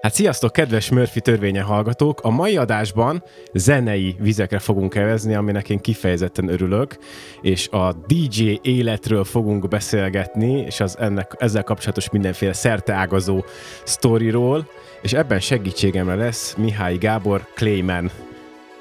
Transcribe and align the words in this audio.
Hát 0.00 0.14
sziasztok, 0.14 0.52
kedves 0.52 0.90
Murphy 0.90 1.20
törvénye 1.20 1.60
hallgatók! 1.60 2.20
A 2.20 2.30
mai 2.30 2.56
adásban 2.56 3.22
zenei 3.54 4.16
vizekre 4.18 4.58
fogunk 4.58 4.92
kevezni, 4.92 5.34
aminek 5.34 5.70
én 5.70 5.78
kifejezetten 5.78 6.48
örülök, 6.48 6.96
és 7.40 7.68
a 7.68 7.92
DJ 8.06 8.58
életről 8.62 9.24
fogunk 9.24 9.68
beszélgetni, 9.68 10.60
és 10.60 10.80
az 10.80 10.98
ennek, 10.98 11.34
ezzel 11.38 11.62
kapcsolatos 11.62 12.10
mindenféle 12.10 12.52
szerteágazó 12.52 13.44
sztoriról, 13.84 14.68
és 15.02 15.12
ebben 15.12 15.40
segítségemre 15.40 16.14
lesz 16.14 16.54
Mihály 16.54 16.96
Gábor 16.96 17.46
Clayman. 17.54 18.10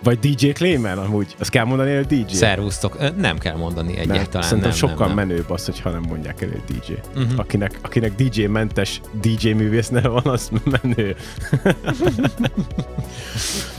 Vagy 0.04 0.20
DJ 0.20 0.50
Clayman 0.50 0.98
amúgy. 0.98 1.36
Azt 1.39 1.50
kell 1.50 1.66
mondani, 1.66 1.95
hogy 1.95 2.05
DJ? 2.05 2.34
Szervusztok. 2.34 3.16
Nem 3.18 3.38
kell 3.38 3.55
mondani 3.55 3.98
egyáltalán. 3.98 4.30
Nem, 4.31 4.41
Szerintem 4.41 4.70
nem, 4.70 4.77
sokkal 4.77 5.07
nem, 5.07 5.16
nem. 5.16 5.27
menőbb 5.27 5.50
az, 5.50 5.66
hogyha 5.66 5.89
nem 5.89 6.02
mondják 6.02 6.41
el, 6.41 6.50
hogy 6.50 6.77
DJ. 6.77 6.91
Mhm. 6.91 7.21
Uh-huh. 7.21 7.39
Akinek, 7.39 7.80
akinek 7.81 8.16
DJ-mentes 8.16 9.02
DJ 9.21 9.52
művész 9.52 9.88
neve 9.89 10.07
van, 10.07 10.27
az 10.27 10.52
menő. 10.81 11.16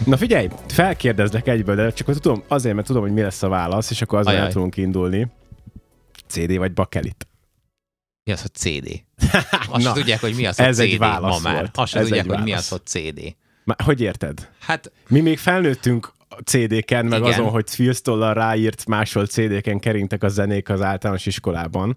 Na 0.05 0.17
figyelj, 0.17 0.49
felkérdezlek 0.67 1.49
egyből, 1.49 1.77
de 1.77 1.91
csak 1.93 2.07
hogy 2.07 2.21
tudom, 2.21 2.43
azért, 2.49 2.75
mert 2.75 2.87
tudom, 2.87 3.03
hogy 3.03 3.13
mi 3.13 3.21
lesz 3.21 3.43
a 3.43 3.49
válasz, 3.49 3.91
és 3.91 4.03
akkor 4.03 4.19
azon 4.19 4.35
el 4.35 4.53
tudunk 4.53 4.77
indulni. 4.77 5.29
CD 6.27 6.57
vagy 6.57 6.73
bakelit? 6.73 7.27
Mi 8.25 8.33
az, 8.33 8.41
hogy 8.41 8.55
CD? 8.55 9.05
Azt 9.71 9.85
Na, 9.85 9.93
tudják, 9.93 10.21
hogy 10.21 10.35
mi 10.35 10.47
az, 10.47 10.57
hogy 10.57 10.67
ez 10.67 10.77
CD 10.77 10.83
egy 10.83 10.99
válasz 10.99 11.43
ma 11.43 11.53
már. 11.53 11.71
Azt 11.75 11.93
tudják, 11.99 12.27
hogy 12.27 12.43
mi 12.43 12.53
az, 12.53 12.69
hogy 12.69 12.87
CD. 12.87 13.37
Már, 13.65 13.77
hogy 13.85 14.01
érted? 14.01 14.49
Hát 14.61 14.93
Mi 15.09 15.21
még 15.21 15.39
felnőttünk 15.39 16.13
CD-ken, 16.45 17.07
meg 17.07 17.21
Igen. 17.21 17.33
azon, 17.33 17.49
hogy 17.51 17.71
Filztollal 17.71 18.35
ráírt 18.35 18.87
másolt 18.87 19.31
CD-ken 19.31 19.79
keringtek 19.79 20.23
a 20.23 20.29
zenék 20.29 20.69
az 20.69 20.83
általános 20.83 21.27
iskolában. 21.27 21.97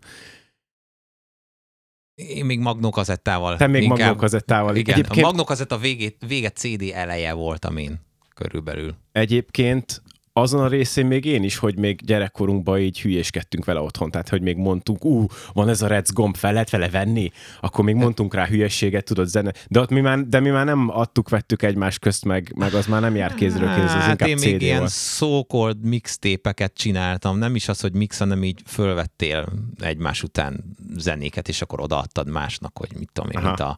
én 2.16 2.46
még 2.46 2.60
magnókazettával. 2.60 3.58
Te 3.58 3.68
még 3.68 3.82
inkább- 3.84 4.00
magnókazettával. 4.00 4.76
Igen, 4.76 4.94
Egyébként- 4.96 5.26
a 5.26 5.28
magnókazetta 5.28 5.78
végét, 5.78 6.18
vége 6.28 6.50
CD 6.50 6.82
eleje 6.94 7.34
voltam 7.34 7.78
én 7.78 8.00
körülbelül. 8.36 8.96
Egyébként 9.12 10.02
azon 10.34 10.62
a 10.62 10.68
részén 10.68 11.06
még 11.06 11.26
én 11.26 11.44
is, 11.44 11.58
hogy 11.58 11.78
még 11.78 12.02
gyerekkorunkban 12.06 12.80
így 12.80 13.02
hülyéskedtünk 13.02 13.66
vele 13.66 13.80
otthon, 13.80 14.12
tehát 14.12 14.30
hogy 14.30 14.42
még 14.42 14.58
mondtunk, 14.58 15.06
ú, 15.06 15.26
van 15.54 15.70
ez 15.70 15.82
a 15.82 15.88
rec 15.88 16.12
gomb, 16.14 16.36
fel 16.36 16.54
lehet 16.54 16.70
vele 16.70 16.90
venni, 16.90 17.32
akkor 17.60 17.84
még 17.84 17.96
mondtunk 17.96 18.34
rá 18.34 18.46
hülyességet, 18.46 19.06
tudod, 19.06 19.28
zene. 19.28 19.52
De, 19.68 19.80
ott 19.80 19.90
mi 19.90 20.00
már, 20.00 20.20
de 20.20 20.40
mi 20.40 20.50
már 20.50 20.66
nem 20.66 20.90
adtuk, 20.90 21.30
vettük 21.30 21.64
egymás 21.64 22.00
közt, 22.00 22.26
meg, 22.26 22.54
meg 22.56 22.74
az 22.74 22.86
már 22.86 23.02
nem 23.02 23.16
jár 23.16 23.34
kézről 23.34 23.70
kézre, 23.70 23.98
az 23.98 24.04
hát 24.04 24.28
én 24.28 24.38
még 24.42 24.62
ilyen 24.62 24.78
volt. 24.78 24.92
so-called 24.92 25.82
mixtépeket 25.82 26.74
csináltam. 26.74 27.38
Nem 27.38 27.56
is 27.56 27.68
az, 27.68 27.80
hogy 27.82 27.94
mix, 27.94 28.18
hanem 28.18 28.44
így 28.44 28.62
fölvettél 28.66 29.46
egymás 29.80 30.24
után 30.24 30.76
zenéket, 30.98 31.48
és 31.48 31.62
akkor 31.62 31.82
odaadtad 31.82 32.30
másnak, 32.30 32.78
hogy 32.78 32.90
mit 32.98 33.10
tudom 33.14 33.30
én, 33.32 33.38
Aha. 33.38 33.48
mint 33.48 33.60
a 33.60 33.78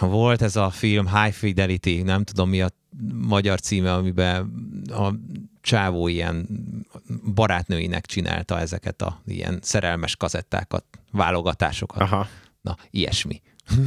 volt 0.00 0.42
ez 0.42 0.56
a 0.56 0.70
film 0.70 1.06
High 1.06 1.32
Fidelity, 1.34 2.02
nem 2.02 2.24
tudom 2.24 2.48
mi 2.48 2.60
a 2.62 2.68
magyar 3.14 3.60
címe, 3.60 3.92
amiben 3.92 4.52
a 4.88 5.12
csávó 5.60 6.08
ilyen 6.08 6.48
barátnőinek 7.34 8.06
csinálta 8.06 8.60
ezeket 8.60 9.02
a 9.02 9.20
ilyen 9.26 9.58
szerelmes 9.62 10.16
kazettákat, 10.16 10.84
válogatásokat. 11.12 12.00
Aha. 12.02 12.28
Na, 12.60 12.76
ilyesmi. 12.90 13.40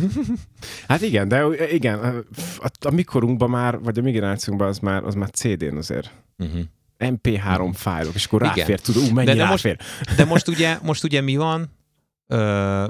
Hát 0.88 1.02
igen, 1.02 1.28
de 1.28 1.44
igen, 1.72 2.00
a, 2.00 2.68
a 2.88 2.92
mikorunkban 2.92 3.50
már, 3.50 3.80
vagy 3.80 4.00
a 4.00 4.02
mi 4.02 4.12
generációnkban 4.12 4.68
az 4.68 4.80
már, 4.80 5.04
az 5.04 5.14
már 5.16 5.30
CD-n 5.30 5.78
azért. 5.78 6.12
Uh-huh. 6.38 6.62
MP3 7.00 7.70
fájlok, 7.74 8.14
és 8.16 8.26
akkor 8.26 8.42
ráfér, 8.42 8.80
tudod, 8.80 9.04
ú, 9.10 9.14
mennyi 9.14 9.28
De- 9.28 9.34
de 9.36 9.46
most- 9.46 9.64
ráfér. 9.64 9.80
De 10.16 10.26
most 10.26 10.48
ugye, 10.48 10.78
most 10.84 11.04
ugye 11.04 11.22
mi 11.22 11.36
van? 11.36 11.70
Ö, 12.28 12.86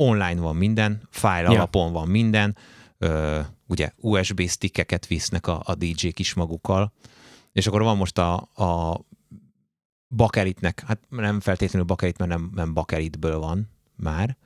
online 0.00 0.40
van 0.40 0.56
minden, 0.56 1.02
fájl 1.10 1.44
Ja. 1.44 1.50
alapon 1.50 1.92
van 1.92 2.08
minden, 2.08 2.56
ö, 2.98 3.40
ugye 3.66 3.92
USB 3.96 4.48
stickeket 4.48 5.06
visznek 5.06 5.46
a, 5.46 5.62
a 5.64 5.74
DJ-k 5.74 6.18
is 6.18 6.34
magukkal, 6.34 6.92
és 7.52 7.66
akkor 7.66 7.82
van 7.82 7.96
most 7.96 8.18
a, 8.18 8.34
a 8.54 9.00
bakeritnek, 10.08 10.84
hát 10.86 10.98
nem 11.08 11.40
feltétlenül 11.40 11.86
bakerit, 11.86 12.18
mert 12.18 12.30
nem, 12.30 12.50
nem 12.54 12.74
bakeritből 12.74 13.38
van 13.38 13.70
már, 13.96 14.36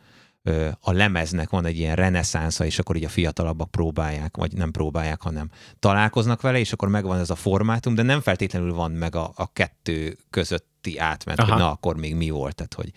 Ö, 0.44 0.68
a 0.80 0.92
lemeznek 0.92 1.50
van 1.50 1.64
egy 1.64 1.78
ilyen 1.78 1.96
reneszánsza, 1.96 2.64
és 2.64 2.78
akkor 2.78 2.96
így 2.96 3.04
a 3.04 3.08
fiatalabbak 3.08 3.70
próbálják, 3.70 4.36
vagy 4.36 4.52
nem 4.52 4.70
próbálják, 4.70 5.22
hanem 5.22 5.50
találkoznak 5.78 6.40
vele, 6.40 6.58
és 6.58 6.72
akkor 6.72 6.88
megvan 6.88 7.18
ez 7.18 7.30
a 7.30 7.34
formátum, 7.34 7.94
de 7.94 8.02
nem 8.02 8.20
feltétlenül 8.20 8.74
van 8.74 8.90
meg 8.90 9.14
a, 9.14 9.32
a 9.34 9.52
kettő 9.52 10.18
közötti 10.30 10.98
átment, 10.98 11.38
Aha. 11.38 11.50
hogy 11.50 11.60
na, 11.60 11.70
akkor 11.70 11.96
még 11.96 12.14
mi 12.14 12.30
volt, 12.30 12.54
tehát 12.54 12.74
hogy 12.74 12.92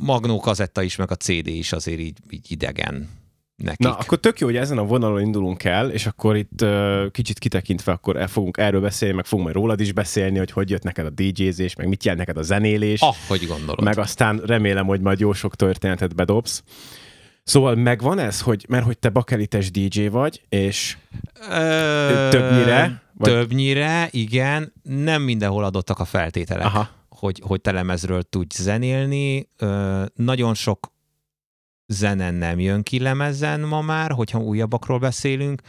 magnó 0.00 0.40
kazetta 0.40 0.82
is, 0.82 0.96
meg 0.96 1.10
a 1.10 1.14
CD 1.16 1.46
is 1.46 1.72
azért 1.72 1.98
így, 2.00 2.18
így 2.30 2.46
idegen 2.52 3.08
nekik. 3.56 3.78
Na, 3.78 3.94
akkor 3.96 4.18
tök 4.20 4.38
jó, 4.38 4.46
hogy 4.46 4.56
ezen 4.56 4.78
a 4.78 4.84
vonalon 4.84 5.20
indulunk 5.20 5.64
el, 5.64 5.90
és 5.90 6.06
akkor 6.06 6.36
itt 6.36 6.62
uh, 6.62 7.10
kicsit 7.10 7.38
kitekintve, 7.38 7.92
akkor 7.92 8.16
el 8.16 8.26
fogunk 8.28 8.56
erről 8.58 8.80
beszélni, 8.80 9.14
meg 9.14 9.24
fogunk 9.24 9.48
majd 9.48 9.60
rólad 9.60 9.80
is 9.80 9.92
beszélni, 9.92 10.38
hogy 10.38 10.50
hogy 10.50 10.70
jött 10.70 10.82
neked 10.82 11.06
a 11.06 11.10
DJ-zés, 11.10 11.74
meg 11.74 11.88
mit 11.88 12.04
jelent 12.04 12.26
neked 12.26 12.42
a 12.42 12.46
zenélés, 12.46 13.00
Ah, 13.00 13.14
hogy 13.28 13.46
gondolod. 13.46 13.84
meg 13.84 13.98
aztán 13.98 14.42
remélem, 14.46 14.86
hogy 14.86 15.00
majd 15.00 15.20
jó 15.20 15.32
sok 15.32 15.56
történetet 15.56 16.14
bedobsz. 16.14 16.62
Szóval 17.42 17.74
megvan 17.74 18.18
ez, 18.18 18.40
hogy 18.40 18.64
mert 18.68 18.84
hogy 18.84 18.98
te 18.98 19.08
bakelites 19.08 19.70
DJ 19.70 20.06
vagy, 20.06 20.42
és 20.48 20.96
többnyire, 22.30 23.02
vagy- 23.14 23.30
Többnyire, 23.32 24.08
igen. 24.10 24.72
Nem 24.82 25.22
mindenhol 25.22 25.64
adottak 25.64 25.98
a 25.98 26.04
feltételek. 26.04 26.64
aha, 26.64 26.88
hogy, 27.20 27.40
hogy 27.46 27.60
te 27.60 27.72
lemezről 27.72 28.22
tudj 28.22 28.62
zenélni. 28.62 29.48
Nagyon 30.14 30.54
sok 30.54 30.92
zene 31.86 32.30
nem 32.30 32.58
jön 32.58 32.82
ki 32.82 32.98
lemezen 32.98 33.60
ma 33.60 33.80
már, 33.80 34.10
hogyha 34.10 34.38
újabbakról 34.38 34.98
beszélünk, 34.98 35.62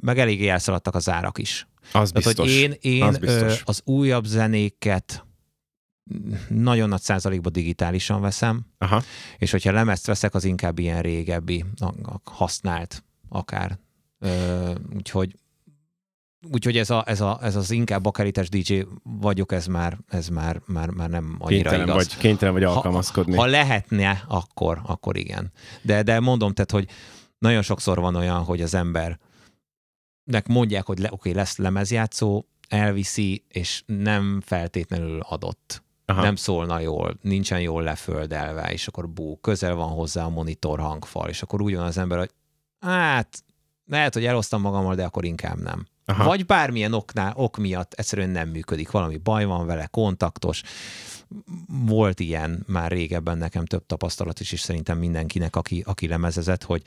meg 0.00 0.18
eléggé 0.18 0.48
elszaladtak 0.48 0.94
az 0.94 1.08
árak 1.08 1.38
is. 1.38 1.68
az 1.80 1.90
Tehát, 1.90 2.12
biztos. 2.12 2.36
hogy 2.36 2.50
én, 2.50 2.74
én 2.80 3.02
az 3.02 3.18
biztos. 3.18 3.62
az 3.64 3.80
újabb 3.84 4.24
zenéket 4.24 5.26
nagyon 6.48 6.88
nagy 6.88 7.00
százalékban 7.00 7.52
digitálisan 7.52 8.20
veszem, 8.20 8.66
Aha. 8.78 9.02
és 9.38 9.50
hogyha 9.50 9.72
lemezt 9.72 10.06
veszek, 10.06 10.34
az 10.34 10.44
inkább 10.44 10.78
ilyen 10.78 11.02
régebbi, 11.02 11.64
használt 12.24 13.04
akár. 13.28 13.78
Úgyhogy 14.96 15.34
Úgyhogy 16.52 16.76
ez, 16.76 16.90
a, 16.90 17.02
ez, 17.06 17.20
a, 17.20 17.38
ez 17.42 17.56
az 17.56 17.70
inkább 17.70 18.02
bakarites 18.02 18.48
DJ 18.48 18.82
vagyok, 19.02 19.52
ez 19.52 19.66
már, 19.66 19.98
ez 20.08 20.28
már, 20.28 20.60
már, 20.66 20.90
már 20.90 21.08
nem 21.08 21.36
annyira 21.38 21.70
Kénytelen 21.70 21.88
igaz. 21.88 21.96
vagy, 21.96 22.16
kénytelen 22.16 22.54
vagy 22.54 22.62
alkalmazkodni. 22.62 23.34
Ha, 23.34 23.40
ha 23.40 23.46
lehetne, 23.46 24.24
akkor, 24.28 24.80
akkor 24.86 25.16
igen. 25.16 25.52
De, 25.82 26.02
de 26.02 26.20
mondom, 26.20 26.52
tehát, 26.52 26.70
hogy 26.70 26.88
nagyon 27.38 27.62
sokszor 27.62 27.98
van 28.00 28.14
olyan, 28.14 28.44
hogy 28.44 28.62
az 28.62 28.74
embernek 28.74 30.46
mondják, 30.48 30.86
hogy 30.86 30.98
le, 30.98 31.08
oké, 31.12 31.30
lesz 31.30 31.56
lemezjátszó, 31.56 32.44
elviszi, 32.68 33.44
és 33.48 33.82
nem 33.86 34.42
feltétlenül 34.44 35.20
adott. 35.20 35.82
Aha. 36.04 36.22
Nem 36.22 36.36
szólna 36.36 36.80
jól, 36.80 37.18
nincsen 37.22 37.60
jól 37.60 37.82
leföldelve, 37.82 38.72
és 38.72 38.86
akkor 38.86 39.08
bú, 39.08 39.36
közel 39.40 39.74
van 39.74 39.88
hozzá 39.88 40.24
a 40.24 40.28
monitor 40.28 40.80
hangfal, 40.80 41.28
és 41.28 41.42
akkor 41.42 41.62
úgy 41.62 41.74
van 41.74 41.84
az 41.84 41.98
ember, 41.98 42.18
hogy 42.18 42.30
hát 42.80 43.44
lehet, 43.86 44.14
hogy 44.14 44.24
elosztam 44.24 44.60
magammal, 44.60 44.94
de 44.94 45.04
akkor 45.04 45.24
inkább 45.24 45.58
nem. 45.58 45.86
Aha. 46.08 46.24
Vagy 46.24 46.46
bármilyen 46.46 46.92
oknál, 46.92 47.32
ok 47.36 47.56
miatt 47.56 47.92
egyszerűen 47.92 48.30
nem 48.30 48.48
működik, 48.48 48.90
valami 48.90 49.16
baj 49.16 49.44
van 49.44 49.66
vele, 49.66 49.86
kontaktos. 49.86 50.62
Volt 51.68 52.20
ilyen 52.20 52.64
már 52.66 52.90
régebben 52.90 53.38
nekem 53.38 53.64
több 53.64 53.86
tapasztalat 53.86 54.40
is, 54.40 54.52
és 54.52 54.60
szerintem 54.60 54.98
mindenkinek, 54.98 55.56
aki, 55.56 55.82
aki 55.86 56.08
lemezezett, 56.08 56.62
hogy 56.62 56.82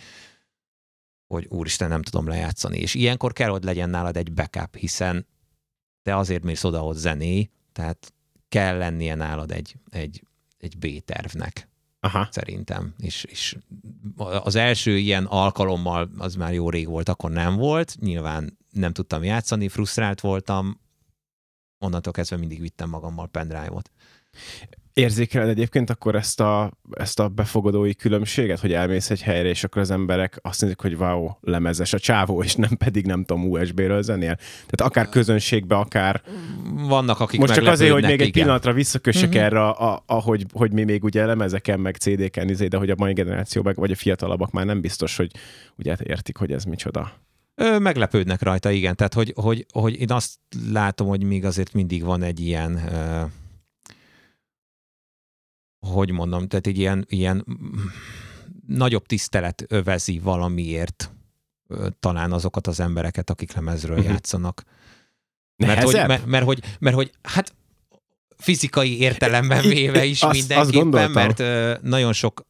hogy 1.27 1.45
úristen, 1.49 1.89
nem 1.89 2.01
tudom 2.01 2.27
lejátszani. 2.27 2.77
És 2.77 2.93
ilyenkor 2.95 3.33
kell, 3.33 3.49
hogy 3.49 3.63
legyen 3.63 3.89
nálad 3.89 4.17
egy 4.17 4.33
backup, 4.33 4.75
hiszen 4.75 5.27
te 6.03 6.17
azért 6.17 6.43
mész 6.43 6.63
oda, 6.63 6.79
hogy 6.79 6.95
zené, 6.95 7.49
tehát 7.71 8.13
kell 8.49 8.77
lennie 8.77 9.15
nálad 9.15 9.51
egy, 9.51 9.75
egy, 9.89 10.23
egy 10.57 10.77
B-tervnek 10.77 11.69
Aha. 11.99 12.27
szerintem. 12.31 12.93
És, 12.97 13.23
és 13.23 13.57
az 14.17 14.55
első 14.55 14.97
ilyen 14.97 15.25
alkalommal, 15.25 16.09
az 16.17 16.35
már 16.35 16.53
jó 16.53 16.69
rég 16.69 16.87
volt, 16.87 17.09
akkor 17.09 17.31
nem 17.31 17.55
volt. 17.55 17.95
Nyilván 17.99 18.57
nem 18.71 18.93
tudtam 18.93 19.23
játszani, 19.23 19.67
frusztrált 19.67 20.19
voltam. 20.19 20.79
Onnantól 21.79 22.13
kezdve 22.13 22.37
mindig 22.37 22.61
vittem 22.61 22.89
magammal 22.89 23.27
pendrive-ot. 23.27 23.91
Érzékeled 24.93 25.49
egyébként 25.49 25.89
akkor 25.89 26.15
ezt 26.15 26.39
a, 26.39 26.71
ezt 26.91 27.19
a 27.19 27.27
befogadói 27.27 27.95
különbséget, 27.95 28.59
hogy 28.59 28.73
elmész 28.73 29.09
egy 29.09 29.21
helyre, 29.21 29.49
és 29.49 29.63
akkor 29.63 29.81
az 29.81 29.91
emberek 29.91 30.39
azt 30.41 30.61
mondják, 30.61 30.81
hogy 30.81 31.07
wow, 31.07 31.29
lemezes 31.41 31.93
a 31.93 31.99
csávó, 31.99 32.43
és 32.43 32.55
nem 32.55 32.77
pedig 32.77 33.05
nem 33.05 33.23
tudom, 33.23 33.49
USB-ről 33.49 34.01
zenél. 34.01 34.35
Tehát 34.35 34.81
akár 34.81 35.09
közönségbe, 35.09 35.75
akár... 35.75 36.21
Vannak, 36.73 37.19
akik 37.19 37.39
Most 37.39 37.53
csak 37.53 37.67
azért, 37.67 37.91
hogy 37.91 38.03
még 38.03 38.11
egy 38.11 38.19
igen. 38.19 38.31
pillanatra 38.31 38.73
visszakössek 38.73 39.29
uh-huh. 39.29 39.43
erre, 39.43 39.61
a, 39.61 39.93
a, 39.93 40.03
ahogy 40.05 40.45
hogy 40.53 40.71
mi 40.71 40.83
még 40.83 41.03
ugye 41.03 41.25
lemezeken, 41.25 41.79
meg 41.79 41.95
CD-ken, 41.95 42.49
izé, 42.49 42.67
de 42.67 42.77
hogy 42.77 42.89
a 42.89 42.95
mai 42.97 43.13
generáció, 43.13 43.61
meg, 43.61 43.75
vagy 43.75 43.91
a 43.91 43.95
fiatalabbak 43.95 44.51
már 44.51 44.65
nem 44.65 44.81
biztos, 44.81 45.15
hogy 45.15 45.31
ugye 45.75 45.95
értik, 46.03 46.37
hogy 46.37 46.51
ez 46.51 46.63
micsoda. 46.63 47.11
Ö, 47.61 47.79
meglepődnek 47.79 48.41
rajta, 48.41 48.71
igen. 48.71 48.95
Tehát, 48.95 49.13
hogy, 49.13 49.33
hogy, 49.35 49.65
hogy 49.73 49.99
én 49.99 50.11
azt 50.11 50.37
látom, 50.71 51.07
hogy 51.07 51.23
még 51.23 51.45
azért 51.45 51.73
mindig 51.73 52.03
van 52.03 52.21
egy 52.23 52.39
ilyen, 52.39 52.75
ö, 52.75 53.23
hogy 55.87 56.11
mondom, 56.11 56.47
tehát 56.47 56.67
egy 56.67 56.77
ilyen, 56.77 57.05
ilyen 57.09 57.45
mm, 57.51 57.85
nagyobb 58.67 59.05
tisztelet 59.05 59.65
övezi 59.67 60.19
valamiért 60.19 61.11
talán 61.99 62.31
azokat 62.31 62.67
az 62.67 62.79
embereket, 62.79 63.29
akik 63.29 63.53
lemezről 63.53 63.97
uh-huh. 63.97 64.11
játszanak. 64.11 64.63
Mert 65.55 65.83
hogy, 65.83 65.93
mert, 65.93 66.25
mert, 66.25 66.45
hogy, 66.45 66.63
mert 66.79 66.95
hogy 66.95 67.11
hát 67.21 67.53
fizikai 68.37 68.99
értelemben 68.99 69.61
véve 69.61 70.05
is 70.05 70.21
azt, 70.21 70.33
mindenképpen, 70.33 71.03
azt 71.03 71.13
mert 71.13 71.39
ö, 71.39 71.75
nagyon 71.81 72.13
sok 72.13 72.45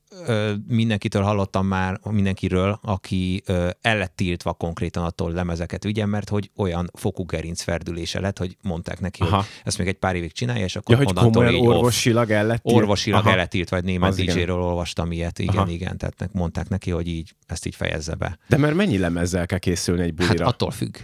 mindenkitől 0.67 1.21
hallottam 1.21 1.67
már, 1.67 1.99
mindenkiről, 2.09 2.79
aki 2.81 3.43
el 3.81 3.97
lett 3.97 4.15
tiltva 4.15 4.53
konkrétan 4.53 5.03
attól 5.03 5.31
lemezeket 5.31 5.83
vigyen, 5.83 6.09
mert 6.09 6.29
hogy 6.29 6.51
olyan 6.55 6.89
fokú 6.93 7.25
gerinc 7.25 7.61
ferdülése 7.61 8.19
lett, 8.19 8.37
hogy 8.37 8.57
mondták 8.61 8.99
neki, 8.99 9.21
Aha. 9.21 9.35
hogy 9.35 9.45
ezt 9.63 9.77
még 9.77 9.87
egy 9.87 9.97
pár 9.97 10.15
évig 10.15 10.31
csinálja, 10.31 10.63
és 10.63 10.75
akkor 10.75 10.99
ja, 10.99 11.03
hogy 11.03 11.13
komolyan 11.13 11.67
orvosilag 11.67 12.31
el 12.31 12.45
lett 12.45 12.59
Orvosilag 12.63 13.27
el 13.27 13.35
lett 13.35 13.49
tiltva, 13.49 13.75
vagy 13.75 13.85
német 13.85 14.15
DJ-ről 14.15 14.61
olvastam 14.61 15.11
ilyet, 15.11 15.39
igen, 15.39 15.55
Aha. 15.55 15.69
igen, 15.69 15.97
tehát 15.97 16.33
mondták 16.33 16.69
neki, 16.69 16.91
hogy 16.91 17.07
így 17.07 17.35
ezt 17.45 17.65
így 17.65 17.75
fejezze 17.75 18.15
be. 18.15 18.37
De 18.47 18.57
mert 18.57 18.75
mennyi 18.75 18.97
lemezzel 18.97 19.45
kell 19.45 19.59
készülni 19.59 20.01
egy 20.01 20.13
bulira? 20.13 20.43
Hát 20.43 20.53
attól 20.53 20.71
függ. 20.71 20.97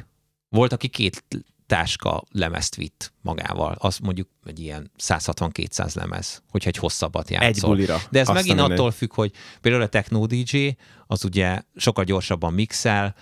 Volt, 0.50 0.74
aki 0.74 0.88
két 0.88 1.24
táska 1.68 2.24
lemezt 2.32 2.76
vitt 2.76 3.14
magával. 3.22 3.76
Az 3.80 3.98
mondjuk 3.98 4.30
egy 4.44 4.60
ilyen 4.60 4.92
160-200 4.98 5.96
lemez, 5.96 6.44
hogyha 6.50 6.70
egy 6.70 6.78
hosszabbat 6.78 7.30
játszol. 7.30 7.48
Egy 7.48 7.62
bulira. 7.62 7.98
De 8.12 8.20
ez 8.20 8.28
megint 8.28 8.60
attól 8.60 8.92
függ, 8.92 9.14
hogy 9.14 9.32
például 9.62 9.84
a 9.84 9.88
Techno 9.88 10.26
DJ, 10.26 10.68
az 11.08 11.26
ugye 11.26 11.62
sokkal 11.76 12.04
gyorsabban 12.04 12.54
mixel, 12.54 13.16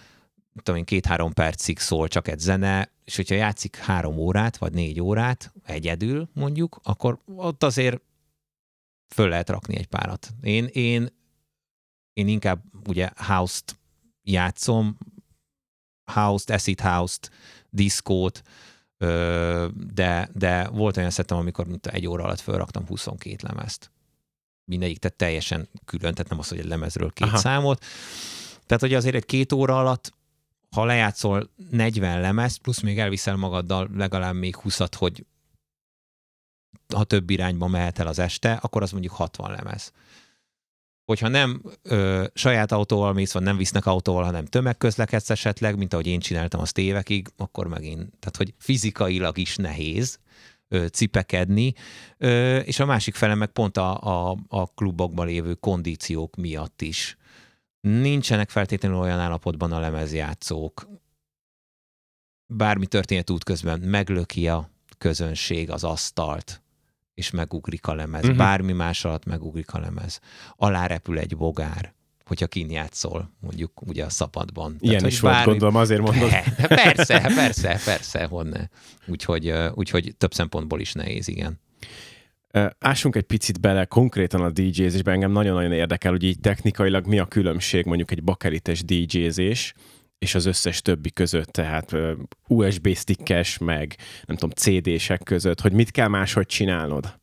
tudom 0.64 0.80
én, 0.80 0.86
két-három 0.86 1.34
percig 1.34 1.80
szól 1.80 2.08
csak 2.08 2.28
egy 2.28 2.40
zene, 2.40 2.92
és 3.04 3.16
hogyha 3.16 3.36
játszik 3.36 3.76
három 3.76 4.18
órát, 4.18 4.58
vagy 4.58 4.74
négy 4.74 5.02
órát 5.02 5.54
egyedül 5.64 6.30
mondjuk, 6.34 6.80
akkor 6.84 7.20
ott 7.26 7.64
azért 7.64 8.02
föl 9.14 9.30
lehet 9.30 9.50
rakni 9.50 9.78
egy 9.78 9.88
párat. 9.88 10.34
Én, 10.42 10.66
én, 10.66 11.10
én 12.14 12.28
inkább 12.28 12.64
ugye 12.88 13.10
house-t 13.16 13.80
játszom, 14.24 14.98
house-t, 16.12 16.50
acid 16.50 16.80
house-t, 16.80 17.32
diszkót, 17.76 18.42
de, 19.94 20.30
de 20.34 20.68
volt 20.68 20.98
olyan 20.98 21.10
szettem, 21.10 21.38
amikor 21.38 21.68
mint 21.68 21.88
egy 21.88 22.08
óra 22.08 22.24
alatt 22.24 22.40
felraktam 22.40 22.88
22 22.88 23.36
lemezt. 23.42 23.92
Mindegyik, 24.66 24.98
tehát 24.98 25.18
teljesen 25.18 25.70
külön, 25.86 26.14
tehát 26.14 26.30
nem 26.30 26.40
az, 26.40 26.48
hogy 26.48 26.60
egy 26.60 26.66
lemezről 26.66 27.12
két 27.12 27.28
Aha. 27.28 27.38
számot. 27.38 27.86
Tehát, 28.66 28.82
hogy 28.82 28.94
azért 28.94 29.16
egy 29.16 29.26
két 29.26 29.52
óra 29.52 29.80
alatt, 29.80 30.14
ha 30.70 30.86
lejátszol 30.86 31.50
40 31.70 32.22
lemezt, 32.22 32.58
plusz 32.58 32.82
még 32.82 33.00
elviszel 33.00 33.36
magaddal 33.36 33.90
legalább 33.94 34.36
még 34.36 34.56
20 34.56 34.80
hogy 34.98 35.26
ha 36.96 37.04
több 37.04 37.30
irányba 37.30 37.68
mehet 37.68 38.00
el 38.00 38.08
az 38.08 38.20
este, 38.20 38.54
akkor 38.54 38.82
az 38.82 38.92
mondjuk 38.92 39.14
60 39.14 39.52
lemez 39.52 39.92
hogyha 41.06 41.28
nem 41.28 41.62
ö, 41.82 42.26
saját 42.34 42.72
autóval 42.72 43.14
mész, 43.14 43.32
vagy 43.32 43.44
nem 43.44 43.58
visznek 43.58 43.86
autóval, 43.86 44.24
hanem 44.24 44.46
tömegközlekedsz 44.46 45.30
esetleg, 45.30 45.78
mint 45.78 45.94
ahogy 45.94 46.08
én 46.08 46.20
csináltam 46.20 46.60
azt 46.60 46.78
évekig, 46.78 47.28
akkor 47.38 47.68
megint, 47.68 48.00
tehát 48.00 48.38
hogy 48.38 48.54
fizikailag 48.58 49.38
is 49.38 49.56
nehéz 49.56 50.20
ö, 50.68 50.86
cipekedni, 50.88 51.74
ö, 52.18 52.58
és 52.58 52.80
a 52.80 52.86
másik 52.86 53.16
fele 53.16 53.36
meg 53.36 53.50
pont 53.50 53.78
a, 53.78 53.98
a, 54.30 54.38
a 54.48 54.74
klubokban 54.74 55.26
lévő 55.26 55.54
kondíciók 55.54 56.36
miatt 56.36 56.82
is. 56.82 57.18
Nincsenek 57.80 58.50
feltétlenül 58.50 58.98
olyan 58.98 59.20
állapotban 59.20 59.72
a 59.72 59.80
lemezjátszók. 59.80 60.88
Bármi 62.54 62.88
történet 62.88 63.30
útközben 63.30 63.80
meglöki 63.80 64.48
a 64.48 64.70
közönség 64.98 65.72
az 65.72 65.84
asztalt, 65.84 66.62
és 67.16 67.32
megugrik 67.32 67.88
a 67.88 67.94
lemez. 67.94 68.24
Uh-huh. 68.24 68.38
Bármi 68.38 68.74
más 68.74 69.06
alatt 69.06 69.26
megugrik 69.26 69.74
a 69.74 69.80
lemez. 69.80 70.20
Alá 70.56 70.86
repül 70.86 71.20
egy 71.20 71.38
bogár, 71.38 71.94
hogyha 72.26 72.48
kin 72.48 72.72
játszol, 72.72 73.32
mondjuk 73.40 73.82
ugye 73.82 74.06
a 74.06 74.10
szabadban. 74.10 74.76
Ilyen 74.80 74.98
Tehát, 74.98 75.12
is 75.12 75.20
volt, 75.20 75.34
bármi... 75.34 75.50
gondolom, 75.52 75.76
azért 75.76 76.02
mondod. 76.02 76.30
Persze, 76.68 77.32
persze, 77.36 77.80
persze, 77.86 78.26
honne. 78.26 78.70
Úgyhogy, 79.08 79.54
úgyhogy 79.74 80.16
több 80.18 80.34
szempontból 80.34 80.80
is 80.80 80.94
nehéz, 80.94 81.28
igen. 81.28 81.60
Ássunk 82.80 83.16
egy 83.16 83.24
picit 83.24 83.60
bele 83.60 83.86
konkrétan 83.86 84.42
a 84.42 84.50
DJ-zésbe, 84.50 85.12
engem 85.12 85.32
nagyon-nagyon 85.32 85.72
érdekel, 85.72 86.12
hogy 86.12 86.24
így 86.24 86.40
technikailag 86.40 87.08
mi 87.08 87.20
a 87.20 87.26
különbség 87.26 87.86
mondjuk 87.86 88.12
egy 88.12 88.24
bakerites 88.24 88.84
DJ-zés, 88.84 89.74
és 90.26 90.36
az 90.36 90.46
összes 90.46 90.82
többi 90.82 91.12
között, 91.12 91.48
tehát 91.48 91.96
USB 92.48 92.96
stickes, 92.96 93.58
meg 93.58 93.96
nem 94.26 94.38
tudom, 94.38 94.50
CD-sek 94.50 95.24
között, 95.24 95.62
hogy 95.62 95.72
mit 95.72 95.92
kell 95.92 96.08
máshogy 96.08 96.46
csinálnod? 96.46 97.20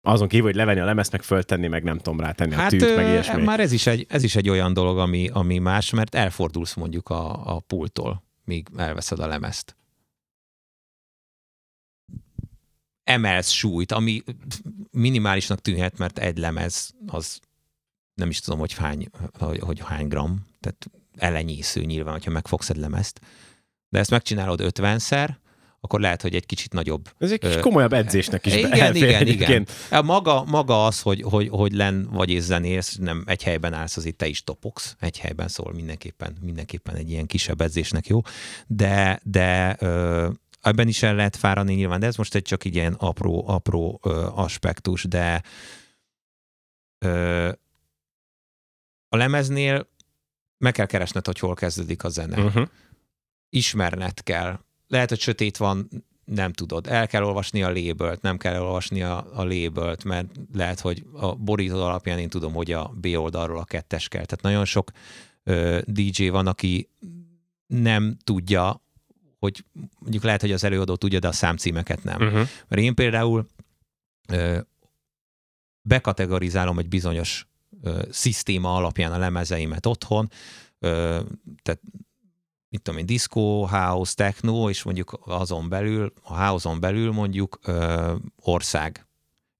Azon 0.00 0.28
kívül, 0.28 0.46
hogy 0.46 0.54
levenni 0.54 0.80
a 0.80 0.84
lemezt, 0.84 1.12
meg 1.12 1.22
föltenni, 1.22 1.66
meg 1.66 1.82
nem 1.82 1.98
tudom, 1.98 2.20
rátenni 2.20 2.54
hát, 2.54 2.72
a 2.72 2.76
tűt, 2.76 2.96
meg 2.96 3.06
ilyesmi. 3.06 3.42
Már 3.42 3.60
ez 3.60 3.72
is 3.72 3.86
egy, 3.86 4.06
ez 4.08 4.22
is 4.22 4.36
egy 4.36 4.48
olyan 4.48 4.72
dolog, 4.72 4.98
ami, 4.98 5.28
ami 5.28 5.58
más, 5.58 5.90
mert 5.90 6.14
elfordulsz 6.14 6.74
mondjuk 6.74 7.08
a, 7.08 7.54
a 7.56 7.60
pulttól, 7.60 8.22
míg 8.44 8.68
elveszed 8.76 9.18
a 9.18 9.26
lemezt. 9.26 9.76
Emelsz 13.04 13.50
súlyt, 13.50 13.92
ami 13.92 14.22
minimálisnak 14.90 15.60
tűnhet, 15.60 15.98
mert 15.98 16.18
egy 16.18 16.38
lemez 16.38 16.94
az 17.06 17.40
nem 18.14 18.28
is 18.28 18.40
tudom, 18.40 18.58
hogy 18.58 18.72
hány, 18.72 19.08
hogy, 19.38 19.58
hogy 19.58 19.80
hány 19.80 20.08
gram, 20.08 20.46
tehát 20.60 20.90
elenyésző 21.16 21.84
nyilván, 21.84 22.12
hogyha 22.12 22.30
megfogsz 22.30 22.70
egy 22.70 22.76
lemezt. 22.76 23.20
De 23.88 23.98
ezt 23.98 24.10
megcsinálod 24.10 24.60
50-szer, 24.62 25.28
akkor 25.86 26.00
lehet, 26.00 26.22
hogy 26.22 26.34
egy 26.34 26.46
kicsit 26.46 26.72
nagyobb. 26.72 27.08
Ez 27.18 27.30
egy 27.32 27.38
kis 27.38 27.56
komolyabb 27.56 27.92
edzésnek 27.92 28.46
is 28.46 28.54
Igen, 28.54 28.94
igen, 28.94 29.26
igen. 29.26 29.66
Maga, 30.04 30.44
maga 30.44 30.84
az, 30.84 31.00
hogy, 31.00 31.22
hogy, 31.22 31.48
hogy 31.48 31.72
len 31.72 32.08
vagy 32.10 32.30
és 32.30 32.42
zenész, 32.42 32.96
nem 32.96 33.24
egy 33.26 33.42
helyben 33.42 33.72
állsz, 33.72 33.96
az 33.96 34.04
itt 34.04 34.18
te 34.18 34.26
is 34.26 34.44
topogsz, 34.44 34.96
egy 35.00 35.18
helyben 35.18 35.48
szól 35.48 35.72
mindenképpen, 35.72 36.36
mindenképpen 36.40 36.94
egy 36.94 37.10
ilyen 37.10 37.26
kisebb 37.26 37.60
edzésnek 37.60 38.06
jó, 38.06 38.20
de, 38.66 39.20
de 39.22 39.76
ö, 39.78 40.28
ebben 40.60 40.88
is 40.88 41.02
el 41.02 41.14
lehet 41.14 41.36
fáradni 41.36 41.74
nyilván, 41.74 42.00
de 42.00 42.06
ez 42.06 42.16
most 42.16 42.34
egy 42.34 42.42
csak 42.42 42.64
egy 42.64 42.74
ilyen 42.74 42.92
apró, 42.92 43.44
apró 43.48 44.00
ö, 44.02 44.26
aspektus, 44.34 45.04
de 45.04 45.42
ö, 46.98 47.48
a 49.08 49.16
lemeznél 49.16 49.88
meg 50.58 50.72
kell 50.72 50.86
keresned, 50.86 51.26
hogy 51.26 51.38
hol 51.38 51.54
kezdődik 51.54 52.04
a 52.04 52.08
zene. 52.08 52.44
Uh-huh. 52.44 52.68
Ismerned 53.48 54.22
kell. 54.22 54.58
Lehet, 54.86 55.08
hogy 55.08 55.20
sötét 55.20 55.56
van, 55.56 55.88
nem 56.24 56.52
tudod. 56.52 56.86
El 56.86 57.06
kell 57.06 57.22
olvasni 57.22 57.62
a 57.62 57.70
lébölt, 57.70 58.22
nem 58.22 58.36
kell 58.36 58.60
olvasni 58.60 59.02
a, 59.02 59.26
a 59.34 59.44
lébölt, 59.44 60.04
mert 60.04 60.28
lehet, 60.52 60.80
hogy 60.80 61.04
a 61.12 61.34
borító 61.34 61.82
alapján 61.82 62.18
én 62.18 62.28
tudom, 62.28 62.52
hogy 62.52 62.72
a 62.72 62.92
B 63.00 63.06
oldalról 63.06 63.58
a 63.58 63.64
kettes 63.64 64.08
kell. 64.08 64.24
Tehát 64.24 64.42
nagyon 64.42 64.64
sok 64.64 64.90
ö, 65.42 65.80
DJ 65.84 66.28
van, 66.28 66.46
aki 66.46 66.88
nem 67.66 68.16
tudja, 68.24 68.82
hogy 69.38 69.64
mondjuk 69.98 70.22
lehet, 70.22 70.40
hogy 70.40 70.52
az 70.52 70.64
előadó 70.64 70.96
tudja, 70.96 71.18
de 71.18 71.28
a 71.28 71.32
számcímeket 71.32 72.04
nem. 72.04 72.22
Uh-huh. 72.22 72.48
Mert 72.68 72.82
én 72.82 72.94
például 72.94 73.46
ö, 74.28 74.58
bekategorizálom 75.82 76.78
egy 76.78 76.88
bizonyos 76.88 77.46
ö, 77.86 78.02
szisztéma 78.10 78.74
alapján 78.74 79.12
a 79.12 79.18
lemezeimet 79.18 79.86
otthon, 79.86 80.30
ö, 80.78 81.20
tehát 81.62 81.80
mit 82.68 82.82
tudom 82.82 83.00
én, 83.00 83.06
disco, 83.06 83.66
house, 83.66 84.14
techno, 84.14 84.68
és 84.68 84.82
mondjuk 84.82 85.20
azon 85.24 85.68
belül, 85.68 86.12
a 86.22 86.44
house-on 86.44 86.80
belül 86.80 87.12
mondjuk 87.12 87.58
ö, 87.64 88.14
ország. 88.36 89.06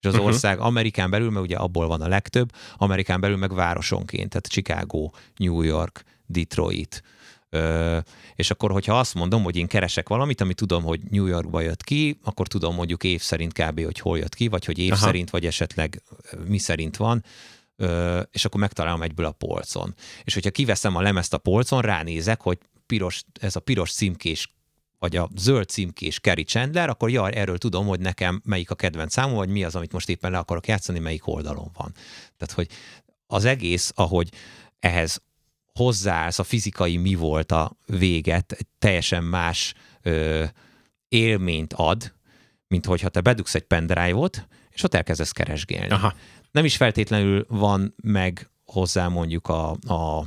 És 0.01 0.07
az 0.07 0.15
uh-huh. 0.15 0.29
ország 0.29 0.59
Amerikán 0.59 1.11
belül, 1.11 1.31
mert 1.31 1.45
ugye 1.45 1.57
abból 1.57 1.87
van 1.87 2.01
a 2.01 2.09
legtöbb, 2.09 2.53
Amerikán 2.77 3.21
belül 3.21 3.37
meg 3.37 3.55
városonként, 3.55 4.29
tehát 4.29 4.47
Chicago, 4.47 5.11
New 5.37 5.63
York, 5.63 6.03
Detroit, 6.27 7.03
Ö, 7.51 7.99
és 8.35 8.51
akkor, 8.51 8.71
hogyha 8.71 8.99
azt 8.99 9.15
mondom, 9.15 9.43
hogy 9.43 9.57
én 9.57 9.67
keresek 9.67 10.09
valamit, 10.09 10.41
ami 10.41 10.55
tudom, 10.55 10.83
hogy 10.83 11.01
New 11.11 11.27
Yorkba 11.27 11.61
jött 11.61 11.83
ki, 11.83 12.19
akkor 12.25 12.49
tudom 12.49 12.75
mondjuk 12.75 13.05
év 13.05 13.21
szerint 13.21 13.53
kb. 13.53 13.85
hogy 13.85 13.99
hol 13.99 14.19
jött 14.19 14.35
ki, 14.35 14.49
vagy 14.49 14.65
hogy 14.65 14.79
év 14.79 14.93
Aha. 14.93 15.05
szerint, 15.05 15.31
vagy 15.31 15.47
esetleg 15.47 16.03
mi 16.47 16.59
szerint 16.59 16.97
van 16.97 17.25
és 18.31 18.45
akkor 18.45 18.61
megtalálom 18.61 19.03
egyből 19.03 19.27
a 19.27 19.33
polcon. 19.33 19.95
És 20.25 20.35
hogyha 20.35 20.51
kiveszem 20.51 20.97
a 20.97 21.01
lemezt 21.01 21.35
a 21.35 21.39
polcon, 21.39 21.81
ránézek, 21.81 22.41
hogy 22.41 22.59
piros, 22.87 23.25
ez 23.41 23.57
a 23.57 23.61
piros 23.61 23.93
címkés 23.93 24.55
vagy 24.99 25.17
a 25.17 25.31
zöld 25.37 25.69
címkés 25.69 26.21
Kerry 26.21 26.45
Chandler, 26.45 26.89
akkor 26.89 27.11
jaj, 27.11 27.35
erről 27.35 27.59
tudom, 27.59 27.87
hogy 27.87 28.01
nekem 28.01 28.41
melyik 28.45 28.71
a 28.71 28.75
kedvenc 28.75 29.13
számom, 29.13 29.35
vagy 29.35 29.49
mi 29.49 29.65
az, 29.65 29.75
amit 29.75 29.93
most 29.93 30.09
éppen 30.09 30.31
le 30.31 30.39
akarok 30.39 30.67
játszani, 30.67 30.99
melyik 30.99 31.27
oldalon 31.27 31.71
van. 31.75 31.93
Tehát, 32.37 32.55
hogy 32.55 32.69
az 33.27 33.45
egész, 33.45 33.93
ahogy 33.95 34.33
ehhez 34.81 35.23
hozzáállsz, 35.75 36.39
a 36.39 36.45
fizikai 36.45 36.97
mi 36.97 37.15
volt 37.15 37.53
a 37.53 37.77
véget, 37.87 38.53
egy 38.53 38.67
teljesen 38.79 39.25
más 39.25 39.75
ö, 40.03 40.45
élményt 41.09 41.73
ad, 41.73 42.15
mint 42.69 42.87
hogyha 42.87 43.09
te 43.09 43.21
bedugsz 43.21 43.55
egy 43.55 43.63
pendrive-ot, 43.63 44.49
és 44.71 44.83
ott 44.83 44.95
elkezdesz 44.95 45.33
keresgélni. 45.33 45.91
Aha 45.91 46.15
nem 46.57 46.65
is 46.65 46.77
feltétlenül 46.77 47.47
van 47.49 47.95
meg 48.03 48.51
hozzá 48.65 49.09
mondjuk 49.09 49.49
a, 49.49 49.71
a, 49.87 50.19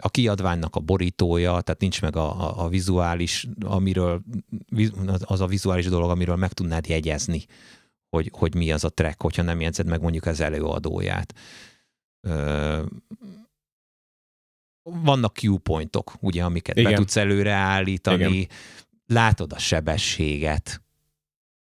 a 0.00 0.08
kiadványnak 0.10 0.76
a 0.76 0.80
borítója, 0.80 1.60
tehát 1.60 1.80
nincs 1.80 2.02
meg 2.02 2.16
a, 2.16 2.40
a, 2.40 2.64
a 2.64 2.68
vizuális, 2.68 3.46
amiről, 3.64 4.22
az 5.20 5.40
a 5.40 5.46
vizuális 5.46 5.86
dolog, 5.86 6.10
amiről 6.10 6.36
meg 6.36 6.52
tudnád 6.52 6.88
jegyezni, 6.88 7.44
hogy, 8.08 8.30
hogy 8.32 8.54
mi 8.54 8.72
az 8.72 8.84
a 8.84 8.88
track, 8.88 9.22
hogyha 9.22 9.42
nem 9.42 9.60
jegyzed 9.60 9.86
meg 9.86 10.00
mondjuk 10.00 10.26
az 10.26 10.40
előadóját. 10.40 11.34
ö, 12.20 12.82
vannak 14.82 15.36
cue 15.36 15.58
pointok, 15.58 16.12
ugye, 16.20 16.44
amiket 16.44 16.76
Igen. 16.76 16.90
be 16.90 16.96
tudsz 16.96 17.16
előre 17.16 17.52
állítani, 17.52 18.36
Igen. 18.36 18.48
látod 19.06 19.52
a 19.52 19.58
sebességet, 19.58 20.82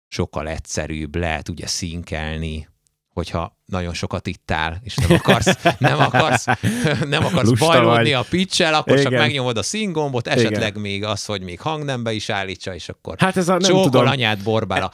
sokkal 0.08 0.48
egyszerűbb, 0.48 1.16
lehet 1.16 1.48
ugye 1.48 1.66
szinkelni, 1.66 2.68
hogyha 3.16 3.58
nagyon 3.64 3.94
sokat 3.94 4.26
ittál, 4.26 4.80
és 4.82 4.94
nem 4.94 5.12
akarsz, 5.12 5.58
nem 5.78 5.98
akarsz, 6.00 6.44
nem 7.08 7.24
akarsz 7.24 7.50
bajlódni 7.50 8.12
a 8.12 8.24
pitch 8.30 8.72
akkor 8.72 8.98
Igen. 8.98 9.02
csak 9.02 9.20
megnyomod 9.20 9.56
a 9.56 9.62
színgombot, 9.62 10.26
esetleg 10.26 10.68
Igen. 10.68 10.80
még 10.80 11.04
az, 11.04 11.24
hogy 11.24 11.42
még 11.42 11.60
hangnembe 11.60 12.12
is 12.12 12.28
állítsa, 12.28 12.74
és 12.74 12.88
akkor 12.88 13.14
hát 13.18 13.36
ez 13.36 13.48
a, 13.48 13.56
nem 13.58 13.82
tudom. 13.82 14.06
anyát 14.06 14.42
borbála. 14.42 14.92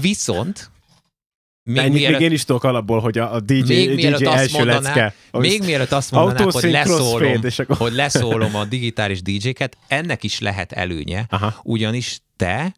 Viszont 0.00 0.70
még, 1.62 1.76
Ennyi, 1.76 1.94
mielőtt, 1.94 2.18
még 2.18 2.28
én 2.28 2.34
is 2.34 2.44
tudok 2.44 2.64
alapból, 2.64 3.00
hogy 3.00 3.18
a, 3.18 3.34
a 3.34 3.40
DJ, 3.40 3.72
még 3.74 3.96
DJ 3.96 4.24
első 4.24 4.56
mondaná, 4.56 4.80
lecke. 4.80 5.14
Még 5.32 5.62
mielőtt 5.62 5.92
azt 5.92 6.10
mondanák, 6.10 6.52
hogy 6.52 6.70
leszólom, 6.70 7.40
akkor... 7.56 7.76
hogy 7.76 7.92
leszólom 7.92 8.54
a 8.54 8.64
digitális 8.64 9.22
DJ-ket, 9.22 9.76
ennek 9.88 10.22
is 10.22 10.40
lehet 10.40 10.72
előnye, 10.72 11.26
Aha. 11.28 11.54
ugyanis 11.62 12.20
te 12.36 12.74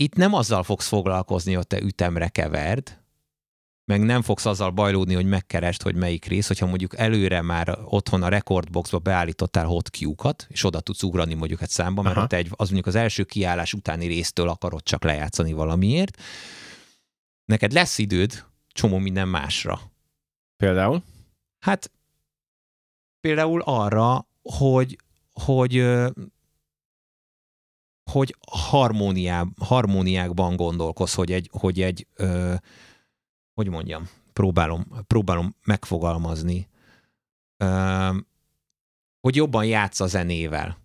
itt 0.00 0.14
nem 0.14 0.34
azzal 0.34 0.62
fogsz 0.62 0.88
foglalkozni, 0.88 1.52
hogy 1.52 1.66
te 1.66 1.80
ütemre 1.80 2.28
keverd, 2.28 2.97
meg 3.88 4.02
nem 4.02 4.22
fogsz 4.22 4.46
azzal 4.46 4.70
bajlódni, 4.70 5.14
hogy 5.14 5.26
megkeresd, 5.26 5.82
hogy 5.82 5.94
melyik 5.94 6.24
rész, 6.24 6.46
hogyha 6.46 6.66
mondjuk 6.66 6.98
előre 6.98 7.42
már 7.42 7.78
otthon 7.84 8.22
a 8.22 8.28
rekordboxba 8.28 8.98
beállítottál 8.98 9.64
hot 9.64 9.90
kat 10.16 10.46
és 10.48 10.64
oda 10.64 10.80
tudsz 10.80 11.02
ugrani 11.02 11.34
mondjuk 11.34 11.62
egy 11.62 11.68
számba, 11.68 12.02
mert 12.02 12.28
te 12.28 12.36
egy, 12.36 12.48
az 12.50 12.66
mondjuk 12.66 12.86
az 12.86 12.94
első 12.94 13.24
kiállás 13.24 13.72
utáni 13.74 14.06
résztől 14.06 14.48
akarod 14.48 14.82
csak 14.82 15.04
lejátszani 15.04 15.52
valamiért, 15.52 16.22
neked 17.44 17.72
lesz 17.72 17.98
időd 17.98 18.44
csomó 18.68 18.98
minden 18.98 19.28
másra. 19.28 19.80
Például? 20.56 21.02
Hát 21.58 21.90
például 23.20 23.60
arra, 23.60 24.26
hogy, 24.42 24.98
hogy 25.32 25.84
hogy 28.10 28.36
harmóniá, 28.50 29.46
harmóniákban 29.60 30.56
gondolkoz, 30.56 31.14
hogy 31.14 31.32
egy, 31.32 31.50
hogy 31.52 31.80
egy 31.80 32.06
ö, 32.14 32.54
hogy 33.58 33.68
mondjam, 33.68 34.08
próbálom, 34.32 34.86
próbálom 35.06 35.56
megfogalmazni, 35.64 36.68
hogy 39.20 39.36
jobban 39.36 39.64
játsz 39.64 40.00
a 40.00 40.06
zenével. 40.06 40.78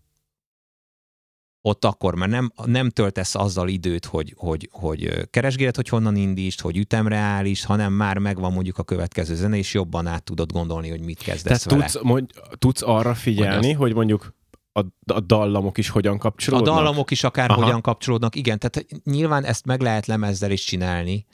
Ott 1.62 1.86
akkor, 1.86 2.16
mert 2.16 2.32
nem, 2.32 2.52
nem 2.66 2.90
töltesz 2.90 3.36
azzal 3.36 3.68
időt, 3.68 4.06
hogy, 4.06 4.34
hogy, 4.38 4.70
hogy 4.72 5.30
keresgéled, 5.30 5.76
hogy 5.76 5.88
honnan 5.88 6.16
indítsd, 6.16 6.60
hogy 6.60 6.78
ütemre 6.78 7.18
állítsd, 7.18 7.64
hanem 7.64 7.94
már 7.94 8.18
megvan 8.18 8.54
mondjuk 8.54 8.78
a 8.78 8.84
következő 8.84 9.36
zene, 9.36 9.58
és 9.58 9.74
jobban 9.74 10.08
át 10.08 10.24
tudod 10.24 10.52
gondolni, 10.52 10.90
hogy 10.90 11.02
mit 11.02 11.18
kezdesz 11.18 11.64
Tehát 11.64 11.64
vele. 11.64 11.92
Tudsz, 11.92 12.04
mondj, 12.04 12.34
tudsz 12.58 12.82
arra 12.82 13.14
figyelni, 13.14 13.68
hogy, 13.68 13.76
hogy 13.76 13.94
mondjuk 13.94 14.34
a, 14.72 14.80
a 15.14 15.20
dallamok 15.20 15.78
is 15.78 15.90
hogyan 15.90 16.18
kapcsolódnak? 16.18 16.74
A 16.74 16.76
dallamok 16.76 17.12
is 17.12 17.24
akár 17.24 17.52
Aha. 17.52 17.64
hogyan 17.64 17.82
kapcsolódnak, 17.82 18.36
igen. 18.36 18.60
Tehát 18.60 18.86
nyilván 19.04 19.44
ezt 19.44 19.66
meg 19.66 19.82
lehet 19.82 20.06
lemezzel 20.06 20.52
is 20.52 20.64
csinálni. 20.64 21.26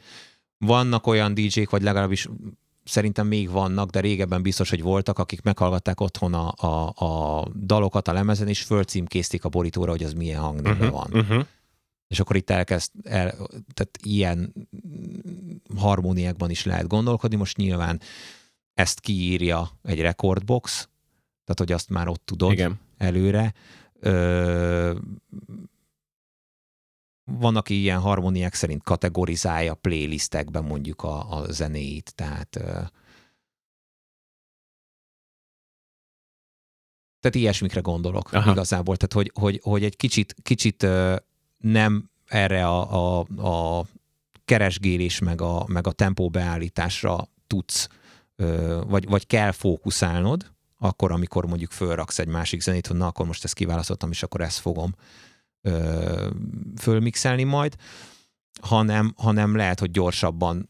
Vannak 0.66 1.08
olyan 1.08 1.34
DJ-k, 1.34 1.70
vagy 1.70 1.82
legalábbis 1.82 2.30
szerintem 2.84 3.28
még 3.28 3.50
vannak, 3.50 3.90
de 3.90 4.00
régebben 4.00 4.42
biztos, 4.42 4.70
hogy 4.70 4.82
voltak, 4.82 5.20
akik 5.20 5.42
meghallgatták 5.42 6.02
otthon 6.02 6.34
a, 6.34 6.54
a, 6.56 6.94
a 7.06 7.48
dalokat 7.56 8.08
a 8.08 8.14
lemezen, 8.14 8.48
és 8.48 8.62
fölcímkézték 8.62 9.44
a 9.44 9.50
borítóra, 9.50 9.92
hogy 9.92 10.04
az 10.04 10.14
milyen 10.14 10.42
hangnemben 10.42 10.88
uh-huh, 10.88 11.10
van. 11.12 11.22
Uh-huh. 11.22 11.46
És 12.08 12.20
akkor 12.20 12.36
itt 12.36 12.50
elkezd, 12.50 12.92
el, 13.04 13.32
tehát 13.74 14.00
ilyen 14.04 14.54
harmóniákban 15.78 16.50
is 16.50 16.66
lehet 16.66 16.88
gondolkodni. 16.88 17.36
Most 17.36 17.58
nyilván 17.58 18.02
ezt 18.74 19.00
kiírja 19.00 19.70
egy 19.84 20.02
recordbox, 20.02 20.90
tehát 21.44 21.58
hogy 21.58 21.72
azt 21.72 21.90
már 21.90 22.08
ott 22.08 22.26
tudod. 22.26 22.52
Igen 22.52 22.80
előre. 23.00 23.54
Ö, 24.00 24.96
van, 27.30 27.56
aki 27.56 27.80
ilyen 27.80 28.00
harmóniák 28.00 28.54
szerint 28.54 28.84
kategorizálja 28.84 29.74
playlistekben 29.74 30.64
mondjuk 30.64 31.04
a, 31.04 31.32
a 31.32 31.52
zenéit, 31.52 32.16
tehát 32.16 32.50
tehát 37.20 37.36
ilyesmikre 37.36 37.80
gondolok 37.80 38.34
Aha. 38.34 38.52
igazából, 38.52 38.96
tehát 38.98 39.14
hogy, 39.14 39.42
hogy, 39.44 39.60
hogy 39.64 39.84
egy 39.84 39.96
kicsit, 39.96 40.36
kicsit 40.42 40.88
nem 41.58 42.10
erre 42.26 42.68
a, 42.68 43.20
a, 43.20 43.26
a 43.38 43.86
keresgélés 44.46 45.20
meg 45.20 45.42
a, 45.42 45.66
meg 45.68 45.88
a 45.88 45.92
tempóbeállításra 45.92 47.28
tudsz, 47.48 47.88
ö, 48.36 48.82
vagy, 48.88 49.08
vagy 49.08 49.28
kell 49.28 49.52
fókuszálnod, 49.52 50.52
akkor, 50.78 51.12
amikor 51.12 51.46
mondjuk 51.46 51.72
fölraksz 51.72 52.20
egy 52.20 52.28
másik 52.28 52.62
zenét, 52.62 52.88
hogy 52.88 52.98
na, 52.98 53.08
akkor 53.08 53.26
most 53.26 53.44
ezt 53.44 53.54
kiválasztottam, 53.54 54.12
és 54.12 54.24
akkor 54.24 54.42
ezt 54.42 54.60
fogom 54.60 54.96
ö, 55.62 56.28
fölmixelni 56.78 57.44
majd, 57.44 57.76
hanem, 58.62 59.14
hanem 59.18 59.56
lehet, 59.56 59.80
hogy 59.80 59.92
gyorsabban 59.92 60.70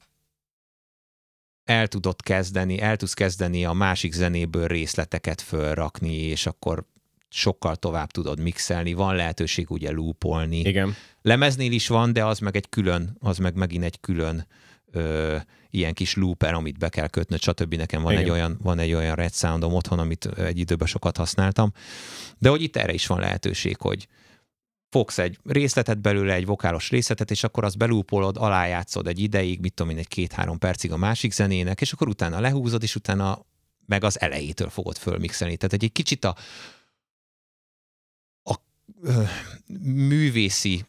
el 1.64 1.88
tudod 1.88 2.22
kezdeni, 2.22 2.82
el 2.82 2.98
tudsz 2.98 3.14
kezdeni 3.14 3.66
a 3.66 3.74
másik 3.74 4.14
zenéből 4.14 4.68
részleteket 4.68 5.42
fölrakni, 5.42 6.16
és 6.16 6.46
akkor 6.46 6.86
sokkal 7.30 7.76
tovább 7.76 8.12
tudod 8.12 8.40
mixelni, 8.40 8.94
van 8.94 9.16
lehetőség 9.16 9.72
ugye 9.72 9.92
loopolni. 9.92 10.60
Igen. 10.60 10.96
Lemeznél 11.22 11.72
is 11.72 11.88
van, 11.88 12.14
de 12.14 12.26
az 12.26 12.40
meg 12.40 12.56
egy 12.56 12.70
külön, 12.70 13.18
az 13.20 13.38
meg 13.38 13.56
megint 13.56 13.84
egy 13.84 14.00
külön 14.00 14.48
ö, 14.92 15.38
ilyen 15.70 15.94
kis 15.94 16.16
looper, 16.16 16.54
amit 16.54 16.78
be 16.78 16.90
kell 16.90 17.08
kötni, 17.08 17.38
stb. 17.40 17.74
Nekem 17.74 18.02
van 18.02 18.18
egy, 18.18 18.30
olyan, 18.30 18.58
van 18.62 18.80
egy 18.80 18.94
olyan 18.94 19.16
red 19.16 19.34
soundom 19.34 19.74
otthon, 19.74 20.00
amit 20.00 20.26
egy 20.26 20.60
időben 20.60 20.88
sokat 20.88 21.18
használtam. 21.18 21.72
De 22.38 22.50
hogy 22.50 22.62
itt 22.62 22.76
erre 22.76 22.94
is 22.94 23.08
van 23.08 23.20
lehetőség, 23.20 23.78
hogy 23.80 24.08
fogsz 24.90 25.18
egy 25.18 25.40
részletet 25.44 26.02
belőle, 26.02 26.34
egy 26.34 26.46
vokálos 26.46 26.90
részletet, 26.90 27.32
és 27.32 27.44
akkor 27.44 27.64
azt 27.64 27.78
belúpolod, 27.78 28.38
alájátszod 28.38 29.08
egy 29.08 29.20
ideig, 29.20 29.60
mit 29.60 29.74
tudom 29.74 29.92
én, 29.92 29.98
egy 29.98 30.08
két-három 30.08 30.58
percig 30.58 30.92
a 30.92 30.98
másik 30.98 31.32
zenének, 31.32 31.82
és 31.82 31.92
akkor 31.92 32.08
utána 32.08 32.40
lehúzod, 32.40 32.84
és 32.84 32.96
utána 32.96 33.46
meg 33.86 34.04
az 34.04 34.20
elejétől 34.20 34.70
fogod 34.70 34.98
fölmixelni. 34.98 35.58
Tehát 35.58 35.74
egy, 35.74 35.84
egy 35.84 35.92
kicsit 35.92 36.26
a, 36.26 36.36
a 38.44 38.56
ö, 39.02 39.24
művészi 39.84 40.86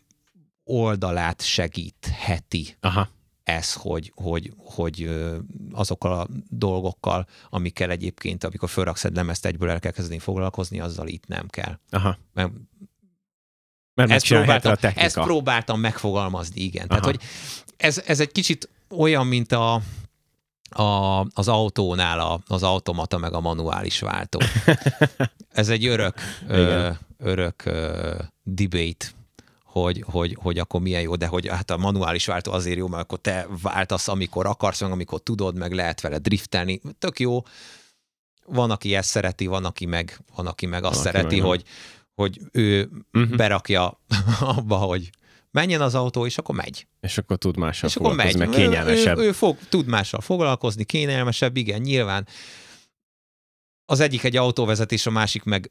oldalát 0.64 1.42
segítheti 1.42 2.76
Aha 2.80 3.08
ez, 3.50 3.72
hogy, 3.72 4.12
hogy, 4.14 4.52
hogy 4.56 5.10
azokkal 5.72 6.12
a 6.12 6.26
dolgokkal, 6.48 7.26
amikkel 7.48 7.90
egyébként, 7.90 8.44
amikor 8.44 8.68
felraksz 8.68 9.04
egy 9.04 9.14
lemezt, 9.14 9.46
egyből 9.46 9.70
el 9.70 9.80
kell 9.80 9.92
kezdeni 9.92 10.18
foglalkozni, 10.18 10.80
azzal 10.80 11.08
itt 11.08 11.26
nem 11.26 11.48
kell. 11.48 11.78
Aha. 11.90 12.18
Mert 12.32 12.50
mert 14.06 14.10
ezt 14.10 14.26
próbáltam, 14.26 14.72
a 14.82 14.86
ezt 14.94 15.20
próbáltam 15.20 15.80
megfogalmazni, 15.80 16.60
igen. 16.60 16.86
Aha. 16.88 17.00
Tehát, 17.00 17.04
hogy 17.04 17.28
ez, 17.76 18.02
ez 18.06 18.20
egy 18.20 18.32
kicsit 18.32 18.68
olyan, 18.96 19.26
mint 19.26 19.52
a, 19.52 19.80
a, 20.70 21.20
az 21.34 21.48
autónál 21.48 22.20
a, 22.20 22.40
az 22.46 22.62
automata 22.62 23.18
meg 23.18 23.32
a 23.32 23.40
manuális 23.40 24.00
váltó. 24.00 24.40
ez 25.52 25.68
egy 25.68 25.86
örök, 25.86 26.14
ö, 26.48 26.88
örök 27.18 27.64
ö, 27.64 28.14
debate 28.42 29.06
hogy, 29.70 30.04
hogy, 30.06 30.36
hogy 30.40 30.58
akkor 30.58 30.80
milyen 30.80 31.00
jó, 31.00 31.16
de 31.16 31.26
hogy 31.26 31.48
hát 31.48 31.70
a 31.70 31.76
manuális 31.76 32.26
váltó 32.26 32.52
azért 32.52 32.76
jó, 32.76 32.88
mert 32.88 33.02
akkor 33.02 33.18
te 33.18 33.46
váltasz, 33.62 34.08
amikor 34.08 34.46
akarsz, 34.46 34.80
meg 34.80 34.90
amikor 34.90 35.20
tudod, 35.20 35.56
meg 35.56 35.72
lehet 35.72 36.00
vele 36.00 36.18
driftelni. 36.18 36.80
Tök 36.98 37.20
jó. 37.20 37.42
Van, 38.46 38.70
aki 38.70 38.94
ezt 38.94 39.08
szereti, 39.08 39.46
van, 39.46 39.64
aki 39.64 39.86
meg, 39.86 40.20
van, 40.34 40.46
aki 40.46 40.66
meg 40.66 40.84
azt 40.84 40.94
van, 40.94 41.04
szereti, 41.04 41.40
meg 41.40 41.48
hogy, 41.48 41.64
hogy 42.20 42.40
ő 42.52 42.90
uh-huh. 43.12 43.36
berakja 43.36 44.00
abba, 44.56 44.76
hogy 44.76 45.10
menjen 45.50 45.80
az 45.80 45.94
autó, 45.94 46.26
és 46.26 46.38
akkor 46.38 46.54
megy. 46.54 46.86
És 47.00 47.18
akkor 47.18 47.36
tud 47.36 47.56
mással 47.56 47.88
és 47.88 47.94
foglalkozni, 47.94 48.30
akkor 48.30 48.46
megy. 48.46 48.48
meg 48.48 48.68
kényelmesebb. 48.68 49.18
Ő, 49.18 49.22
ő, 49.22 49.26
ő 49.26 49.32
fog, 49.32 49.58
tud 49.68 49.86
mással 49.86 50.20
foglalkozni, 50.20 50.84
kényelmesebb, 50.84 51.56
igen, 51.56 51.80
nyilván. 51.80 52.28
Az 53.84 54.00
egyik 54.00 54.22
egy 54.22 54.36
autóvezetés, 54.36 55.06
a 55.06 55.10
másik 55.10 55.42
meg 55.42 55.70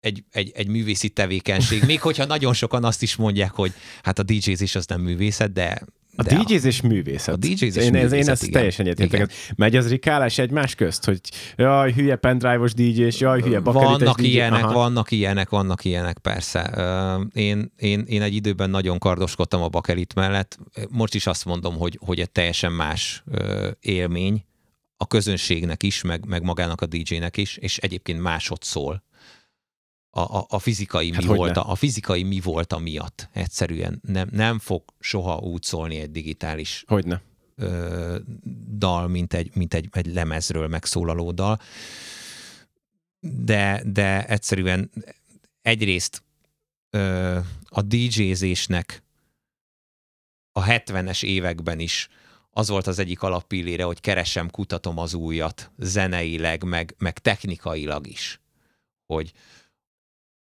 egy, 0.00 0.24
egy, 0.30 0.50
egy 0.54 0.68
művészi 0.68 1.08
tevékenység, 1.08 1.82
még 1.84 2.00
hogyha 2.00 2.24
nagyon 2.24 2.52
sokan 2.52 2.84
azt 2.84 3.02
is 3.02 3.16
mondják, 3.16 3.52
hogy 3.52 3.72
hát 4.02 4.18
a 4.18 4.22
DJzés 4.22 4.74
az 4.74 4.86
nem 4.86 5.00
művészet, 5.00 5.52
de 5.52 5.82
a 6.16 6.22
DJzés 6.22 6.80
művészet. 6.80 7.34
A 7.34 7.36
DJzés 7.36 7.84
én, 7.84 7.90
művészet, 7.90 8.18
én 8.18 8.28
ezt 8.28 8.42
igen. 8.42 8.52
teljesen 8.52 8.86
egyetértek. 8.86 9.32
Megy 9.56 9.76
az 9.76 9.88
rikálás 9.88 10.38
egymás 10.38 10.74
közt, 10.74 11.04
hogy 11.04 11.20
jaj, 11.56 11.92
hülye 11.92 12.16
pendrive-os 12.16 12.74
DJ-s, 12.74 13.20
jaj, 13.20 13.42
hülye 13.42 13.60
bakerites 13.60 13.98
Vannak 13.98 14.20
DJ. 14.20 14.26
ilyenek, 14.26 14.64
Aha. 14.64 14.72
vannak 14.72 15.10
ilyenek, 15.10 15.48
vannak 15.48 15.84
ilyenek, 15.84 16.18
persze. 16.18 16.62
Én, 17.32 17.72
én, 17.76 18.04
én 18.06 18.22
egy 18.22 18.34
időben 18.34 18.70
nagyon 18.70 18.98
kardoskodtam 18.98 19.62
a 19.62 19.68
bakelit 19.68 20.14
mellett. 20.14 20.58
Most 20.88 21.14
is 21.14 21.26
azt 21.26 21.44
mondom, 21.44 21.76
hogy, 21.76 21.98
hogy 22.04 22.20
egy 22.20 22.30
teljesen 22.30 22.72
más 22.72 23.24
élmény 23.80 24.44
a 24.96 25.06
közönségnek 25.06 25.82
is, 25.82 26.02
meg, 26.02 26.26
meg 26.26 26.42
magának 26.42 26.80
a 26.80 26.86
DJ-nek 26.86 27.36
is, 27.36 27.56
és 27.56 27.78
egyébként 27.78 28.20
másod 28.20 28.62
szól 28.62 29.02
a, 30.10 30.20
a, 30.20 30.46
a 30.48 30.58
fizikai 30.58 31.12
hát 31.12 31.22
mi 31.22 31.28
volt, 31.28 31.56
a, 31.56 31.70
a 31.70 31.74
fizikai 31.74 32.22
mi 32.22 32.40
volt 32.40 32.72
a 32.72 32.78
miatt. 32.78 33.28
Egyszerűen 33.32 34.00
nem, 34.06 34.28
nem 34.32 34.58
fog 34.58 34.84
soha 34.98 35.38
úgy 35.38 35.62
szólni 35.62 35.96
egy 35.96 36.10
digitális 36.10 36.84
Hogyne. 36.86 37.22
ö, 37.56 38.16
dal, 38.78 39.08
mint, 39.08 39.34
egy, 39.34 39.50
mint 39.54 39.74
egy, 39.74 39.88
egy 39.92 40.06
lemezről 40.06 40.68
megszólaló 40.68 41.30
dal. 41.30 41.60
De, 43.20 43.82
de 43.86 44.26
egyszerűen 44.26 44.90
egyrészt 45.62 46.22
ö, 46.90 47.38
a 47.64 47.82
DJ-zésnek 47.82 49.02
a 50.52 50.64
70-es 50.64 51.24
években 51.24 51.78
is 51.78 52.08
az 52.50 52.68
volt 52.68 52.86
az 52.86 52.98
egyik 52.98 53.22
alappillére, 53.22 53.84
hogy 53.84 54.00
keresem, 54.00 54.50
kutatom 54.50 54.98
az 54.98 55.14
újat, 55.14 55.70
zeneileg, 55.78 56.62
meg, 56.64 56.94
meg 56.98 57.18
technikailag 57.18 58.06
is. 58.06 58.40
Hogy 59.06 59.32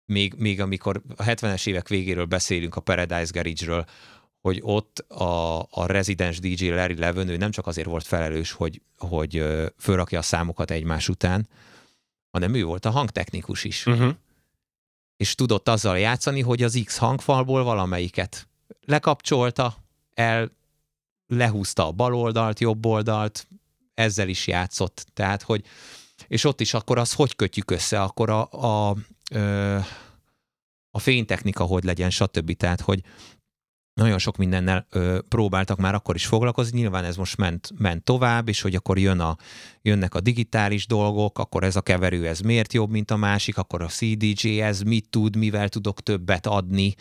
még, 0.06 0.34
még 0.36 0.60
amikor 0.60 1.02
a 1.16 1.22
70-es 1.22 1.66
évek 1.66 1.88
végéről 1.88 2.24
beszélünk 2.24 2.76
a 2.76 2.80
Paradise 2.80 3.30
Garage-ről, 3.32 3.84
hogy 4.40 4.60
ott 4.62 4.98
a, 4.98 5.58
a 5.70 5.86
residens 5.86 6.38
DJ 6.38 6.68
Larry 6.68 6.98
Levin, 6.98 7.28
ő 7.28 7.36
nem 7.36 7.50
csak 7.50 7.66
azért 7.66 7.86
volt 7.86 8.06
felelős, 8.06 8.52
hogy, 8.52 8.82
hogy 8.98 9.44
fölrakja 9.78 10.18
a 10.18 10.22
számokat 10.22 10.70
egymás 10.70 11.08
után, 11.08 11.48
hanem 12.30 12.54
ő 12.54 12.64
volt 12.64 12.84
a 12.84 12.90
hangtechnikus 12.90 13.64
is. 13.64 13.86
Uh-huh. 13.86 14.14
És 15.16 15.34
tudott 15.34 15.68
azzal 15.68 15.98
játszani, 15.98 16.40
hogy 16.40 16.62
az 16.62 16.82
X 16.84 16.96
hangfalból 16.96 17.64
valamelyiket 17.64 18.48
lekapcsolta, 18.84 19.76
el 20.14 20.50
lehúzta 21.26 21.86
a 21.86 21.92
bal 21.92 22.14
oldalt, 22.14 22.60
jobb 22.60 22.86
oldalt, 22.86 23.46
ezzel 23.94 24.28
is 24.28 24.46
játszott. 24.46 25.06
Tehát, 25.14 25.42
hogy 25.42 25.64
és 26.28 26.44
ott 26.44 26.60
is 26.60 26.74
akkor 26.74 26.98
az 26.98 27.12
hogy 27.12 27.36
kötjük 27.36 27.70
össze, 27.70 28.02
akkor 28.02 28.30
a, 28.30 28.52
a, 28.52 28.96
a 30.90 30.98
fénytechnika 30.98 31.64
hogy 31.64 31.84
legyen, 31.84 32.10
stb. 32.10 32.52
Tehát, 32.52 32.80
hogy 32.80 33.00
nagyon 33.94 34.18
sok 34.18 34.36
mindennel 34.36 34.86
ö, 34.90 35.18
próbáltak 35.28 35.78
már 35.78 35.94
akkor 35.94 36.14
is 36.14 36.26
foglalkozni, 36.26 36.78
nyilván 36.78 37.04
ez 37.04 37.16
most 37.16 37.36
ment, 37.36 37.70
ment 37.78 38.04
tovább, 38.04 38.48
és 38.48 38.60
hogy 38.60 38.74
akkor 38.74 38.98
jön 38.98 39.20
a, 39.20 39.36
jönnek 39.82 40.14
a 40.14 40.20
digitális 40.20 40.86
dolgok, 40.86 41.38
akkor 41.38 41.64
ez 41.64 41.76
a 41.76 41.80
keverő, 41.80 42.26
ez 42.26 42.40
miért 42.40 42.72
jobb, 42.72 42.90
mint 42.90 43.10
a 43.10 43.16
másik, 43.16 43.58
akkor 43.58 43.82
a 43.82 43.86
CDJ, 43.86 44.60
ez 44.60 44.80
mit 44.80 45.08
tud, 45.08 45.36
mivel 45.36 45.68
tudok 45.68 46.02
többet 46.02 46.46
adni, 46.46 46.94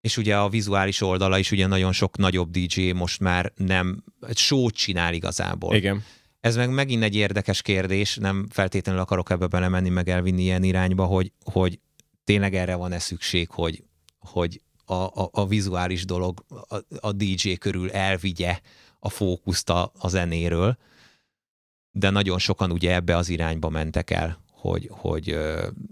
és 0.00 0.16
ugye 0.16 0.36
a 0.36 0.48
vizuális 0.48 1.00
oldala 1.00 1.38
is 1.38 1.50
ugye 1.50 1.66
nagyon 1.66 1.92
sok 1.92 2.16
nagyobb 2.16 2.50
DJ 2.50 2.90
most 2.90 3.20
már 3.20 3.52
nem, 3.56 4.04
egy 4.26 4.36
show 4.36 4.70
csinál 4.70 5.14
igazából. 5.14 5.74
Igen. 5.74 6.04
Ez 6.44 6.56
meg 6.56 6.70
megint 6.70 7.02
egy 7.02 7.14
érdekes 7.14 7.62
kérdés, 7.62 8.16
nem 8.16 8.46
feltétlenül 8.50 9.00
akarok 9.00 9.30
ebbe 9.30 9.46
belemenni, 9.46 9.88
meg 9.88 10.08
elvinni 10.08 10.42
ilyen 10.42 10.62
irányba, 10.62 11.04
hogy, 11.04 11.32
hogy 11.44 11.80
tényleg 12.24 12.54
erre 12.54 12.74
van-e 12.74 12.98
szükség, 12.98 13.48
hogy, 13.50 13.84
hogy 14.18 14.60
a, 14.84 14.94
a, 14.94 15.28
a 15.32 15.46
vizuális 15.46 16.04
dolog 16.04 16.44
a, 16.68 16.76
a 17.00 17.12
DJ 17.12 17.52
körül 17.52 17.90
elvigye 17.90 18.60
a 18.98 19.08
fókuszt 19.08 19.70
a, 19.70 19.92
a 19.98 20.08
zenéről, 20.08 20.76
de 21.90 22.10
nagyon 22.10 22.38
sokan 22.38 22.70
ugye 22.70 22.94
ebbe 22.94 23.16
az 23.16 23.28
irányba 23.28 23.68
mentek 23.68 24.10
el, 24.10 24.44
hogy, 24.50 24.88
hogy 24.90 25.38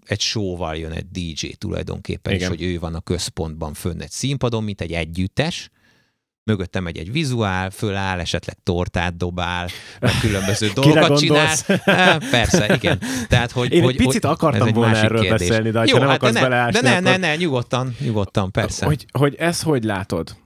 egy 0.05 0.21
showval 0.21 0.77
jön 0.77 0.93
egy 0.93 1.07
DJ 1.11 1.47
tulajdonképpen, 1.47 2.35
Igen. 2.35 2.53
és 2.53 2.59
hogy 2.59 2.67
ő 2.67 2.79
van 2.79 2.95
a 2.95 3.01
központban 3.01 3.75
fönn 3.75 4.01
egy 4.01 4.11
színpadon, 4.11 4.65
mint 4.65 4.81
egy 4.81 4.93
együttes, 4.93 5.71
mögötte 6.45 6.81
megy 6.81 6.97
egy 6.97 7.13
vizuál, 7.13 7.71
föláll, 7.71 8.19
esetleg 8.19 8.57
tortát 8.63 9.17
dobál, 9.17 9.69
meg 10.01 10.13
különböző 10.21 10.71
dolgokat 10.75 11.19
csinál. 11.19 11.55
Há, 11.85 12.19
persze, 12.31 12.75
igen. 12.75 13.01
Tehát, 13.29 13.51
hogy, 13.51 13.73
Én 13.73 13.83
hogy, 13.83 13.91
egy 13.91 14.07
picit 14.07 14.25
hogy, 14.25 14.33
akartam 14.33 14.67
egy 14.67 14.75
volna 14.75 14.97
erről 14.97 15.21
kérdés. 15.21 15.49
beszélni, 15.49 15.71
de 15.71 15.85
Jó, 15.87 15.99
nem 15.99 16.09
hát 16.09 16.17
akarsz 16.17 16.33
de 16.33 16.41
ne, 16.41 16.49
beleásni, 16.49 16.81
de 16.81 16.89
ne, 16.89 16.97
akkor... 16.97 17.11
ne, 17.11 17.17
ne, 17.17 17.37
nyugodtan, 17.37 17.97
nyugodtan, 18.01 18.51
persze. 18.51 18.87
Hogy, 18.87 19.07
hogy 19.19 19.35
ezt 19.35 19.63
hogy 19.63 19.85
látod? 19.85 20.37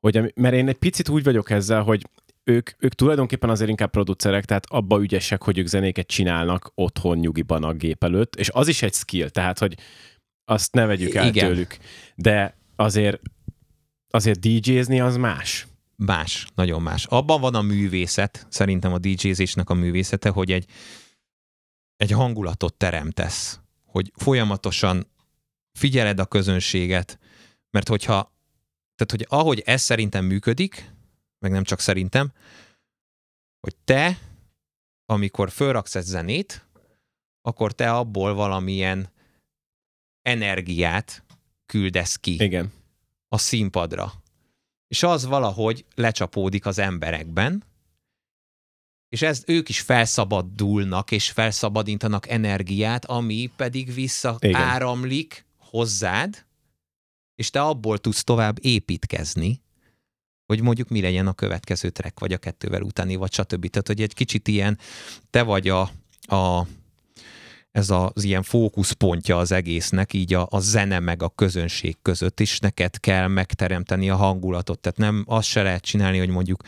Hogy, 0.00 0.32
mert 0.34 0.54
én 0.54 0.68
egy 0.68 0.78
picit 0.78 1.08
úgy 1.08 1.24
vagyok 1.24 1.50
ezzel, 1.50 1.82
hogy 1.82 2.02
ők, 2.44 2.70
ők 2.78 2.94
tulajdonképpen 2.94 3.50
azért 3.50 3.70
inkább 3.70 3.90
producerek, 3.90 4.44
tehát 4.44 4.64
abba 4.68 5.00
ügyesek, 5.00 5.42
hogy 5.42 5.58
ők 5.58 5.66
zenéket 5.66 6.06
csinálnak 6.06 6.72
otthon 6.74 7.18
nyugiban 7.18 7.64
a 7.64 7.72
gép 7.72 8.04
előtt, 8.04 8.36
és 8.36 8.50
az 8.52 8.68
is 8.68 8.82
egy 8.82 8.94
skill, 8.94 9.28
tehát 9.28 9.58
hogy 9.58 9.74
azt 10.44 10.74
ne 10.74 10.86
vegyük 10.86 11.14
el 11.14 11.26
Igen. 11.26 11.48
tőlük. 11.48 11.76
De 12.14 12.56
azért, 12.76 13.20
azért 14.14 14.40
DJ-zni 14.40 15.00
az 15.00 15.16
más. 15.16 15.66
Más, 15.96 16.46
nagyon 16.54 16.82
más. 16.82 17.06
Abban 17.06 17.40
van 17.40 17.54
a 17.54 17.62
művészet, 17.62 18.46
szerintem 18.50 18.92
a 18.92 18.98
DJ-zésnek 18.98 19.70
a 19.70 19.74
művészete, 19.74 20.28
hogy 20.28 20.52
egy, 20.52 20.66
egy 21.96 22.10
hangulatot 22.10 22.74
teremtesz, 22.74 23.60
hogy 23.84 24.12
folyamatosan 24.16 25.06
figyeled 25.78 26.18
a 26.18 26.26
közönséget, 26.26 27.18
mert 27.70 27.88
hogyha, 27.88 28.32
tehát 28.94 29.10
hogy 29.10 29.26
ahogy 29.28 29.62
ez 29.66 29.82
szerintem 29.82 30.24
működik, 30.24 30.92
meg 31.38 31.50
nem 31.50 31.64
csak 31.64 31.80
szerintem, 31.80 32.32
hogy 33.60 33.76
te, 33.84 34.18
amikor 35.06 35.50
fölraksz 35.50 35.94
egy 35.94 36.04
zenét, 36.04 36.68
akkor 37.42 37.72
te 37.72 37.92
abból 37.92 38.34
valamilyen 38.34 39.12
energiát 40.22 41.24
küldesz 41.66 42.16
ki 42.16 42.42
Igen. 42.42 42.72
A 43.34 43.38
színpadra. 43.38 44.12
És 44.88 45.02
az 45.02 45.24
valahogy 45.24 45.84
lecsapódik 45.94 46.66
az 46.66 46.78
emberekben, 46.78 47.64
és 49.08 49.22
ez, 49.22 49.42
ők 49.46 49.68
is 49.68 49.80
felszabadulnak, 49.80 51.10
és 51.10 51.30
felszabadítanak 51.30 52.28
energiát, 52.28 53.04
ami 53.04 53.50
pedig 53.56 53.94
visszaáramlik 53.94 55.46
hozzád, 55.58 56.46
és 57.34 57.50
te 57.50 57.60
abból 57.62 57.98
tudsz 57.98 58.24
tovább 58.24 58.58
építkezni, 58.60 59.62
hogy 60.46 60.60
mondjuk 60.60 60.88
mi 60.88 61.00
legyen 61.00 61.26
a 61.26 61.32
következő 61.32 61.90
track, 61.90 62.20
vagy 62.20 62.32
a 62.32 62.38
kettővel 62.38 62.82
utáni, 62.82 63.16
vagy 63.16 63.32
stb. 63.32 63.66
Tehát, 63.66 63.86
hogy 63.86 64.02
egy 64.02 64.14
kicsit 64.14 64.48
ilyen, 64.48 64.78
te 65.30 65.42
vagy 65.42 65.68
a, 65.68 65.90
a 66.20 66.66
ez 67.74 67.90
az 67.90 68.24
ilyen 68.24 68.42
fókuszpontja 68.42 69.38
az 69.38 69.52
egésznek, 69.52 70.12
így 70.12 70.34
a, 70.34 70.46
a 70.50 70.58
zene 70.58 70.98
meg 70.98 71.22
a 71.22 71.28
közönség 71.28 71.96
között, 72.02 72.40
is 72.40 72.58
neked 72.58 73.00
kell 73.00 73.26
megteremteni 73.26 74.10
a 74.10 74.16
hangulatot. 74.16 74.78
Tehát 74.78 74.98
nem 74.98 75.24
azt 75.26 75.48
se 75.48 75.62
lehet 75.62 75.82
csinálni, 75.82 76.18
hogy 76.18 76.28
mondjuk 76.28 76.62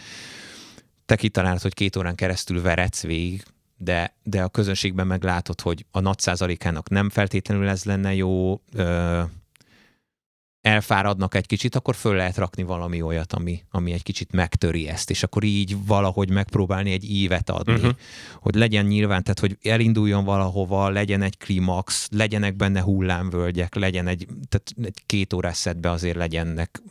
te 1.05 1.16
kitalálod, 1.16 1.61
hogy 1.61 1.75
két 1.75 1.97
órán 1.97 2.14
keresztül 2.14 2.62
veretsz 2.62 3.03
végig, 3.03 3.42
de, 3.77 4.14
de 4.23 4.42
a 4.42 4.49
közönségben 4.49 5.07
meglátod, 5.07 5.61
hogy 5.61 5.87
a 5.90 6.01
nagy 6.01 6.19
százalékának 6.19 6.88
nem 6.88 7.11
feltétlenül 7.11 7.69
ez 7.69 7.85
lenne 7.85 8.14
jó, 8.14 8.61
ö, 8.73 9.23
elfáradnak 10.66 11.35
egy 11.35 11.46
kicsit, 11.46 11.74
akkor 11.74 11.94
föl 11.94 12.14
lehet 12.14 12.37
rakni 12.37 12.62
valami 12.62 13.02
olyat, 13.02 13.33
ami, 13.33 13.62
ami 13.70 13.92
egy 13.92 14.02
kicsit 14.02 14.33
megtöri 14.33 14.88
ezt, 14.88 15.11
és 15.11 15.22
akkor 15.22 15.44
így 15.44 15.76
valahogy 15.87 16.31
megpróbálni 16.31 16.90
egy 16.92 17.11
ívet 17.11 17.50
adni, 17.50 17.72
uh-huh. 17.72 17.92
hogy 18.40 18.55
legyen 18.55 18.87
nyilván, 18.87 19.22
tehát 19.22 19.38
hogy 19.38 19.59
elinduljon 19.62 20.24
valahova, 20.24 20.88
legyen 20.88 21.22
egy 21.22 21.38
klimax, 21.38 22.09
legyenek 22.11 22.57
benne 22.57 22.81
hullámvölgyek, 22.81 23.74
legyen 23.74 24.07
egy, 24.07 24.26
tehát 24.48 24.72
egy 24.83 25.02
két 25.07 25.33
órás 25.33 25.57
szedbe 25.57 25.90
azért 25.90 26.16
legyenek 26.16 26.83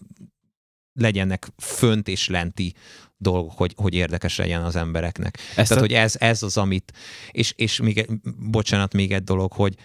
legyenek 0.93 1.47
fönt 1.57 2.07
és 2.07 2.27
lenti 2.27 2.73
dolgok, 3.17 3.57
hogy, 3.57 3.73
hogy 3.77 3.93
érdekes 3.93 4.37
legyen 4.37 4.63
az 4.63 4.75
embereknek. 4.75 5.37
Ezt 5.37 5.53
Tehát, 5.55 5.83
a... 5.83 5.87
hogy 5.87 5.93
ez, 5.93 6.15
ez 6.19 6.43
az, 6.43 6.57
amit, 6.57 6.93
és, 7.31 7.53
és 7.55 7.79
még, 7.79 8.09
bocsánat, 8.49 8.93
még 8.93 9.13
egy 9.13 9.23
dolog, 9.23 9.51
hogy, 9.51 9.75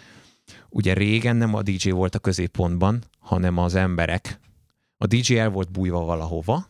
ugye 0.70 0.94
régen 0.94 1.36
nem 1.36 1.54
a 1.54 1.62
DJ 1.62 1.90
volt 1.90 2.14
a 2.14 2.18
középpontban, 2.18 3.02
hanem 3.18 3.58
az 3.58 3.74
emberek. 3.74 4.40
A 4.96 5.06
DJ 5.06 5.38
el 5.38 5.50
volt 5.50 5.70
bújva 5.70 6.04
valahova, 6.04 6.68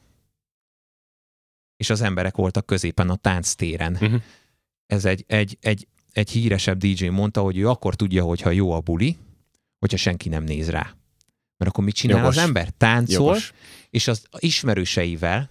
és 1.77 1.91
az 1.91 2.01
emberek 2.01 2.37
voltak 2.37 2.67
középen 2.67 3.11
a 3.11 3.17
tánctéren. 3.17 3.93
Uh-huh. 3.93 4.23
Ez 4.87 5.05
egy, 5.05 5.25
egy, 5.27 5.59
egy, 5.61 5.87
egy 6.13 6.31
híresebb 6.31 6.79
DJ 6.79 7.07
mondta, 7.07 7.43
hogy 7.43 7.57
ő 7.57 7.69
akkor 7.69 7.95
tudja, 7.95 8.25
hogyha 8.25 8.51
jó 8.51 8.73
a 8.73 8.81
buli, 8.81 9.17
hogyha 9.79 9.97
senki 9.97 10.29
nem 10.29 10.45
néz 10.45 10.71
rá. 10.71 10.95
Mert 11.57 11.71
akkor 11.71 11.85
mit 11.85 11.95
csinál 11.95 12.19
Jogos. 12.19 12.37
az 12.37 12.43
ember? 12.43 12.71
Táncol, 12.71 13.27
Jogos. 13.27 13.53
és 13.91 14.09
az 14.09 14.27
ismerőseivel, 14.39 15.51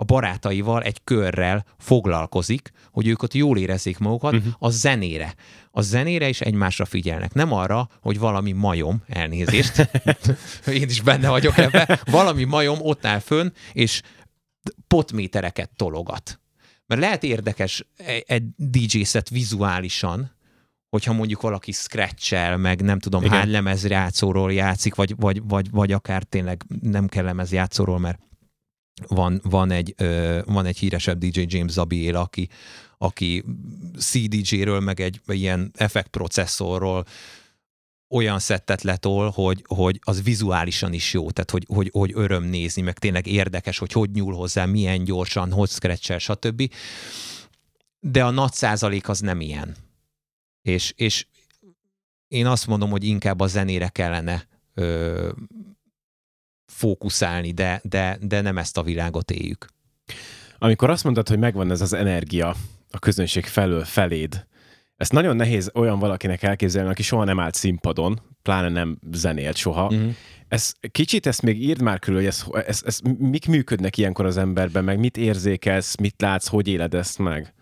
a 0.00 0.04
barátaival 0.04 0.82
egy 0.82 1.04
körrel 1.04 1.64
foglalkozik, 1.78 2.70
hogy 2.92 3.06
ők 3.06 3.22
ott 3.22 3.34
jól 3.34 3.58
érezzék 3.58 3.98
magukat 3.98 4.34
uh-huh. 4.34 4.52
a 4.58 4.70
zenére. 4.70 5.34
A 5.70 5.80
zenére 5.80 6.28
is 6.28 6.40
egymásra 6.40 6.84
figyelnek. 6.84 7.32
Nem 7.32 7.52
arra, 7.52 7.88
hogy 8.00 8.18
valami 8.18 8.52
majom, 8.52 9.02
elnézést, 9.08 9.90
én 10.80 10.88
is 10.88 11.00
benne 11.00 11.28
vagyok 11.28 11.58
ebben, 11.58 11.98
valami 12.04 12.44
majom 12.44 12.78
ott 12.80 13.06
áll 13.06 13.18
fönn, 13.18 13.48
és 13.72 14.02
potmétereket 14.86 15.70
tologat. 15.76 16.40
Mert 16.86 17.00
lehet 17.00 17.22
érdekes 17.22 17.86
egy 18.26 18.44
DJ 18.56 19.02
set 19.02 19.28
vizuálisan, 19.28 20.36
hogyha 20.88 21.12
mondjuk 21.12 21.40
valaki 21.40 21.72
scratch 21.72 22.56
meg 22.56 22.82
nem 22.82 22.98
tudom 22.98 23.24
Igen. 23.24 23.36
hány 23.38 23.50
lemezjátszóról 23.50 24.52
játszik, 24.52 24.94
vagy, 24.94 25.14
vagy, 25.16 25.42
vagy, 25.44 25.70
vagy 25.70 25.92
akár 25.92 26.22
tényleg 26.22 26.64
nem 26.82 27.06
kell 27.06 27.24
lemezjátszóról, 27.24 27.98
mert 27.98 28.28
van, 29.08 29.40
van, 29.42 29.70
egy, 29.70 29.94
van 30.44 30.66
egy 30.66 30.78
híresebb 30.78 31.18
DJ 31.18 31.44
James 31.46 31.72
Zabiel, 31.72 32.14
aki, 32.14 32.48
aki 32.98 33.44
CDJ-ről, 33.98 34.80
meg 34.80 35.00
egy 35.00 35.20
ilyen 35.26 35.70
effektprocesszorról 35.74 37.04
olyan 38.10 38.38
szettet 38.38 38.82
letol, 38.82 39.30
hogy, 39.30 39.64
hogy 39.68 40.00
az 40.02 40.22
vizuálisan 40.22 40.92
is 40.92 41.12
jó, 41.12 41.30
tehát 41.30 41.50
hogy, 41.50 41.64
hogy, 41.68 41.88
hogy 41.92 42.10
öröm 42.14 42.44
nézni, 42.44 42.82
meg 42.82 42.98
tényleg 42.98 43.26
érdekes, 43.26 43.78
hogy 43.78 43.92
hogy 43.92 44.10
nyúl 44.10 44.34
hozzá, 44.34 44.64
milyen 44.64 45.04
gyorsan, 45.04 45.52
hogy 45.52 45.68
scratchel, 45.68 46.18
stb. 46.18 46.72
De 48.00 48.24
a 48.24 48.30
nagy 48.30 48.52
százalék 48.52 49.08
az 49.08 49.20
nem 49.20 49.40
ilyen. 49.40 49.76
És, 50.62 50.92
és 50.96 51.26
én 52.28 52.46
azt 52.46 52.66
mondom, 52.66 52.90
hogy 52.90 53.04
inkább 53.04 53.40
a 53.40 53.46
zenére 53.46 53.88
kellene 53.88 54.46
ö, 54.74 55.30
fókuszálni, 56.70 57.52
de, 57.52 57.80
de, 57.84 58.18
de 58.20 58.40
nem 58.40 58.58
ezt 58.58 58.78
a 58.78 58.82
világot 58.82 59.30
éljük. 59.30 59.66
Amikor 60.58 60.90
azt 60.90 61.04
mondtad, 61.04 61.28
hogy 61.28 61.38
megvan 61.38 61.70
ez 61.70 61.80
az 61.80 61.92
energia 61.92 62.54
a 62.90 62.98
közönség 62.98 63.44
felől 63.44 63.84
feléd, 63.84 64.48
ezt 65.00 65.12
nagyon 65.12 65.36
nehéz 65.36 65.70
olyan 65.74 65.98
valakinek 65.98 66.42
elképzelni, 66.42 66.90
aki 66.90 67.02
soha 67.02 67.24
nem 67.24 67.40
állt 67.40 67.54
színpadon, 67.54 68.20
pláne 68.42 68.68
nem 68.68 68.98
zenélt 69.12 69.56
soha. 69.56 69.92
Mm. 69.94 70.08
Ez, 70.48 70.72
kicsit 70.90 71.26
ezt 71.26 71.42
még 71.42 71.62
írd 71.62 71.82
már 71.82 71.98
körül, 71.98 72.18
hogy 72.18 72.28
ez, 72.28 72.44
ez, 72.66 72.82
ez, 72.84 73.00
mik 73.18 73.48
működnek 73.48 73.96
ilyenkor 73.96 74.26
az 74.26 74.36
emberben, 74.36 74.84
meg 74.84 74.98
mit 74.98 75.16
érzékelsz, 75.16 75.96
mit 75.96 76.14
látsz, 76.18 76.48
hogy 76.48 76.68
éled 76.68 76.94
ezt 76.94 77.18
meg? 77.18 77.54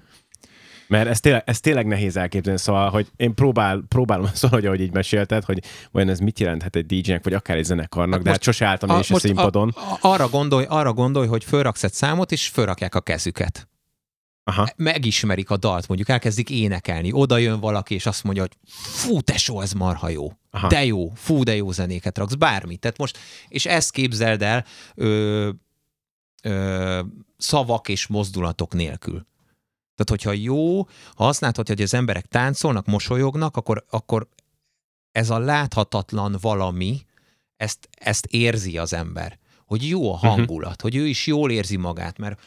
Mert 0.88 1.08
ez 1.08 1.20
tényleg, 1.20 1.42
ez 1.46 1.60
tényleg 1.60 1.86
nehéz 1.86 2.16
elképzelni, 2.16 2.58
szóval, 2.58 2.90
hogy 2.90 3.06
én 3.16 3.34
próbál, 3.34 3.82
próbálom 3.88 4.24
azt, 4.32 4.46
hogy 4.54 4.66
ahogy 4.66 4.80
így 4.80 4.92
mesélted, 4.92 5.44
hogy 5.44 5.62
vajon 5.90 6.08
ez 6.08 6.18
mit 6.18 6.38
jelenthet 6.38 6.76
egy 6.76 6.86
DJ-nek, 6.86 7.24
vagy 7.24 7.34
akár 7.34 7.56
egy 7.56 7.64
zenekarnak, 7.64 8.14
hát 8.14 8.22
de 8.22 8.30
hát 8.30 8.42
sose 8.42 8.66
álltam 8.66 8.90
én 8.90 8.98
is 8.98 9.10
a, 9.10 9.14
a 9.14 9.18
színpadon. 9.18 9.68
A, 9.74 9.80
a, 9.80 9.98
arra, 10.00 10.28
gondolj, 10.28 10.64
arra 10.68 10.92
gondolj, 10.92 11.26
hogy 11.26 11.44
fölraksz 11.44 11.84
egy 11.84 11.92
számot, 11.92 12.32
és 12.32 12.48
fölrakják 12.48 12.94
a 12.94 13.00
kezüket. 13.00 13.68
Aha. 14.48 14.68
megismerik 14.76 15.50
a 15.50 15.56
dalt, 15.56 15.88
mondjuk 15.88 16.08
elkezdik 16.08 16.50
énekelni, 16.50 17.12
oda 17.12 17.36
jön 17.36 17.60
valaki, 17.60 17.94
és 17.94 18.06
azt 18.06 18.24
mondja, 18.24 18.42
hogy 18.42 18.56
fú, 18.72 19.20
tesó, 19.20 19.60
ez 19.60 19.72
marha 19.72 20.08
jó. 20.08 20.32
Aha. 20.50 20.68
De 20.68 20.84
jó, 20.84 21.12
fú, 21.14 21.42
de 21.42 21.56
jó 21.56 21.70
zenéket 21.70 22.18
raksz, 22.18 22.34
bármit. 22.34 22.80
Tehát 22.80 22.98
most, 22.98 23.18
és 23.48 23.66
ezt 23.66 23.90
képzeld 23.90 24.42
el 24.42 24.64
ö, 24.94 25.50
ö, 26.42 27.00
szavak 27.36 27.88
és 27.88 28.06
mozdulatok 28.06 28.74
nélkül. 28.74 29.26
Tehát, 29.98 30.22
hogyha 30.22 30.32
jó, 30.32 30.82
ha 31.14 31.28
azt 31.28 31.40
látod, 31.40 31.68
hogy 31.68 31.82
az 31.82 31.94
emberek 31.94 32.26
táncolnak, 32.26 32.86
mosolyognak, 32.86 33.56
akkor, 33.56 33.84
akkor 33.90 34.28
ez 35.12 35.30
a 35.30 35.38
láthatatlan 35.38 36.36
valami, 36.40 37.06
ezt, 37.56 37.88
ezt 37.98 38.26
érzi 38.26 38.78
az 38.78 38.92
ember. 38.92 39.38
Hogy 39.66 39.88
jó 39.88 40.12
a 40.12 40.16
mhm. 40.16 40.26
hangulat, 40.26 40.70
uh-huh. 40.70 40.82
hogy 40.82 40.96
ő 40.96 41.06
is 41.06 41.26
jól 41.26 41.50
érzi 41.50 41.76
magát, 41.76 42.18
mert 42.18 42.40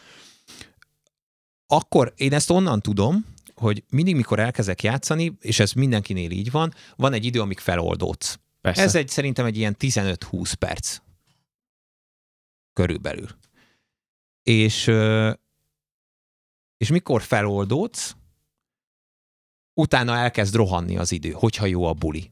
akkor 1.67 2.13
én 2.15 2.33
ezt 2.33 2.49
onnan 2.49 2.81
tudom, 2.81 3.25
hogy 3.55 3.83
mindig, 3.89 4.15
mikor 4.15 4.39
elkezdek 4.39 4.83
játszani, 4.83 5.37
és 5.39 5.59
ez 5.59 5.71
mindenkinél 5.71 6.31
így 6.31 6.51
van, 6.51 6.73
van 6.95 7.13
egy 7.13 7.25
idő, 7.25 7.41
amíg 7.41 7.59
feloldódsz. 7.59 8.39
Persze. 8.61 8.81
Ez 8.81 8.95
egy 8.95 9.09
szerintem 9.09 9.45
egy 9.45 9.57
ilyen 9.57 9.75
15-20 9.79 10.53
perc. 10.59 10.97
Körülbelül. 12.73 13.27
És, 14.43 14.91
és 16.81 16.89
mikor 16.89 17.21
feloldódsz, 17.21 18.15
utána 19.73 20.15
elkezd 20.17 20.55
rohanni 20.55 20.97
az 20.97 21.11
idő, 21.11 21.31
hogyha 21.31 21.65
jó 21.65 21.85
a 21.85 21.93
buli. 21.93 22.31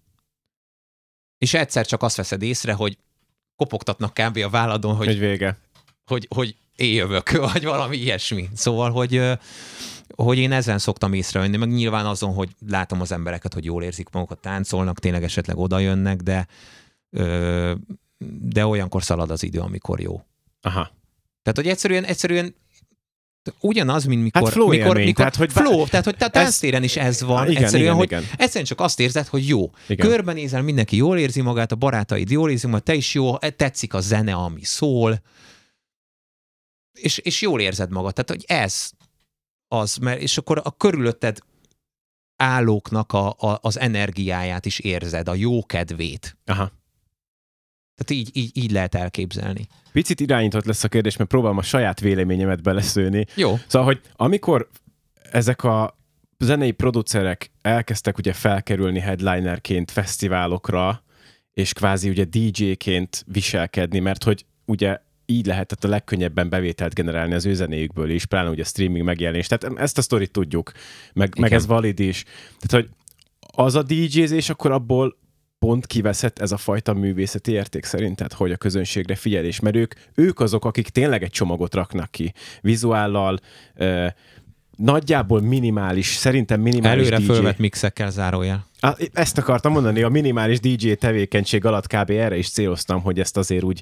És 1.37 1.53
egyszer 1.53 1.85
csak 1.85 2.03
azt 2.03 2.15
veszed 2.15 2.41
észre, 2.41 2.73
hogy 2.73 2.97
kopogtatnak 3.55 4.13
kb. 4.13 4.37
a 4.37 4.49
válladon, 4.49 4.95
hogy, 4.95 5.07
hogy 5.07 5.19
vége. 5.19 5.57
Hogy, 6.05 6.27
hogy 6.35 6.55
éjövök, 6.75 7.31
vagy 7.51 7.63
valami 7.63 7.97
ilyesmi. 7.97 8.49
Szóval, 8.53 8.91
hogy, 8.91 9.21
hogy 10.15 10.37
én 10.37 10.51
ezen 10.51 10.79
szoktam 10.79 11.13
észrevenni, 11.13 11.57
meg 11.57 11.69
nyilván 11.69 12.05
azon, 12.05 12.33
hogy 12.33 12.49
látom 12.67 13.01
az 13.01 13.11
embereket, 13.11 13.53
hogy 13.53 13.65
jól 13.65 13.83
érzik 13.83 14.09
magukat, 14.09 14.39
táncolnak, 14.41 14.99
tényleg 14.99 15.23
esetleg 15.23 15.57
oda 15.57 15.79
jönnek, 15.79 16.21
de, 16.21 16.47
de 18.39 18.65
olyankor 18.65 19.03
szalad 19.03 19.31
az 19.31 19.43
idő, 19.43 19.59
amikor 19.59 19.99
jó. 19.99 20.23
Aha. 20.61 20.91
Tehát, 21.41 21.57
hogy 21.57 21.67
egyszerűen, 21.67 22.03
egyszerűen 22.03 22.55
ugyanaz, 23.59 24.05
mint 24.05 24.23
mikor... 24.23 24.41
Hát 24.41 24.51
flow 24.51 24.67
mikor, 24.67 24.85
élmény, 24.85 25.05
mikor, 25.05 25.15
tehát, 25.15 25.35
hogy 25.35 25.51
flow, 25.51 25.85
tehát, 25.85 26.05
hogy 26.05 26.15
a 26.19 26.27
tánctéren 26.27 26.83
is 26.83 26.95
ez 26.95 27.21
van. 27.21 27.49
Igen, 27.49 27.63
egyszerűen, 27.63 27.85
igen, 27.85 27.95
hogy 27.95 28.05
igen. 28.05 28.23
egyszerűen 28.37 28.65
csak 28.65 28.79
azt 28.79 28.99
érzed, 28.99 29.27
hogy 29.27 29.47
jó. 29.47 29.71
Igen. 29.87 30.07
Körbenézel, 30.07 30.61
mindenki 30.61 30.95
jól 30.95 31.17
érzi 31.17 31.41
magát, 31.41 31.71
a 31.71 31.75
barátaid 31.75 32.31
jól 32.31 32.49
érzi 32.51 32.67
magát, 32.67 32.83
te 32.83 32.93
is 32.93 33.13
jó, 33.13 33.37
tetszik 33.37 33.93
a 33.93 34.01
zene, 34.01 34.33
ami 34.33 34.63
szól, 34.63 35.21
és, 36.93 37.17
és 37.17 37.41
jól 37.41 37.61
érzed 37.61 37.91
magad. 37.91 38.13
Tehát, 38.13 38.29
hogy 38.29 38.43
ez 38.47 38.91
az, 39.67 39.95
mert, 39.95 40.21
és 40.21 40.37
akkor 40.37 40.61
a 40.63 40.71
körülötted 40.71 41.39
állóknak 42.35 43.13
a, 43.13 43.27
a, 43.27 43.59
az 43.61 43.79
energiáját 43.79 44.65
is 44.65 44.79
érzed, 44.79 45.27
a 45.27 45.33
jó 45.33 45.65
kedvét. 45.65 46.37
Aha. 46.45 46.71
Tehát 47.99 48.23
így, 48.23 48.29
így, 48.33 48.57
így 48.57 48.71
lehet 48.71 48.95
elképzelni. 48.95 49.67
Picit 49.91 50.19
irányított 50.19 50.65
lesz 50.65 50.83
a 50.83 50.87
kérdés, 50.87 51.17
mert 51.17 51.29
próbálom 51.29 51.57
a 51.57 51.61
saját 51.61 51.99
véleményemet 51.99 52.61
beleszőni. 52.61 53.25
Jó. 53.35 53.57
Szóval, 53.67 53.87
hogy 53.87 54.01
amikor 54.15 54.69
ezek 55.31 55.63
a 55.63 55.97
zenei 56.37 56.71
producerek 56.71 57.51
elkezdtek 57.61 58.17
ugye 58.17 58.33
felkerülni 58.33 58.99
headlinerként 58.99 59.91
fesztiválokra, 59.91 61.03
és 61.53 61.73
kvázi 61.73 62.09
ugye 62.09 62.23
DJ-ként 62.23 63.23
viselkedni, 63.27 63.99
mert 63.99 64.23
hogy 64.23 64.45
ugye 64.65 64.97
így 65.25 65.45
lehetett 65.45 65.83
a 65.83 65.87
legkönnyebben 65.87 66.49
bevételt 66.49 66.93
generálni 66.93 67.33
az 67.33 67.45
ő 67.45 67.53
zenéjükből 67.53 68.09
is, 68.09 68.25
pláne 68.25 68.49
ugye 68.49 68.61
a 68.61 68.65
streaming 68.65 69.05
megjelenés. 69.05 69.47
Tehát 69.47 69.79
ezt 69.79 69.97
a 69.97 70.01
sztorit 70.01 70.31
tudjuk, 70.31 70.71
meg, 71.13 71.37
meg 71.39 71.53
ez 71.53 71.65
valid 71.65 71.99
is. 71.99 72.23
Tehát, 72.59 72.85
hogy 72.85 72.89
az 73.65 73.75
a 73.75 73.83
DJ-zés, 73.83 74.49
akkor 74.49 74.71
abból 74.71 75.17
pont 75.59 75.85
kiveszett 75.85 76.39
ez 76.39 76.51
a 76.51 76.57
fajta 76.57 76.93
művészeti 76.93 77.51
érték 77.51 77.85
szerinted, 77.85 78.33
hogy 78.33 78.51
a 78.51 78.57
közönségre 78.57 79.15
figyelés, 79.15 79.59
mert 79.59 79.75
ők, 79.75 79.93
ők 80.15 80.39
azok, 80.39 80.65
akik 80.65 80.89
tényleg 80.89 81.23
egy 81.23 81.31
csomagot 81.31 81.73
raknak 81.73 82.11
ki, 82.11 82.33
vizuállal, 82.61 83.39
eh, 83.73 84.11
nagyjából 84.77 85.41
minimális, 85.41 86.07
szerintem 86.07 86.61
minimális 86.61 87.07
Előre 87.07 87.17
DJ. 87.17 87.25
fölvett 87.25 87.57
mixekkel 87.57 88.11
zárójel. 88.11 88.67
Ezt 89.13 89.37
akartam 89.37 89.71
mondani, 89.71 90.01
a 90.01 90.09
minimális 90.09 90.59
DJ 90.59 90.91
tevékenység 90.93 91.65
alatt 91.65 91.87
kb. 91.87 92.09
erre 92.09 92.37
is 92.37 92.49
céloztam, 92.49 93.01
hogy 93.01 93.19
ezt 93.19 93.37
azért 93.37 93.63
úgy 93.63 93.81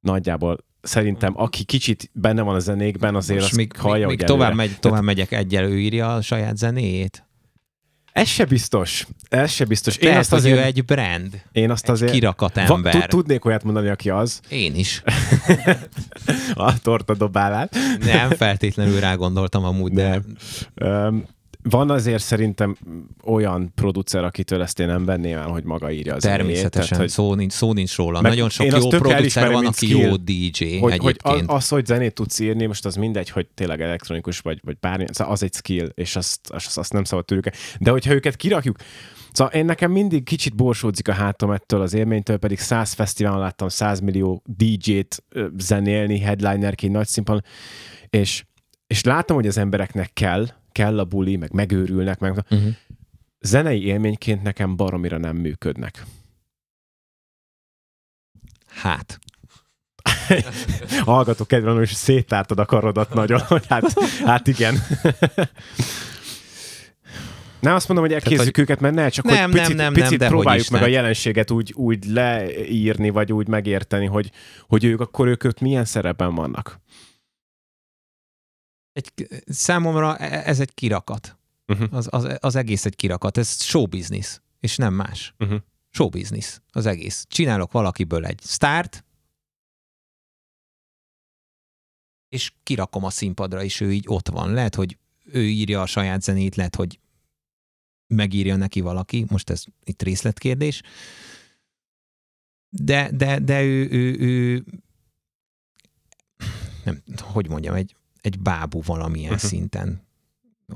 nagyjából 0.00 0.64
szerintem 0.80 1.32
aki 1.36 1.64
kicsit 1.64 2.10
benne 2.12 2.42
van 2.42 2.54
a 2.54 2.58
zenékben, 2.58 3.14
azért 3.14 3.38
Most 3.40 3.50
azt 3.50 3.58
még, 3.58 3.76
hallja, 3.76 4.06
még, 4.06 4.18
még 4.18 4.26
tovább, 4.26 4.54
megy, 4.54 4.76
tovább 4.80 5.02
megyek 5.02 5.32
egyel, 5.32 5.64
ő 5.64 5.78
írja 5.78 6.14
a 6.14 6.22
saját 6.22 6.56
zenéjét. 6.56 7.24
Ez 8.14 8.28
se 8.28 8.44
biztos. 8.44 9.06
Ez 9.28 9.50
se 9.50 9.64
biztos. 9.64 9.96
Én 9.96 10.16
azt 10.16 10.32
azért... 10.32 10.56
ő 10.56 10.62
egy 10.62 10.84
brand. 10.84 11.42
Én 11.52 11.70
azt 11.70 11.88
azért... 11.88 12.12
kirakat 12.12 12.56
ember. 12.56 12.94
Va, 12.94 13.06
tudnék 13.06 13.44
olyat 13.44 13.64
mondani, 13.64 13.88
aki 13.88 14.10
az. 14.10 14.40
Én 14.48 14.74
is. 14.74 15.02
a 16.54 16.78
torta 16.78 17.14
dobálát. 17.14 17.76
Nem 18.00 18.30
feltétlenül 18.30 19.00
rá 19.00 19.14
gondoltam 19.14 19.64
amúgy, 19.64 19.92
de... 19.92 20.22
de... 20.74 20.86
Um, 20.86 21.24
van 21.68 21.90
azért 21.90 22.22
szerintem 22.22 22.76
olyan 23.24 23.72
producer, 23.74 24.24
akitől 24.24 24.62
ezt 24.62 24.80
én 24.80 24.86
nem 24.86 25.04
venném 25.04 25.36
el, 25.36 25.48
hogy 25.48 25.64
maga 25.64 25.90
írja 25.90 26.14
az 26.14 26.22
Természetesen, 26.22 26.88
tehát, 26.88 27.02
hogy... 27.02 27.08
szó, 27.08 27.34
nincs, 27.34 27.52
szó 27.52 27.72
nincs 27.72 27.96
róla. 27.96 28.20
Nagyon 28.20 28.48
sok 28.48 28.66
jó 28.66 28.88
producer 28.88 29.52
van, 29.52 29.66
aki 29.66 29.86
skill, 29.86 29.98
jó 29.98 30.16
DJ 30.16 30.78
hogy, 30.78 30.92
egyébként. 30.92 31.20
Hogy 31.22 31.44
az, 31.46 31.68
hogy 31.68 31.86
zenét 31.86 32.14
tudsz 32.14 32.38
írni, 32.38 32.66
most 32.66 32.84
az 32.84 32.94
mindegy, 32.94 33.30
hogy 33.30 33.46
tényleg 33.54 33.80
elektronikus 33.80 34.38
vagy, 34.38 34.60
vagy 34.64 34.78
bármi, 34.78 35.04
szóval 35.10 35.32
az 35.32 35.42
egy 35.42 35.52
skill, 35.52 35.86
és 35.94 36.16
azt, 36.16 36.50
azt, 36.50 36.78
azt 36.78 36.92
nem 36.92 37.04
szabad 37.04 37.24
tőlük. 37.24 37.48
De 37.78 37.90
hogyha 37.90 38.12
őket 38.12 38.36
kirakjuk, 38.36 38.76
Szóval 39.32 39.52
én 39.52 39.64
nekem 39.64 39.90
mindig 39.90 40.24
kicsit 40.24 40.56
borsódzik 40.56 41.08
a 41.08 41.12
hátam 41.12 41.50
ettől 41.50 41.80
az 41.80 41.94
élménytől, 41.94 42.36
pedig 42.36 42.58
100 42.58 42.92
fesztiválon 42.92 43.38
láttam 43.38 43.68
100 43.68 44.00
millió 44.00 44.42
DJ-t 44.46 45.24
zenélni, 45.58 46.18
headlinerként, 46.18 46.92
nagy 46.92 47.06
színpadon, 47.06 47.44
és, 48.10 48.44
és 48.86 49.02
látom, 49.02 49.36
hogy 49.36 49.46
az 49.46 49.58
embereknek 49.58 50.10
kell, 50.12 50.46
kell 50.74 50.98
a 50.98 51.04
buli, 51.04 51.36
meg 51.36 51.52
megőrülnek, 51.52 52.18
meg 52.18 52.32
uh-huh. 52.32 52.74
zenei 53.40 53.84
élményként 53.84 54.42
nekem 54.42 54.76
baromira 54.76 55.18
nem 55.18 55.36
működnek. 55.36 56.04
Hát. 58.66 59.18
Hallgatok 61.04 61.48
kedvelem, 61.48 61.82
és 61.82 61.92
széttártad 61.92 62.58
a 62.58 62.64
karodat 62.64 63.14
nagyon, 63.14 63.40
hogy 63.54 63.66
hát, 63.68 64.00
hát 64.24 64.46
igen. 64.46 64.74
Nem 67.60 67.74
azt 67.74 67.88
mondom, 67.88 68.06
hogy 68.06 68.14
elkézzük 68.14 68.58
őket, 68.58 68.80
mert 68.80 68.94
ne, 68.94 69.08
csak 69.08 69.24
nem, 69.24 69.50
hogy 69.50 69.60
picit, 69.60 69.76
nem, 69.76 69.92
nem, 69.92 70.02
picit 70.02 70.18
nem, 70.18 70.28
próbáljuk 70.28 70.68
meg 70.68 70.80
nem. 70.80 70.90
a 70.90 70.92
jelenséget 70.92 71.50
úgy, 71.50 71.72
úgy 71.76 72.04
leírni, 72.04 73.10
vagy 73.10 73.32
úgy 73.32 73.48
megérteni, 73.48 74.06
hogy, 74.06 74.30
hogy 74.66 74.84
ők 74.84 75.00
akkor 75.00 75.26
ők, 75.26 75.44
ők 75.44 75.58
milyen 75.58 75.84
szerepben 75.84 76.34
vannak 76.34 76.80
egy, 78.94 79.28
számomra 79.46 80.16
e, 80.16 80.48
ez 80.48 80.60
egy 80.60 80.74
kirakat. 80.74 81.38
Uh-huh. 81.66 81.88
Az, 81.90 82.08
az, 82.10 82.36
az 82.40 82.54
egész 82.54 82.84
egy 82.84 82.96
kirakat. 82.96 83.36
Ez 83.36 83.62
show 83.62 83.86
business, 83.86 84.40
és 84.60 84.76
nem 84.76 84.94
más. 84.94 85.34
Uh-huh. 85.38 85.60
Show 85.90 86.08
business, 86.08 86.60
az 86.70 86.86
egész. 86.86 87.24
Csinálok 87.28 87.72
valakiből 87.72 88.26
egy 88.26 88.40
start, 88.42 89.04
és 92.28 92.52
kirakom 92.62 93.04
a 93.04 93.10
színpadra, 93.10 93.62
és 93.62 93.80
ő 93.80 93.92
így 93.92 94.04
ott 94.08 94.28
van. 94.28 94.52
Lehet, 94.52 94.74
hogy 94.74 94.98
ő 95.24 95.48
írja 95.48 95.82
a 95.82 95.86
saját 95.86 96.22
zenét, 96.22 96.56
lehet, 96.56 96.76
hogy 96.76 97.00
megírja 98.06 98.56
neki 98.56 98.80
valaki, 98.80 99.24
most 99.28 99.50
ez 99.50 99.64
itt 99.84 100.02
részletkérdés, 100.02 100.82
de, 102.68 103.10
de, 103.12 103.38
de 103.38 103.62
ő, 103.62 103.88
ő, 103.90 104.18
ő 104.18 104.64
nem, 106.84 107.02
hogy 107.18 107.48
mondjam, 107.48 107.74
egy, 107.74 107.96
egy 108.24 108.38
bábú 108.38 108.82
valamilyen 108.82 109.32
uh-huh. 109.32 109.48
szinten. 109.48 110.02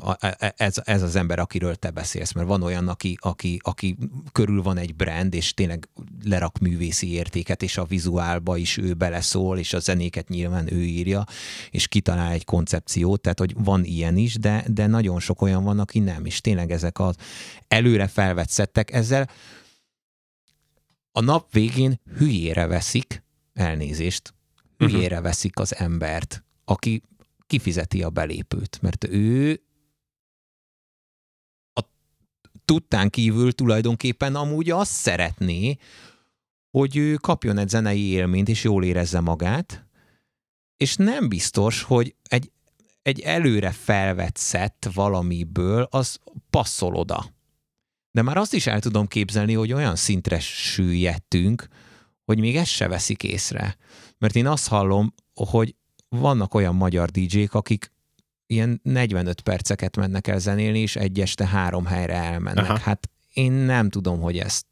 A, 0.01 0.27
e, 0.27 0.37
e, 0.39 0.55
ez, 0.57 0.75
ez 0.85 1.03
az 1.03 1.17
ember, 1.17 1.39
akiről 1.39 1.75
te 1.75 1.91
beszélsz, 1.91 2.33
mert 2.33 2.47
van 2.47 2.63
olyan, 2.63 2.89
aki, 2.89 3.19
aki, 3.21 3.61
aki 3.63 3.97
körül 4.33 4.63
van 4.63 4.77
egy 4.77 4.95
brand, 4.95 5.35
és 5.35 5.55
tényleg 5.55 5.89
lerak 6.25 6.59
művészi 6.59 7.13
értéket, 7.13 7.63
és 7.63 7.77
a 7.77 7.85
vizuálba 7.85 8.57
is 8.57 8.77
ő 8.77 8.95
beleszól, 8.95 9.59
és 9.59 9.73
a 9.73 9.79
zenéket 9.79 10.29
nyilván 10.29 10.73
ő 10.73 10.83
írja, 10.83 11.25
és 11.71 11.89
kitalál 11.89 12.33
egy 12.33 12.45
koncepciót, 12.45 13.21
tehát 13.21 13.39
hogy 13.39 13.55
van 13.59 13.85
ilyen 13.85 14.17
is, 14.17 14.35
de, 14.35 14.65
de 14.67 14.87
nagyon 14.87 15.21
sok 15.21 15.43
olyan 15.43 15.65
van, 15.65 15.79
aki 15.79 15.99
nem, 15.99 16.25
és 16.25 16.41
tényleg 16.41 16.71
ezek 16.71 16.99
az 16.99 17.17
előre 17.69 18.07
felvett 18.07 18.49
szettek, 18.49 18.93
ezzel 18.93 19.29
a 21.13 21.21
nap 21.21 21.53
végén 21.53 22.01
hülyére 22.19 22.67
veszik, 22.67 23.23
elnézést, 23.53 24.35
hülyére 24.79 25.07
uh-huh. 25.07 25.23
veszik 25.23 25.59
az 25.59 25.77
embert, 25.77 26.45
aki 26.65 27.03
kifizeti 27.49 28.03
a 28.03 28.11
belépőt, 28.11 28.79
mert 28.83 29.05
ő 29.05 29.63
a 31.73 31.81
tudtán 32.65 33.11
kívül 33.11 33.53
tulajdonképpen 33.53 34.35
amúgy 34.35 34.71
azt 34.71 34.93
szeretné, 34.93 35.77
hogy 36.71 36.97
ő 36.97 37.15
kapjon 37.15 37.59
egy 37.59 37.69
zenei 37.69 38.07
élményt, 38.07 38.49
és 38.49 38.65
jól 38.65 38.85
érezze 38.85 39.21
magát, 39.21 39.87
és 40.77 40.97
nem 40.97 41.29
biztos, 41.29 41.83
hogy 41.83 42.15
egy, 42.23 42.51
egy 43.03 43.21
előre 43.21 43.71
felvett 43.71 44.37
szett 44.37 44.89
valamiből 44.95 45.89
az 45.91 46.19
passzol 46.51 46.95
oda. 46.95 47.37
De 48.11 48.23
már 48.23 48.37
azt 48.37 48.55
is 48.55 48.67
el 48.67 48.81
tudom 48.81 49.07
képzelni, 49.07 49.53
hogy 49.53 49.73
olyan 49.73 49.97
szintre 49.97 50.41
süllyedtünk, 50.41 51.69
hogy 52.25 52.39
még 52.39 52.57
ezt 52.57 52.71
se 52.71 52.89
veszik 52.89 53.23
észre. 53.23 53.77
Mert 54.19 54.37
én 54.37 54.47
azt 54.47 54.69
hallom, 54.69 55.15
hogy 55.35 55.75
vannak 56.09 56.55
olyan 56.55 56.75
magyar 56.75 57.09
DJ-k, 57.11 57.55
akik 57.55 57.93
ilyen 58.47 58.81
45 58.83 59.41
perceket 59.41 59.97
mennek 59.97 60.27
el 60.27 60.39
zenélni, 60.39 60.79
és 60.79 60.97
egy 60.97 61.21
este 61.21 61.47
három 61.47 61.85
helyre 61.85 62.15
elmennek. 62.15 62.65
Aha. 62.65 62.79
Hát 62.79 63.11
én 63.33 63.53
nem 63.53 63.91
tudom, 63.91 64.21
hogy 64.21 64.39
ezt 64.39 64.67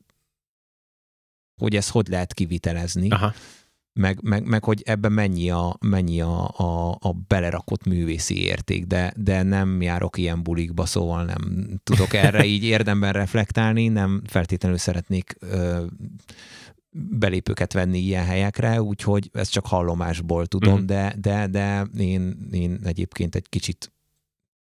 hogy 1.57 1.77
ezt 1.77 1.91
hogy 1.91 2.09
lehet 2.09 2.35
kivitelezni. 2.35 3.09
Aha. 3.09 3.35
Meg, 3.93 4.23
meg, 4.23 4.45
meg, 4.45 4.65
hogy 4.65 4.83
ebben 4.85 5.13
mennyi 5.13 5.51
a, 5.51 5.77
mennyi 5.81 6.21
a, 6.21 6.49
a, 6.49 6.99
a 7.01 7.13
belerakott 7.29 7.85
művészi 7.85 8.43
érték, 8.43 8.85
de, 8.85 9.13
de 9.17 9.43
nem 9.43 9.83
járok 9.83 10.19
ilyen 10.19 10.43
bulikba, 10.43 10.87
szóval 10.87 11.25
nem 11.25 11.69
tudok 11.85 12.13
erre 12.13 12.45
így 12.55 12.65
érdemben 12.65 13.13
reflektálni, 13.13 13.89
nem 13.89 14.23
feltétlenül 14.27 14.79
szeretnék 14.79 15.37
ö, 15.39 15.85
belépőket 16.97 17.73
venni 17.73 17.99
ilyen 17.99 18.25
helyekre, 18.25 18.83
úgyhogy 18.83 19.31
ezt 19.33 19.51
csak 19.51 19.67
hallomásból 19.67 20.47
tudom, 20.47 20.81
mm. 20.81 20.87
de, 20.87 21.15
de, 21.21 21.47
de 21.47 21.87
én, 21.99 22.49
én 22.51 22.81
egyébként 22.85 23.35
egy 23.35 23.49
kicsit 23.49 23.91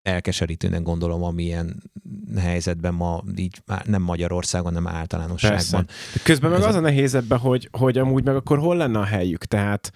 elkeserítőnek 0.01 0.81
gondolom, 0.81 1.23
amilyen 1.23 1.91
helyzetben 2.37 2.93
ma 2.93 3.23
így 3.35 3.61
nem 3.83 4.01
Magyarországon, 4.01 4.73
hanem 4.73 4.95
általánosságban. 4.95 5.85
De 6.13 6.19
közben 6.23 6.51
meg 6.51 6.61
az 6.61 6.75
a 6.75 6.79
nehéz 6.79 7.15
ebben, 7.15 7.37
hogy, 7.37 7.69
hogy 7.71 7.97
amúgy 7.97 8.23
meg 8.23 8.35
akkor 8.35 8.59
hol 8.59 8.75
lenne 8.75 8.99
a 8.99 9.03
helyük, 9.03 9.45
tehát 9.45 9.91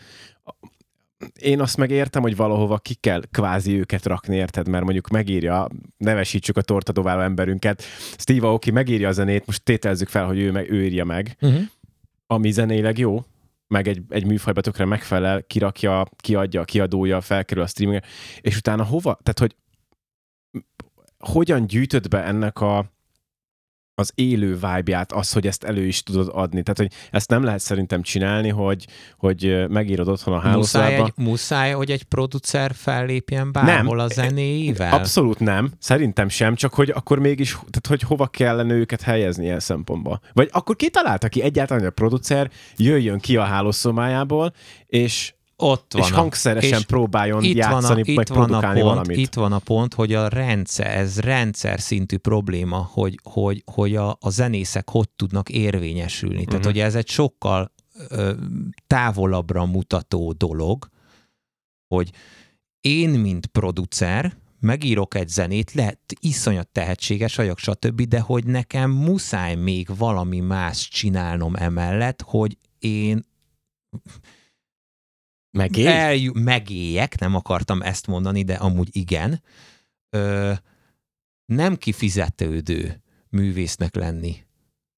én 1.40 1.62
azt 1.62 1.78
megértem, 1.78 2.22
hogy 2.22 2.36
valahova 2.36 2.78
ki 2.78 2.94
kell 2.94 3.22
kvázi 3.32 3.78
őket 3.78 4.06
rakni, 4.06 4.36
érted? 4.36 4.68
Mert 4.68 4.84
mondjuk 4.84 5.08
megírja, 5.08 5.68
nevesítsük 5.98 6.58
a 6.58 6.62
tortadováló 6.62 7.22
emberünket, 7.22 7.84
Steve 8.18 8.48
Aoki 8.48 8.72
megírja 8.72 9.08
a 9.08 9.12
zenét, 9.12 9.46
most 9.46 9.64
tételezzük 9.64 10.08
fel, 10.08 10.26
hogy 10.26 10.40
ő, 10.40 10.52
meg, 10.52 10.72
ő 10.72 10.84
írja 10.84 11.06
meg, 11.06 11.36
uh-huh 11.42 11.62
ami 12.34 12.52
zenéleg 12.52 12.98
jó, 12.98 13.24
meg 13.68 13.88
egy, 13.88 14.02
egy 14.10 14.26
műfajba 14.26 14.62
tökre 14.62 14.86
megfelel, 14.86 15.44
kirakja, 15.44 16.06
kiadja, 16.16 16.64
kiadója, 16.64 17.22
felkerül 17.22 17.64
a 17.64 17.68
streaming 17.68 18.02
és 18.42 18.58
utána 18.58 18.84
hova, 18.84 19.20
tehát 19.24 19.40
hogy 19.40 19.56
hogyan 21.18 21.68
gyűjtöd 21.68 22.08
be 22.08 22.24
ennek 22.24 22.62
a 22.62 22.92
az 24.00 24.12
élő 24.16 24.54
vibe-ját, 24.54 25.12
az, 25.12 25.32
hogy 25.32 25.48
ezt 25.48 25.64
elő 25.64 25.86
is 25.86 26.04
tudod 26.04 26.30
adni. 26.34 26.64
Tehát, 26.64 26.78
hogy 26.78 26.92
ezt 27.12 27.30
nem 27.30 27.44
lehet 27.44 27.60
szerintem 27.60 28.02
csinálni, 28.02 28.50
hogy, 28.50 28.86
hogy 29.18 29.66
megírod 29.70 30.08
otthon 30.08 30.34
a 30.34 30.40
hálózatba. 30.40 30.90
Muszáj, 30.90 31.06
egy, 31.06 31.26
muszáj, 31.26 31.72
hogy 31.72 31.92
egy 31.92 32.04
producer 32.04 32.72
fellépjen 32.76 33.52
bárhol 33.52 33.96
nem, 33.96 34.06
a 34.06 34.08
zenéivel? 34.08 34.94
Abszolút 34.94 35.40
nem. 35.40 35.72
Szerintem 35.80 36.30
sem, 36.30 36.56
csak 36.56 36.74
hogy 36.74 36.90
akkor 36.90 37.20
mégis, 37.20 37.52
tehát 37.52 37.88
hogy 37.88 38.02
hova 38.02 38.28
kellene 38.28 38.74
őket 38.74 39.02
helyezni 39.02 39.44
ilyen 39.44 39.60
szempontból. 39.60 40.22
Vagy 40.34 40.50
akkor 40.52 40.76
ki 40.76 40.90
találta 40.90 41.28
ki 41.28 41.42
egyáltalán, 41.42 41.84
hogy 41.84 41.92
a 41.92 41.94
producer 41.94 42.50
jöjjön 42.78 43.20
ki 43.20 43.38
a 43.38 43.44
hálószomájából, 43.44 44.54
és 44.86 45.34
ott 45.62 45.94
van 45.94 46.02
és 46.02 46.12
hangszeresen 46.12 46.80
és 46.80 46.86
próbáljon 46.86 47.44
itt 47.44 47.56
játszani, 47.56 48.04
van 48.04 48.18
a, 48.18 48.22
itt 48.22 48.28
van 48.28 48.54
a 48.54 48.60
pont, 48.60 48.82
valamit. 48.82 49.18
Itt 49.18 49.34
van 49.34 49.52
a 49.52 49.60
pont, 49.60 49.94
hogy 49.94 50.14
a 50.14 50.28
rendszer, 50.28 50.98
ez 50.98 51.20
rendszer 51.20 51.80
szintű 51.80 52.18
probléma, 52.18 52.90
hogy, 52.92 53.20
hogy, 53.24 53.64
hogy 53.72 53.96
a, 53.96 54.18
a 54.20 54.30
zenészek 54.30 54.90
hogy 54.90 55.10
tudnak 55.10 55.50
érvényesülni. 55.50 56.36
Uh-huh. 56.36 56.50
Tehát, 56.50 56.64
mhm. 56.64 56.74
hogy 56.74 56.82
ez 56.82 56.96
egy 56.96 57.08
sokkal 57.10 57.72
ö, 58.08 58.34
távolabbra 58.88 59.66
mutató 59.66 60.32
dolog, 60.32 60.90
hogy 61.88 62.12
én, 62.82 63.10
mint 63.10 63.46
producer, 63.46 64.38
megírok 64.60 65.16
egy 65.16 65.28
zenét, 65.28 65.72
lehet 65.74 66.00
iszonyat 66.20 66.68
tehetséges 66.68 67.36
vagyok, 67.36 67.58
stb., 67.58 68.02
de 68.02 68.20
hogy 68.20 68.46
nekem 68.46 68.92
muszáj 68.92 69.56
még 69.56 69.88
valami 69.98 70.40
más 70.40 70.88
csinálnom 70.88 71.56
emellett, 71.56 72.22
hogy 72.22 72.58
én 72.80 73.26
Megélj? 75.52 75.88
El, 75.88 76.32
megéljek, 76.34 77.20
nem 77.20 77.36
akartam 77.36 77.82
ezt 77.82 78.08
mondani, 78.08 78.44
de 78.44 78.54
amúgy 78.54 78.90
igen. 78.92 79.42
Ö, 80.10 80.54
nem 81.46 81.76
kifizetődő 81.76 83.02
művésznek 83.30 83.96
lenni 83.96 84.46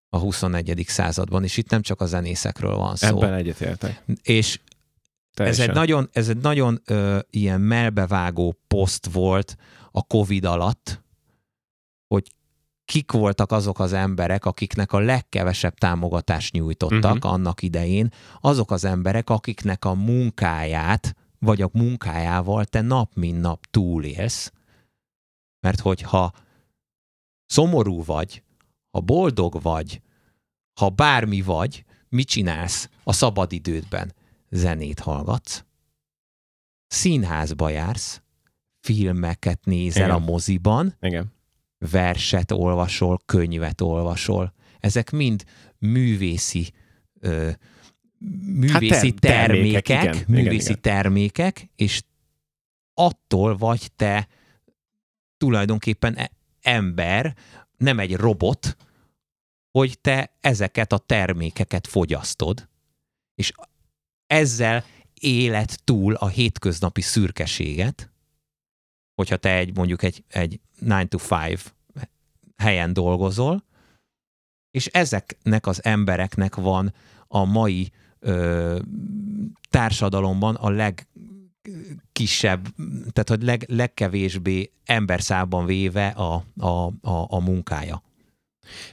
a 0.10 0.18
21. 0.18 0.84
században, 0.88 1.44
és 1.44 1.58
itt 1.58 1.70
nem 1.70 1.82
csak 1.82 2.02
a 2.02 2.06
zenészekről 2.06 2.76
van 2.76 2.96
szó. 2.96 3.08
Ebben 3.08 3.34
egyetértek. 3.34 4.04
És 4.24 4.60
ez 5.34 5.60
egy 5.60 5.74
nagyon, 5.74 6.10
ez 6.12 6.30
egy 6.30 6.38
nagyon 6.38 6.82
ö, 6.86 7.20
ilyen 7.30 7.62
melbevágó 7.62 8.56
poszt 8.68 9.06
volt 9.12 9.56
a 9.92 10.04
Covid 10.04 10.46
alatt, 10.46 11.02
kik 12.91 13.12
voltak 13.12 13.51
azok 13.51 13.80
az 13.80 13.93
emberek, 13.93 14.45
akiknek 14.45 14.91
a 14.91 14.99
legkevesebb 14.99 15.73
támogatást 15.73 16.54
nyújtottak 16.54 17.15
uh-huh. 17.15 17.32
annak 17.32 17.62
idején, 17.62 18.13
azok 18.41 18.71
az 18.71 18.84
emberek, 18.84 19.30
akiknek 19.30 19.86
a 19.86 19.93
munkáját, 19.93 21.15
vagy 21.39 21.62
a 21.62 21.69
munkájával 21.73 22.65
te 22.65 22.82
nap 22.82 23.15
mint 23.15 23.41
nap 23.41 23.65
túlélsz, 23.65 24.51
mert 25.60 25.80
hogyha 25.80 26.32
szomorú 27.45 28.04
vagy, 28.04 28.43
ha 28.91 28.99
boldog 28.99 29.62
vagy, 29.62 30.01
ha 30.80 30.89
bármi 30.89 31.41
vagy, 31.41 31.86
mit 32.10 32.27
csinálsz 32.27 32.89
a 33.04 33.13
szabadidődben? 33.13 34.13
Zenét 34.49 34.99
hallgatsz, 34.99 35.63
színházba 36.88 37.69
jársz, 37.69 38.21
filmeket 38.80 39.65
nézel 39.65 40.04
Igen. 40.04 40.15
a 40.15 40.19
moziban, 40.19 40.95
Igen 40.99 41.39
verset 41.89 42.52
olvasol, 42.52 43.22
könyvet 43.26 43.82
olvasol. 43.82 44.54
Ezek 44.80 45.12
mind 45.12 45.44
művészi 45.78 46.74
ö, 47.20 47.50
művészi 48.46 49.12
hát 49.12 49.20
ter- 49.20 49.20
termékek, 49.20 49.84
termékek 49.84 50.15
igen, 50.15 50.26
művészi 50.28 50.72
igen, 50.72 50.80
igen. 50.80 50.82
termékek, 50.82 51.70
és 51.76 52.02
attól 52.94 53.58
vagy 53.58 53.91
te 53.96 54.28
tulajdonképpen 55.38 56.17
e- 56.17 56.32
ember, 56.62 57.36
nem 57.78 58.00
egy 58.00 58.15
robot, 58.15 58.78
hogy 59.72 60.00
te 60.00 60.38
ezeket 60.39 60.91
a 60.91 60.98
termékeket 60.98 61.88
fogyasztod, 61.88 62.70
és 63.36 63.52
ezzel 64.28 64.86
élet 65.13 65.84
túl 65.84 66.13
a 66.13 66.28
hétköznapi 66.28 67.02
szürkeséget, 67.02 68.11
hogyha 69.15 69.38
te 69.38 69.56
egy 69.56 69.76
mondjuk 69.76 70.04
egy, 70.04 70.24
egy 70.28 70.60
9 70.80 71.10
to 71.10 71.17
5 71.39 71.74
helyen 72.58 72.93
dolgozol, 72.93 73.63
és 74.71 74.86
ezeknek 74.86 75.67
az 75.67 75.84
embereknek 75.84 76.56
van 76.56 76.93
a 77.28 77.45
mai 77.45 77.91
ö, 78.19 78.80
társadalomban 79.69 80.56
a 80.56 80.69
legkisebb, 80.69 82.67
tehát 83.12 83.30
a 83.30 83.38
leg, 83.39 83.65
legkevésbé 83.67 84.71
emberszában 84.86 85.65
véve 85.65 86.08
a, 86.08 86.45
a, 86.58 86.67
a, 86.67 87.26
a 87.28 87.39
munkája. 87.39 88.04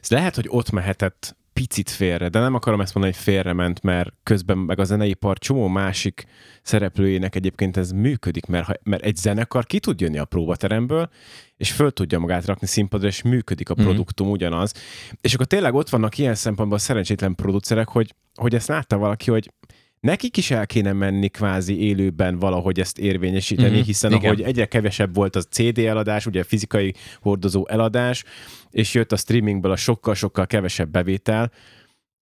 Ez 0.01 0.09
lehet, 0.09 0.35
hogy 0.35 0.47
ott 0.49 0.71
mehetett 0.71 1.37
picit 1.59 1.91
félre, 1.91 2.29
de 2.29 2.39
nem 2.39 2.55
akarom 2.55 2.81
ezt 2.81 2.95
mondani, 2.95 3.15
hogy 3.15 3.25
félrement, 3.25 3.83
mert 3.83 4.13
közben 4.23 4.59
meg 4.59 4.79
a 4.79 4.85
zeneipar 4.85 5.39
csomó 5.39 5.69
másik 5.69 6.25
szereplőjének 6.63 7.35
egyébként 7.35 7.77
ez 7.77 7.91
működik, 7.91 8.47
mert, 8.47 8.67
ha, 8.67 8.73
mert 8.83 9.03
egy 9.05 9.17
zenekar 9.17 9.67
ki 9.67 9.81
tud 9.81 10.01
jönni 10.01 10.19
a 10.19 10.25
próbateremből, 10.25 11.09
és 11.57 11.73
föl 11.73 11.91
tudja 11.91 12.19
magát 12.19 12.45
rakni 12.45 12.67
színpadra, 12.67 13.07
és 13.07 13.23
működik 13.23 13.71
a 13.71 13.75
Mhm. 13.75 13.83
produktum 13.83 14.31
ugyanaz. 14.31 14.73
És 15.21 15.35
akkor 15.35 15.47
tényleg 15.47 15.75
ott 15.75 15.89
vannak 15.89 16.19
ilyen 16.19 16.35
szempontból 16.35 16.79
szerencsétlen 16.79 17.35
producerek, 17.35 17.89
hogy, 17.89 18.15
hogy 18.35 18.55
ezt 18.55 18.69
látta 18.69 18.97
valaki, 18.99 19.31
hogy 19.31 19.53
nekik 20.01 20.37
is 20.37 20.51
el 20.51 20.67
kéne 20.67 20.93
menni 20.93 21.29
kvázi 21.29 21.81
élőben 21.81 22.39
valahogy 22.39 22.81
ezt 22.81 22.99
érvényesíteni, 22.99 23.77
Mhm, 23.77 23.85
hiszen 23.85 24.13
igen. 24.13 24.25
ahogy 24.25 24.43
egyre 24.43 24.67
kevesebb 24.67 25.15
volt 25.15 25.37
az 25.37 25.47
CD 25.51 25.79
eladás, 25.79 26.27
ugye 26.27 26.43
fizikai 26.43 26.95
hordozó 27.21 27.67
eladás, 27.69 28.25
és 28.71 28.95
jött 28.95 29.13
a 29.13 29.17
streamingből 29.17 29.71
a 29.73 29.77
sokkal-sokkal 29.77 30.47
kevesebb 30.47 30.91
bevétel, 30.91 31.53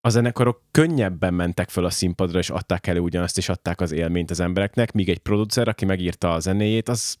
a 0.01 0.09
zenekarok 0.09 0.61
könnyebben 0.71 1.33
mentek 1.33 1.69
föl 1.69 1.85
a 1.85 1.89
színpadra, 1.89 2.39
és 2.39 2.49
adták 2.49 2.87
elő 2.87 2.99
ugyanazt, 2.99 3.37
és 3.37 3.49
adták 3.49 3.81
az 3.81 3.91
élményt 3.91 4.31
az 4.31 4.39
embereknek, 4.39 4.91
míg 4.91 5.09
egy 5.09 5.17
producer, 5.19 5.67
aki 5.67 5.85
megírta 5.85 6.33
a 6.33 6.39
zenéjét, 6.39 6.89
az 6.89 7.15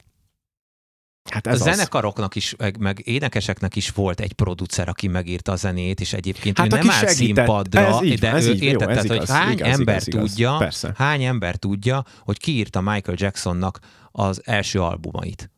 hát 1.29 1.47
ez 1.47 1.61
a 1.61 1.63
zenekaroknak 1.63 2.35
is, 2.35 2.55
meg, 2.79 3.01
énekeseknek 3.07 3.75
is 3.75 3.89
volt 3.89 4.19
egy 4.19 4.33
producer, 4.33 4.89
aki 4.89 5.07
megírta 5.07 5.51
a 5.51 5.55
zenét, 5.55 5.99
és 5.99 6.13
egyébként 6.13 6.57
Hát 6.57 6.73
ő 6.73 6.77
nem 6.77 6.89
áll 6.89 6.95
segített. 6.95 7.15
színpadra, 7.15 7.81
Ez 7.97 8.03
így, 8.03 8.19
de 8.19 8.31
ez 8.31 8.45
ő 8.45 8.51
így, 8.51 8.63
jó, 8.63 8.69
érted, 8.69 8.89
ez 8.89 8.93
tehát, 8.95 9.07
hogy 9.07 9.15
igaz, 9.15 9.29
hány 9.29 9.51
igaz, 9.51 9.67
ember 9.79 9.95
igaz, 9.95 10.07
igaz. 10.07 10.29
tudja, 10.29 10.55
Persze. 10.57 10.93
hány 10.95 11.23
ember 11.23 11.55
tudja, 11.55 12.03
hogy 12.19 12.37
ki 12.39 12.51
írta 12.51 12.81
Michael 12.81 13.17
Jacksonnak 13.19 13.79
az 14.11 14.41
első 14.45 14.81
albumait. 14.81 15.51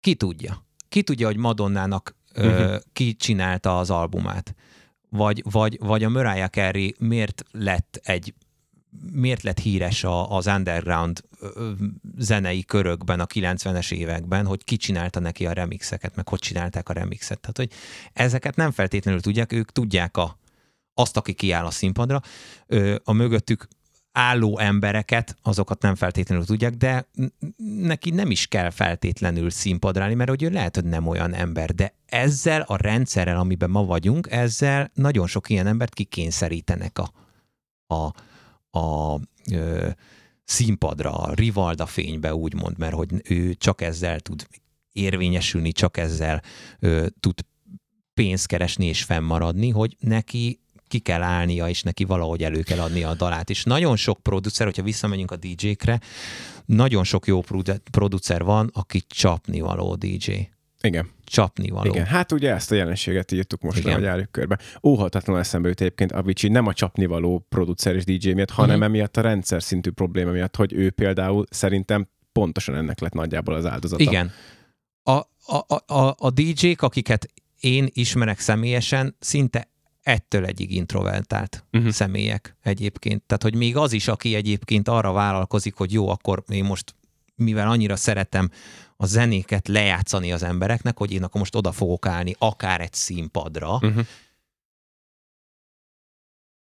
Ki 0.00 0.14
tudja? 0.14 0.64
Ki 0.88 1.02
tudja, 1.02 1.26
hogy 1.26 1.36
Madonnának 1.36 2.18
Mhm. 2.34 2.46
ö, 2.46 2.76
ki 2.92 3.14
csinálta 3.14 3.78
az 3.78 3.90
albumát? 3.90 4.54
Vagy, 5.08 5.42
vagy, 5.50 5.76
vagy 5.80 6.04
a 6.04 6.08
Mariah 6.08 6.48
Carey 6.48 6.94
miért 6.98 7.42
lett 7.52 8.00
egy 8.04 8.34
miért 9.12 9.42
lett 9.42 9.58
híres 9.58 10.04
a, 10.04 10.36
az 10.36 10.46
underground 10.46 11.22
zenei 12.18 12.64
körökben 12.64 13.20
a 13.20 13.26
90-es 13.26 13.92
években, 13.92 14.46
hogy 14.46 14.64
ki 14.64 14.76
csinálta 14.76 15.20
neki 15.20 15.46
a 15.46 15.52
remixeket, 15.52 16.16
meg 16.16 16.28
hogy 16.28 16.38
csinálták 16.38 16.88
a 16.88 16.92
remixet. 16.92 17.40
Tehát, 17.40 17.56
hogy 17.56 17.70
ezeket 18.12 18.56
nem 18.56 18.70
feltétlenül 18.70 19.20
tudják, 19.20 19.52
ők 19.52 19.72
tudják 19.72 20.16
a, 20.16 20.38
azt, 20.94 21.16
aki 21.16 21.32
kiáll 21.32 21.64
a 21.64 21.70
színpadra, 21.70 22.20
a 23.04 23.12
mögöttük 23.12 23.68
álló 24.12 24.58
embereket, 24.58 25.36
azokat 25.42 25.82
nem 25.82 25.94
feltétlenül 25.94 26.44
tudják, 26.44 26.74
de 26.74 27.08
neki 27.80 28.10
nem 28.10 28.30
is 28.30 28.46
kell 28.46 28.70
feltétlenül 28.70 29.50
színpadra 29.50 30.02
állni, 30.02 30.14
mert 30.14 30.30
hogy 30.30 30.42
ő 30.42 30.50
lehet, 30.50 30.74
hogy 30.74 30.84
nem 30.84 31.06
olyan 31.06 31.34
ember, 31.34 31.74
de 31.74 31.94
ezzel 32.06 32.60
a 32.60 32.76
rendszerrel, 32.76 33.38
amiben 33.38 33.70
ma 33.70 33.84
vagyunk, 33.84 34.30
ezzel 34.30 34.90
nagyon 34.94 35.26
sok 35.26 35.48
ilyen 35.50 35.66
embert 35.66 35.94
kikényszerítenek 35.94 36.98
a, 36.98 37.12
a, 37.94 38.12
a 38.70 39.18
ö, 39.52 39.88
színpadra, 40.44 41.12
a 41.12 41.34
Rivalda 41.34 41.86
fénybe 41.86 42.34
úgymond, 42.34 42.78
mert 42.78 42.94
hogy 42.94 43.08
ő 43.24 43.54
csak 43.54 43.80
ezzel 43.80 44.20
tud 44.20 44.46
érvényesülni, 44.92 45.72
csak 45.72 45.96
ezzel 45.96 46.42
ö, 46.78 47.06
tud 47.20 47.40
pénzt 48.14 48.46
keresni 48.46 48.86
és 48.86 49.02
fennmaradni, 49.02 49.70
hogy 49.70 49.96
neki 50.00 50.60
ki 50.88 50.98
kell 50.98 51.22
állnia, 51.22 51.68
és 51.68 51.82
neki 51.82 52.04
valahogy 52.04 52.42
elő 52.42 52.62
kell 52.62 52.80
adnia 52.80 53.08
a 53.08 53.14
dalát. 53.14 53.50
És 53.50 53.64
nagyon 53.64 53.96
sok 53.96 54.20
producer, 54.22 54.66
hogyha 54.66 54.82
visszamegyünk 54.82 55.30
a 55.30 55.36
DJ-kre, 55.36 56.00
nagyon 56.64 57.04
sok 57.04 57.26
jó 57.26 57.40
produ- 57.40 57.82
producer 57.90 58.42
van, 58.42 58.70
aki 58.72 59.02
csapnivaló 59.06 59.94
DJ. 59.94 60.32
Igen, 60.82 61.08
Csapnivaló. 61.24 61.90
igen. 61.90 62.04
Hát 62.06 62.32
ugye 62.32 62.52
ezt 62.52 62.70
a 62.70 62.74
jelenséget 62.74 63.32
írtuk 63.32 63.60
most, 63.60 63.78
Igen. 63.78 63.90
ahogy 63.92 64.02
járjuk 64.04 64.30
körbe. 64.30 64.58
Óhatatlanul 64.82 65.42
eszembe 65.42 65.68
jut 65.68 65.80
egyébként 65.80 66.12
Avicii 66.12 66.50
nem 66.50 66.66
a 66.66 66.72
csapnivaló 66.72 67.46
producer 67.48 67.94
és 67.94 68.04
DJ 68.04 68.30
miatt, 68.32 68.50
hanem 68.50 68.76
Mhm. 68.76 68.84
emiatt 68.84 69.16
a 69.16 69.20
rendszer 69.20 69.62
szintű 69.62 69.90
probléma 69.90 70.30
miatt, 70.30 70.56
hogy 70.56 70.72
ő 70.72 70.90
például 70.90 71.44
szerintem 71.50 72.08
pontosan 72.32 72.74
ennek 72.74 73.00
lett 73.00 73.12
nagyjából 73.12 73.54
az 73.54 73.66
áldozata. 73.66 74.02
Igen. 74.02 74.30
A, 75.02 75.10
a, 75.10 75.26
a, 75.46 75.94
a, 75.94 76.14
a 76.18 76.30
DJ-k, 76.30 76.82
akiket 76.82 77.26
én 77.60 77.88
ismerek 77.92 78.38
személyesen, 78.38 79.16
szinte 79.18 79.68
ettől 80.02 80.44
egyig 80.44 80.74
introvertált 80.74 81.64
uh-huh. 81.72 81.90
személyek 81.90 82.56
egyébként. 82.62 83.22
Tehát, 83.22 83.42
hogy 83.42 83.54
még 83.54 83.76
az 83.76 83.92
is, 83.92 84.08
aki 84.08 84.34
egyébként 84.34 84.88
arra 84.88 85.12
vállalkozik, 85.12 85.74
hogy 85.74 85.92
jó, 85.92 86.08
akkor 86.08 86.42
én 86.48 86.64
most, 86.64 86.94
mivel 87.34 87.68
annyira 87.70 87.96
szeretem 87.96 88.50
a 89.00 89.06
zenéket 89.06 89.68
lejátszani 89.68 90.32
az 90.32 90.42
embereknek, 90.42 90.98
hogy 90.98 91.12
én 91.12 91.22
akkor 91.22 91.40
most 91.40 91.54
oda 91.54 91.72
fogok 91.72 92.06
állni 92.06 92.34
akár 92.38 92.80
egy 92.80 92.92
színpadra, 92.92 93.74
Uh-huh. 93.74 94.06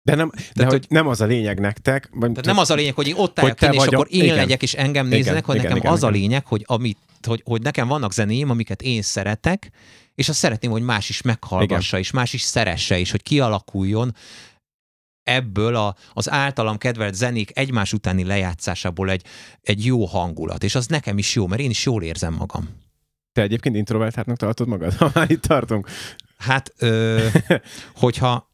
De, 0.02 0.14
nem, 0.14 0.30
de 0.34 0.42
Tehát, 0.52 0.70
hogy 0.72 0.86
nem 0.88 1.06
az 1.06 1.20
a 1.20 1.24
lényeg 1.24 1.60
nektek. 1.60 2.08
Vagy, 2.12 2.30
Tehát 2.30 2.44
nem 2.44 2.58
az 2.58 2.70
a 2.70 2.74
lényeg, 2.74 2.94
hogy 2.94 3.08
én 3.08 3.14
ott 3.16 3.40
kint, 3.40 3.72
és 3.74 3.78
a- 3.78 3.82
akkor 3.82 4.06
én 4.10 4.22
igen. 4.22 4.36
legyek, 4.36 4.62
és 4.62 4.74
engem 4.74 5.06
Igen, 5.06 5.18
nézzenek, 5.18 5.44
hogy 5.44 5.54
igen, 5.54 5.66
nekem 5.66 5.82
igen, 5.82 5.92
az 5.92 6.02
a 6.02 6.08
igen. 6.08 6.20
lényeg, 6.20 6.46
hogy, 6.46 6.64
amit, 6.66 6.98
hogy, 7.26 7.42
hogy 7.44 7.62
nekem 7.62 7.88
vannak 7.88 8.12
zenéim, 8.12 8.50
amiket 8.50 8.82
én 8.82 9.02
szeretek, 9.02 9.70
és 10.14 10.28
azt 10.28 10.38
szeretném, 10.38 10.70
hogy 10.70 10.82
más 10.82 11.08
is 11.08 11.22
meghallgassa, 11.22 11.98
és 11.98 12.10
más 12.10 12.32
is 12.32 12.42
szeresse, 12.42 12.98
és 12.98 13.10
hogy 13.10 13.22
kialakuljon 13.22 14.14
ebből 15.24 15.76
a, 15.76 15.96
az 16.12 16.30
általam 16.30 16.78
kedvelt 16.78 17.14
zenék 17.14 17.58
egymás 17.58 17.92
utáni 17.92 18.24
lejátszásából 18.24 19.10
egy, 19.10 19.24
egy 19.60 19.84
jó 19.84 20.04
hangulat. 20.04 20.64
És 20.64 20.74
az 20.74 20.86
nekem 20.86 21.18
is 21.18 21.34
jó, 21.34 21.46
mert 21.46 21.60
én 21.60 21.70
is 21.70 21.84
jól 21.84 22.02
érzem 22.02 22.34
magam. 22.34 22.68
Te 23.32 23.42
egyébként 23.42 23.76
introvertáltnak 23.76 24.36
tartod 24.36 24.68
magad? 24.68 24.92
Ha 25.04 25.10
már 25.14 25.30
itt 25.30 25.42
tartunk. 25.42 25.88
Hát, 26.38 26.72
ö, 26.78 27.26
hogyha 28.02 28.50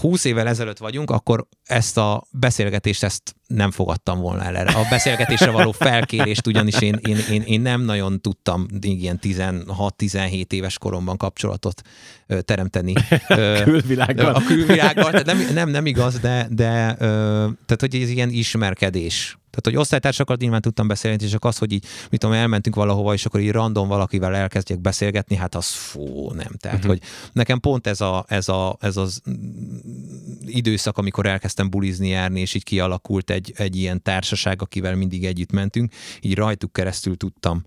20 0.00 0.24
évvel 0.24 0.48
ezelőtt 0.48 0.78
vagyunk, 0.78 1.10
akkor 1.10 1.46
ezt 1.64 1.98
a 1.98 2.24
beszélgetést 2.30 3.02
ezt 3.02 3.34
nem 3.46 3.70
fogadtam 3.70 4.20
volna 4.20 4.44
el 4.44 4.56
erre. 4.56 4.72
A 4.72 4.86
beszélgetésre 4.90 5.50
való 5.50 5.72
felkérést 5.72 6.46
ugyanis 6.46 6.80
én, 6.80 6.98
én, 7.06 7.16
én, 7.30 7.42
én 7.42 7.60
nem 7.60 7.80
nagyon 7.80 8.20
tudtam 8.20 8.66
ilyen 8.80 9.18
16-17 9.22 10.52
éves 10.52 10.78
koromban 10.78 11.16
kapcsolatot 11.16 11.82
ö, 12.26 12.40
teremteni. 12.40 12.92
Ö, 13.28 13.60
Külvilágban. 13.64 14.34
a 14.34 14.44
külvilággal, 14.44 15.10
tehát 15.10 15.26
nem, 15.26 15.46
nem, 15.52 15.68
nem 15.68 15.86
igaz, 15.86 16.18
de, 16.18 16.46
de 16.50 16.96
ö, 16.98 17.48
tehát, 17.66 17.80
hogy 17.80 17.94
ez 17.94 18.08
ilyen 18.08 18.30
ismerkedés. 18.30 19.38
Tehát, 19.54 19.64
hogy 19.64 19.76
osztálytársakkal 19.76 20.36
nyilván 20.40 20.60
tudtam 20.60 20.86
beszélni, 20.86 21.24
és 21.24 21.30
csak 21.30 21.44
az, 21.44 21.58
hogy 21.58 21.72
így, 21.72 21.84
mit 22.10 22.20
tudom, 22.20 22.36
elmentünk 22.36 22.76
valahova, 22.76 23.12
és 23.12 23.26
akkor 23.26 23.40
így 23.40 23.50
random 23.50 23.88
valakivel 23.88 24.34
elkezdjek 24.34 24.80
beszélgetni, 24.80 25.36
hát 25.36 25.54
az 25.54 25.66
fú, 25.66 26.30
nem. 26.30 26.52
Tehát, 26.58 26.76
uh-huh. 26.76 26.92
hogy 26.92 27.02
nekem 27.32 27.60
pont 27.60 27.86
ez, 27.86 28.00
a, 28.00 28.24
ez, 28.28 28.48
a, 28.48 28.76
ez 28.80 28.96
az 28.96 29.20
mm, 29.30 29.34
időszak, 30.46 30.98
amikor 30.98 31.26
elkezdtem 31.26 31.70
bulizni 31.70 32.08
járni, 32.08 32.40
és 32.40 32.54
így 32.54 32.64
kialakult 32.64 33.30
egy, 33.30 33.52
egy 33.56 33.76
ilyen 33.76 34.02
társaság, 34.02 34.62
akivel 34.62 34.94
mindig 34.94 35.24
együtt 35.24 35.52
mentünk, 35.52 35.92
így 36.20 36.34
rajtuk 36.34 36.72
keresztül 36.72 37.16
tudtam 37.16 37.64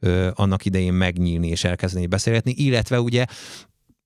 ö, 0.00 0.30
annak 0.34 0.64
idején 0.64 0.92
megnyílni 0.92 1.48
és 1.48 1.64
elkezdeni 1.64 2.06
beszélgetni, 2.06 2.54
illetve 2.56 3.00
ugye 3.00 3.24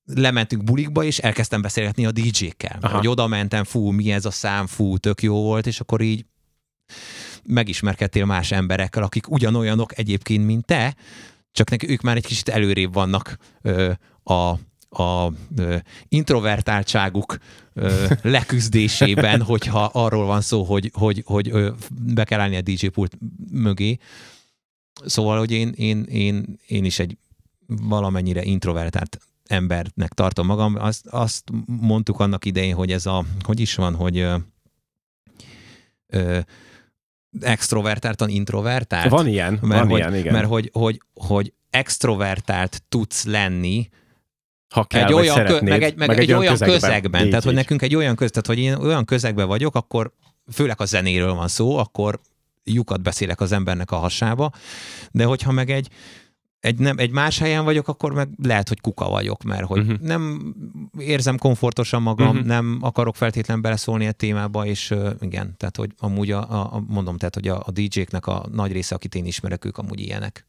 lementünk 0.05 0.63
bulikba, 0.63 1.03
és 1.03 1.17
elkezdtem 1.17 1.61
beszélgetni 1.61 2.05
a 2.05 2.11
DJ-kkel. 2.11 2.79
Hogy 2.81 3.07
oda 3.07 3.27
mentem, 3.27 3.63
fú, 3.63 3.89
mi 3.89 4.11
ez 4.11 4.25
a 4.25 4.31
szám, 4.31 4.67
fú, 4.67 4.97
tök 4.97 5.21
jó 5.21 5.41
volt, 5.41 5.67
és 5.67 5.79
akkor 5.79 6.01
így 6.01 6.25
megismerkedtél 7.47 8.25
más 8.25 8.51
emberekkel, 8.51 9.03
akik 9.03 9.31
ugyanolyanok 9.31 9.97
egyébként, 9.97 10.45
mint 10.45 10.65
te, 10.65 10.95
csak 11.51 11.69
neki 11.69 11.89
ők 11.89 12.01
már 12.01 12.15
egy 12.15 12.25
kicsit 12.25 12.49
előrébb 12.49 12.93
vannak 12.93 13.37
ö, 13.61 13.91
a, 14.23 14.59
a 15.03 15.31
ö, 15.55 15.77
introvertáltságuk 16.07 17.37
ö, 17.73 18.05
leküzdésében, 18.21 19.41
hogyha 19.41 19.83
arról 19.83 20.25
van 20.25 20.41
szó, 20.41 20.63
hogy, 20.63 20.91
hogy, 20.93 21.23
hogy 21.25 21.49
ö, 21.49 21.71
be 21.89 22.23
kell 22.23 22.39
állni 22.39 22.55
a 22.55 22.61
DJ 22.61 22.87
pult 22.87 23.17
mögé. 23.51 23.97
Szóval, 25.05 25.37
hogy 25.37 25.51
én, 25.51 25.69
én, 25.75 26.03
én, 26.03 26.59
én 26.67 26.85
is 26.85 26.99
egy 26.99 27.17
valamennyire 27.67 28.43
introvertált 28.43 29.19
embernek 29.47 30.13
tartom 30.13 30.45
magam. 30.45 30.75
Azt, 30.75 31.07
azt 31.07 31.43
mondtuk 31.65 32.19
annak 32.19 32.45
idején, 32.45 32.75
hogy 32.75 32.91
ez 32.91 33.05
a, 33.05 33.25
hogy 33.41 33.59
is 33.59 33.75
van, 33.75 33.95
hogy 33.95 34.17
ö, 34.17 34.35
ö, 36.07 36.39
extrovertáltan 37.41 38.29
introvertált. 38.29 39.09
Van 39.09 39.27
ilyen, 39.27 39.59
mert 39.61 39.81
van 39.81 39.89
hogy, 39.89 39.99
ilyen, 39.99 40.15
igen. 40.15 40.33
Mert 40.33 40.47
hogy, 40.47 40.69
hogy, 40.73 41.01
hogy 41.13 41.53
extrovertált 41.69 42.83
tudsz 42.89 43.25
lenni, 43.25 43.89
ha 44.73 44.83
kell, 44.83 45.05
egy 45.05 45.13
olyan, 45.13 45.45
kö, 45.45 45.61
meg 45.61 45.83
egy, 45.83 45.95
meg 45.95 46.19
egy, 46.19 46.31
olyan 46.31 46.51
közegben. 46.51 46.79
közegben. 46.79 47.21
Így, 47.23 47.27
tehát, 47.27 47.43
hogy 47.43 47.53
így. 47.53 47.57
nekünk 47.59 47.81
egy 47.81 47.95
olyan 47.95 48.15
köz, 48.15 48.31
tehát, 48.31 48.47
hogy 48.47 48.59
én 48.59 48.73
olyan 48.73 49.05
közegben 49.05 49.47
vagyok, 49.47 49.75
akkor 49.75 50.11
főleg 50.51 50.81
a 50.81 50.85
zenéről 50.85 51.33
van 51.33 51.47
szó, 51.47 51.77
akkor 51.77 52.19
lyukat 52.63 53.01
beszélek 53.01 53.41
az 53.41 53.51
embernek 53.51 53.91
a 53.91 53.95
hasába, 53.95 54.51
de 55.11 55.23
hogyha 55.23 55.51
meg 55.51 55.69
egy, 55.69 55.87
egy, 56.65 56.79
nem, 56.79 56.97
egy 56.97 57.11
más 57.11 57.39
helyen 57.39 57.63
vagyok, 57.63 57.87
akkor 57.87 58.13
meg 58.13 58.29
lehet, 58.43 58.67
hogy 58.67 58.81
kuka 58.81 59.09
vagyok, 59.09 59.43
mert 59.43 59.65
hogy 59.65 59.79
uh-huh. 59.79 59.99
nem 59.99 60.53
érzem 60.97 61.37
komfortosan 61.37 62.01
magam, 62.01 62.29
uh-huh. 62.29 62.45
nem 62.45 62.77
akarok 62.81 63.15
feltétlen 63.15 63.61
beleszólni 63.61 64.05
egy 64.05 64.15
témába, 64.15 64.65
és 64.65 64.91
uh, 64.91 65.09
igen, 65.19 65.53
tehát 65.57 65.75
hogy 65.75 65.91
amúgy 65.97 66.31
a, 66.31 66.51
a, 66.51 66.73
a 66.73 66.83
mondom, 66.87 67.17
tehát 67.17 67.33
hogy 67.33 67.47
a, 67.47 67.63
a 67.65 67.71
DJ-knek 67.71 68.27
a 68.27 68.45
nagy 68.51 68.71
része, 68.71 68.95
akit 68.95 69.15
én 69.15 69.25
ismerek, 69.25 69.65
ők 69.65 69.77
amúgy 69.77 69.99
ilyenek. 69.99 70.45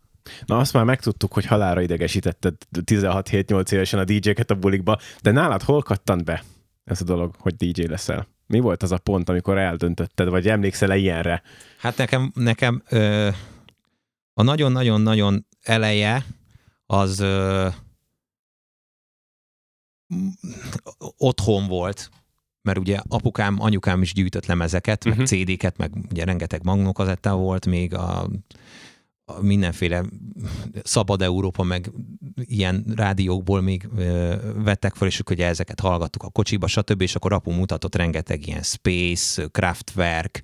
Na 0.47 0.59
azt 0.59 0.73
már 0.73 0.85
megtudtuk, 0.85 1.33
hogy 1.33 1.47
halára 1.47 1.81
idegesítetted 1.81 2.55
16-7-8 2.85 3.73
évesen 3.73 3.99
a 3.99 4.05
DJ-ket 4.05 4.51
a 4.51 4.55
bulikba, 4.55 4.99
de 5.23 5.31
nálad 5.31 5.63
hol 5.63 5.83
kattant 5.83 6.25
be? 6.25 6.43
ez 6.87 7.01
a 7.01 7.05
dolog, 7.05 7.35
hogy 7.39 7.55
DJ 7.55 7.83
leszel? 7.83 8.27
Mi 8.47 8.61
volt 8.61 8.83
az 8.83 8.93
a 8.93 8.99
pont, 8.99 9.29
amikor 9.29 9.59
eldöntötted, 9.59 10.29
vagy 10.29 10.49
emlékszel-e 10.49 10.97
ilyenre? 10.97 11.43
Hát 11.79 11.97
nekem, 11.97 12.33
nekem 12.35 12.83
ö, 12.89 13.29
a 14.39 14.43
nagyon-nagyon-nagyon 14.43 15.47
eleje 15.63 16.27
az 16.87 17.19
ö, 17.19 17.69
otthon 21.17 21.67
volt, 21.67 22.11
mert 22.63 22.79
ugye 22.79 22.99
apukám, 23.09 23.61
anyukám 23.61 24.03
is 24.03 24.13
gyűjtött 24.13 24.47
lemezeket, 24.47 25.05
uh-huh. 25.05 25.19
meg 25.19 25.31
mhm. 25.31 25.43
CD-ket, 25.43 25.77
meg 25.77 25.93
ugye 26.11 26.25
rengeteg 26.25 26.65
magnókazetta 26.65 27.37
volt 27.37 27.67
még 27.67 27.95
a, 27.95 28.29
a 29.25 29.41
mindenféle 29.41 30.05
Szabad 30.83 31.23
Európa, 31.23 31.63
meg 31.63 31.91
ilyen 32.35 32.85
rádiókból 32.95 33.61
még 33.61 33.89
ö, 33.97 34.35
vettek 34.55 34.95
fel, 34.95 35.09
és 35.09 35.21
ugye 35.31 35.47
ezeket 35.47 35.81
hallgattuk 35.81 36.23
a 36.23 36.31
kocsiba, 36.31 36.67
stb., 36.67 37.01
és 37.01 37.15
akkor 37.15 37.33
apu 37.33 37.51
mutatott 37.51 37.95
rengeteg 37.95 38.47
ilyen 38.47 38.63
Space, 38.63 39.47
Kraftwerk, 39.47 40.43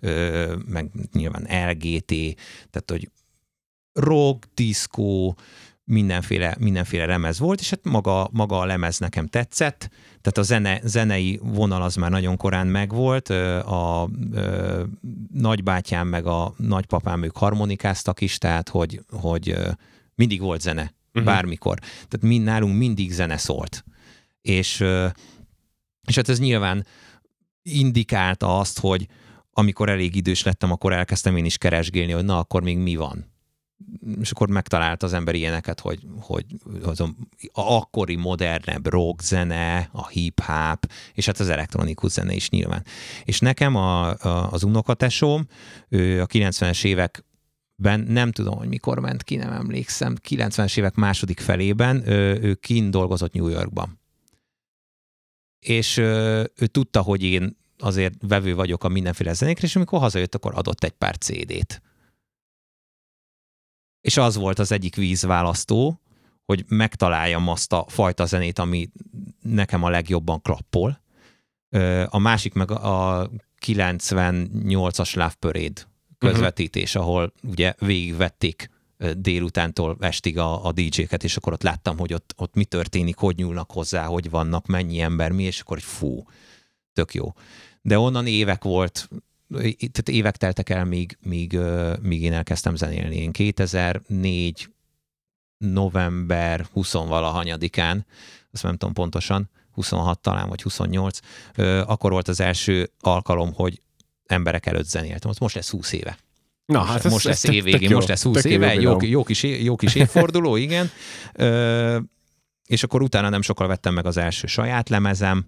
ö, 0.00 0.56
meg 0.66 0.90
nyilván 1.12 1.42
LGT, 1.42 2.14
tehát 2.70 2.90
hogy 2.90 3.10
rock, 3.92 4.46
disco, 4.54 5.34
mindenféle, 5.84 6.56
mindenféle 6.58 7.06
lemez 7.06 7.38
volt, 7.38 7.60
és 7.60 7.70
hát 7.70 7.84
maga, 7.84 8.28
maga 8.32 8.58
a 8.58 8.64
lemez 8.64 8.98
nekem 8.98 9.26
tetszett, 9.26 9.90
tehát 10.20 10.38
a 10.38 10.42
zene, 10.42 10.80
zenei 10.84 11.40
vonal 11.42 11.82
az 11.82 11.94
már 11.94 12.10
nagyon 12.10 12.36
korán 12.36 12.66
megvolt, 12.66 13.30
a, 13.30 14.02
a 14.02 14.10
nagybátyám 15.32 16.08
meg 16.08 16.26
a 16.26 16.54
nagypapám 16.56 17.22
ők 17.22 17.36
harmonikáztak 17.36 18.20
is, 18.20 18.38
tehát 18.38 18.68
hogy, 18.68 19.00
hogy 19.10 19.56
mindig 20.14 20.40
volt 20.40 20.60
zene, 20.60 20.92
uh-huh. 21.06 21.24
bármikor. 21.24 21.78
Tehát 21.78 22.20
mind, 22.20 22.44
nálunk 22.44 22.76
mindig 22.76 23.12
zene 23.12 23.36
szólt. 23.36 23.84
És, 24.42 24.80
és 26.06 26.14
hát 26.14 26.28
ez 26.28 26.38
nyilván 26.38 26.86
indikálta 27.62 28.58
azt, 28.58 28.78
hogy 28.78 29.06
amikor 29.52 29.88
elég 29.88 30.14
idős 30.14 30.42
lettem, 30.42 30.70
akkor 30.72 30.92
elkezdtem 30.92 31.36
én 31.36 31.44
is 31.44 31.58
keresgélni, 31.58 32.12
hogy 32.12 32.24
na, 32.24 32.38
akkor 32.38 32.62
még 32.62 32.78
mi 32.78 32.96
van 32.96 33.31
és 34.20 34.30
akkor 34.30 34.48
megtalált 34.48 35.02
az 35.02 35.12
ember 35.12 35.34
ilyeneket, 35.34 35.80
hogy, 35.80 36.06
hogy 36.20 36.44
az 36.82 37.00
a, 37.00 37.14
akkori 37.52 38.16
modernebb 38.16 38.86
rock 38.86 39.22
zene, 39.22 39.88
a 39.92 40.08
hip-hop, 40.08 40.86
és 41.12 41.26
hát 41.26 41.38
az 41.40 41.48
elektronikus 41.48 42.10
zene 42.10 42.34
is 42.34 42.50
nyilván. 42.50 42.84
És 43.24 43.40
nekem 43.40 43.76
a, 43.76 44.08
a, 44.08 44.52
az 44.52 44.62
unokatesóm, 44.62 45.46
ő 45.88 46.20
a 46.20 46.26
90-es 46.26 46.84
évek 46.84 47.24
ben, 47.76 48.00
nem 48.00 48.32
tudom, 48.32 48.56
hogy 48.58 48.68
mikor 48.68 48.98
ment 48.98 49.22
ki, 49.22 49.36
nem 49.36 49.52
emlékszem, 49.52 50.16
90-es 50.28 50.78
évek 50.78 50.94
második 50.94 51.40
felében 51.40 52.08
ő, 52.08 52.38
ő 52.42 52.54
kint 52.54 52.90
dolgozott 52.90 53.32
New 53.32 53.48
Yorkban. 53.48 54.00
És 55.58 55.96
ő, 55.96 56.50
ő 56.56 56.66
tudta, 56.66 57.00
hogy 57.00 57.22
én 57.22 57.56
azért 57.78 58.14
vevő 58.20 58.54
vagyok 58.54 58.84
a 58.84 58.88
mindenféle 58.88 59.32
zenékre, 59.32 59.66
és 59.66 59.76
amikor 59.76 59.98
hazajött, 59.98 60.34
akkor 60.34 60.52
adott 60.54 60.84
egy 60.84 60.90
pár 60.90 61.16
CD-t 61.16 61.82
és 64.02 64.16
az 64.16 64.36
volt 64.36 64.58
az 64.58 64.72
egyik 64.72 64.96
vízválasztó, 64.96 66.00
hogy 66.44 66.64
megtaláljam 66.68 67.48
azt 67.48 67.72
a 67.72 67.84
fajta 67.88 68.24
zenét, 68.24 68.58
ami 68.58 68.90
nekem 69.40 69.82
a 69.82 69.88
legjobban 69.88 70.42
klappol. 70.42 71.00
A 72.06 72.18
másik 72.18 72.54
meg 72.54 72.70
a 72.70 73.30
98-as 73.66 75.14
Love 75.14 75.34
Parade 75.38 75.82
közvetítés, 76.18 76.94
uh-huh. 76.94 77.10
ahol 77.10 77.32
ugye 77.42 77.74
végigvették 77.78 78.70
délutántól 79.16 79.96
estig 80.00 80.38
a, 80.38 80.66
a 80.66 80.72
DJ-ket, 80.72 81.24
és 81.24 81.36
akkor 81.36 81.52
ott 81.52 81.62
láttam, 81.62 81.98
hogy 81.98 82.12
ott, 82.12 82.34
ott 82.36 82.54
mi 82.54 82.64
történik, 82.64 83.16
hogy 83.16 83.36
nyúlnak 83.36 83.70
hozzá, 83.70 84.04
hogy 84.04 84.30
vannak, 84.30 84.66
mennyi 84.66 85.00
ember, 85.00 85.30
mi, 85.30 85.42
és 85.42 85.60
akkor 85.60 85.76
hogy 85.76 85.86
fú, 85.86 86.24
tök 86.92 87.14
jó. 87.14 87.32
De 87.80 87.98
onnan 87.98 88.26
évek 88.26 88.62
volt, 88.64 89.08
tehát 89.60 90.08
évek 90.08 90.36
teltek 90.36 90.68
el, 90.68 90.84
míg, 90.84 91.18
míg, 91.22 91.58
míg 92.02 92.22
én 92.22 92.32
elkezdtem 92.32 92.76
zenélni. 92.76 93.16
Én 93.16 93.32
2004 93.32 94.68
november 95.58 96.66
20-valahanyadikán, 96.74 98.04
azt 98.52 98.62
nem 98.62 98.76
tudom 98.76 98.94
pontosan, 98.94 99.50
26 99.72 100.20
talán, 100.20 100.48
vagy 100.48 100.62
28, 100.62 101.18
akkor 101.84 102.10
volt 102.10 102.28
az 102.28 102.40
első 102.40 102.90
alkalom, 103.00 103.52
hogy 103.52 103.80
emberek 104.26 104.66
előtt 104.66 104.88
zenéltem. 104.88 105.32
Most 105.40 105.54
lesz 105.54 105.70
20 105.70 105.92
éve. 105.92 106.18
Na, 106.66 106.78
most, 106.78 106.90
hát 106.90 107.02
most 107.02 107.26
ez, 107.26 107.44
lesz 107.44 107.54
évvégén, 107.54 107.94
most 107.94 108.08
lesz 108.08 108.22
20 108.22 108.44
éve, 108.44 108.74
jó, 108.74 108.96
jó, 109.00 109.22
kis, 109.22 109.42
jó 109.42 109.76
kis 109.76 109.94
évforduló, 109.94 110.56
igen. 110.66 110.90
Ö, 111.32 111.98
és 112.66 112.82
akkor 112.82 113.02
utána 113.02 113.28
nem 113.28 113.42
sokkal 113.42 113.66
vettem 113.66 113.94
meg 113.94 114.06
az 114.06 114.16
első 114.16 114.46
saját 114.46 114.88
lemezem, 114.88 115.46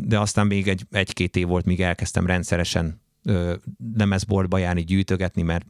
de 0.00 0.18
aztán 0.18 0.46
még 0.46 0.68
egy, 0.68 0.86
egy-két 0.90 1.36
év 1.36 1.46
volt, 1.46 1.64
míg 1.64 1.80
elkezdtem 1.80 2.26
rendszeresen 2.26 3.00
lemezboltba 3.94 4.58
járni, 4.58 4.84
gyűjtögetni, 4.84 5.42
mert 5.42 5.66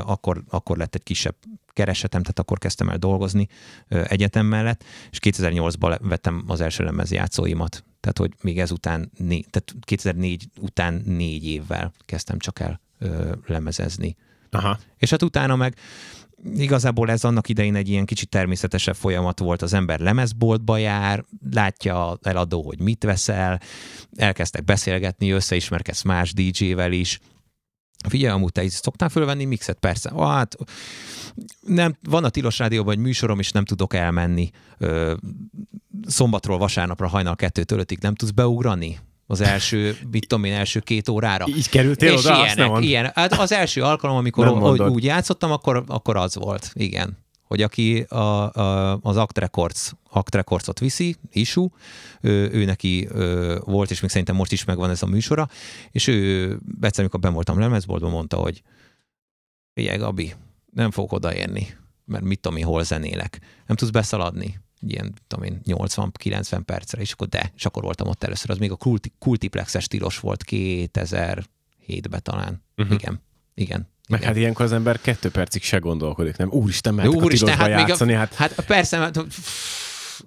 akkor, 0.00 0.42
akkor 0.48 0.76
lett 0.76 0.94
egy 0.94 1.02
kisebb 1.02 1.34
keresetem, 1.72 2.20
tehát 2.20 2.38
akkor 2.38 2.58
kezdtem 2.58 2.88
el 2.88 2.96
dolgozni 2.96 3.48
egyetem 3.88 4.46
mellett, 4.46 4.84
és 5.10 5.18
2008-ban 5.22 5.98
vettem 6.02 6.44
az 6.46 6.60
első 6.60 6.84
lemezjátszóimat. 6.84 7.84
Tehát, 8.00 8.18
hogy 8.18 8.32
még 8.42 8.58
ezután, 8.58 9.10
né, 9.18 9.40
tehát 9.50 9.74
2004 9.80 10.48
után 10.60 11.02
négy 11.04 11.46
évvel 11.46 11.92
kezdtem 12.04 12.38
csak 12.38 12.60
el 12.60 12.80
lemezezni. 13.46 14.16
Aha. 14.50 14.78
És 14.96 15.10
hát 15.10 15.22
utána 15.22 15.56
meg 15.56 15.76
igazából 16.54 17.10
ez 17.10 17.24
annak 17.24 17.48
idején 17.48 17.74
egy 17.74 17.88
ilyen 17.88 18.04
kicsit 18.04 18.28
természetesebb 18.28 18.94
folyamat 18.94 19.38
volt, 19.38 19.62
az 19.62 19.72
ember 19.72 20.00
lemezboltba 20.00 20.76
jár, 20.76 21.24
látja 21.50 22.18
eladó, 22.22 22.62
hogy 22.62 22.80
mit 22.80 23.04
veszel, 23.04 23.60
elkezdtek 24.16 24.64
beszélgetni, 24.64 25.30
összeismerkedsz 25.30 26.02
más 26.02 26.32
DJ-vel 26.32 26.92
is, 26.92 27.20
Figyelj, 28.08 28.32
amúgy 28.32 28.52
te 28.52 28.62
is 28.62 28.72
szoktál 28.72 29.08
fölvenni 29.08 29.44
mixet? 29.44 29.78
Persze. 29.78 30.12
Hát, 30.16 30.56
nem, 31.60 31.96
van 32.08 32.24
a 32.24 32.28
Tilos 32.28 32.58
Rádióban 32.58 32.94
egy 32.94 33.00
műsorom, 33.00 33.38
és 33.38 33.50
nem 33.50 33.64
tudok 33.64 33.94
elmenni. 33.94 34.50
Ö, 34.78 35.14
szombatról 36.06 36.58
vasárnapra 36.58 37.08
hajnal 37.08 37.36
kettőtől 37.36 37.78
ötig 37.78 37.98
nem 38.00 38.14
tudsz 38.14 38.30
beugrani? 38.30 38.98
Az 39.26 39.40
első, 39.40 39.96
mit 40.10 40.26
tudom 40.26 40.44
én, 40.44 40.52
első 40.52 40.80
két 40.80 41.08
órára. 41.08 41.46
Így 41.48 41.68
kerültél 41.68 42.12
és 42.12 42.24
oda? 42.24 42.34
Ilyenek, 42.34 42.48
azt 42.48 42.56
nem 42.56 42.82
ilyen. 42.82 43.10
Hát 43.14 43.32
az 43.32 43.52
első 43.52 43.82
alkalom, 43.82 44.16
amikor 44.16 44.46
o, 44.46 44.86
úgy 44.88 45.04
játszottam, 45.04 45.52
akkor, 45.52 45.84
akkor 45.86 46.16
az 46.16 46.34
volt, 46.34 46.70
igen. 46.74 47.16
Hogy 47.42 47.62
aki 47.62 48.00
a, 48.00 48.16
a, 48.16 48.98
az 49.02 49.16
Act 49.16 49.38
Records, 49.38 49.92
Act 50.10 50.34
Records-ot 50.34 50.78
viszi, 50.78 51.16
Isu, 51.32 51.68
ő, 52.20 52.50
ő 52.52 52.64
neki 52.64 53.08
ő, 53.14 53.58
volt, 53.64 53.90
és 53.90 54.00
még 54.00 54.10
szerintem 54.10 54.36
most 54.36 54.52
is 54.52 54.64
megvan 54.64 54.90
ez 54.90 55.02
a 55.02 55.06
műsora, 55.06 55.48
és 55.90 56.06
ő 56.06 56.46
egyszer, 56.80 57.00
amikor 57.00 57.20
ben 57.20 57.32
voltam 57.32 57.58
lemezboltban, 57.58 58.10
mondta, 58.10 58.36
hogy 58.36 58.62
figyelj, 59.74 59.98
Gabi, 59.98 60.34
nem 60.72 60.90
fogok 60.90 61.12
odaérni, 61.12 61.76
mert 62.04 62.24
mit 62.24 62.40
tudom 62.40 62.58
én, 62.58 62.64
hol 62.64 62.84
zenélek. 62.84 63.40
Nem 63.66 63.76
tudsz 63.76 63.90
beszaladni 63.90 64.60
ilyen, 64.86 65.14
tudom 65.26 65.44
én, 65.44 65.60
80-90 65.64 66.60
percre, 66.64 67.00
és 67.00 67.12
akkor 67.12 67.28
de, 67.28 67.52
és 67.56 67.66
akkor 67.66 67.82
voltam 67.82 68.08
ott 68.08 68.24
először. 68.24 68.50
Az 68.50 68.58
még 68.58 68.70
a 68.70 68.76
kulti, 68.76 69.12
kultiplexes 69.18 69.84
stílos 69.84 70.18
volt 70.18 70.44
2007-ben 70.46 72.22
talán. 72.22 72.64
Uh-huh. 72.76 72.94
Igen, 72.94 73.22
igen. 73.54 73.90
Meg 74.08 74.20
igen. 74.20 74.32
hát 74.32 74.40
ilyenkor 74.40 74.64
az 74.64 74.72
ember 74.72 75.00
kettő 75.00 75.30
percig 75.30 75.62
se 75.62 75.78
gondolkodik, 75.78 76.36
nem? 76.36 76.50
Úristen, 76.50 76.94
mehetek 76.94 77.20
Úristen, 77.20 77.48
a 77.48 77.56
hát 77.56 77.68
játszani. 77.68 78.14
A, 78.14 78.18
hát, 78.18 78.34
hát 78.34 78.54
persze, 78.66 78.96
hát, 78.96 79.24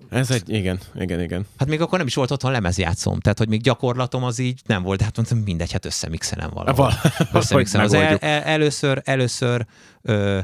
ez 0.10 0.32
egy, 0.32 0.50
igen, 0.50 0.80
igen, 0.96 1.22
igen. 1.22 1.46
Hát 1.58 1.68
még 1.68 1.82
akkor 1.82 1.98
nem 1.98 2.08
is 2.08 2.16
volt 2.16 2.32
otthon 2.32 2.52
lemezjátszom, 2.52 3.20
tehát 3.20 3.38
hogy 3.38 3.50
még 3.50 3.62
gyakorlatom 3.62 4.24
az 4.24 4.40
így 4.40 4.62
nem 4.66 4.84
volt, 4.84 4.98
de 4.98 5.04
hát 5.04 5.16
mondtam, 5.16 5.38
mindegy, 5.38 5.72
hát 5.72 5.86
összemixelem 5.86 6.50
valahol. 6.54 6.94
Összemixelem. 7.34 7.86
Az 7.86 7.94
el, 7.94 8.18
el, 8.18 8.42
először, 8.42 9.02
először 9.04 9.66
ö, 10.02 10.40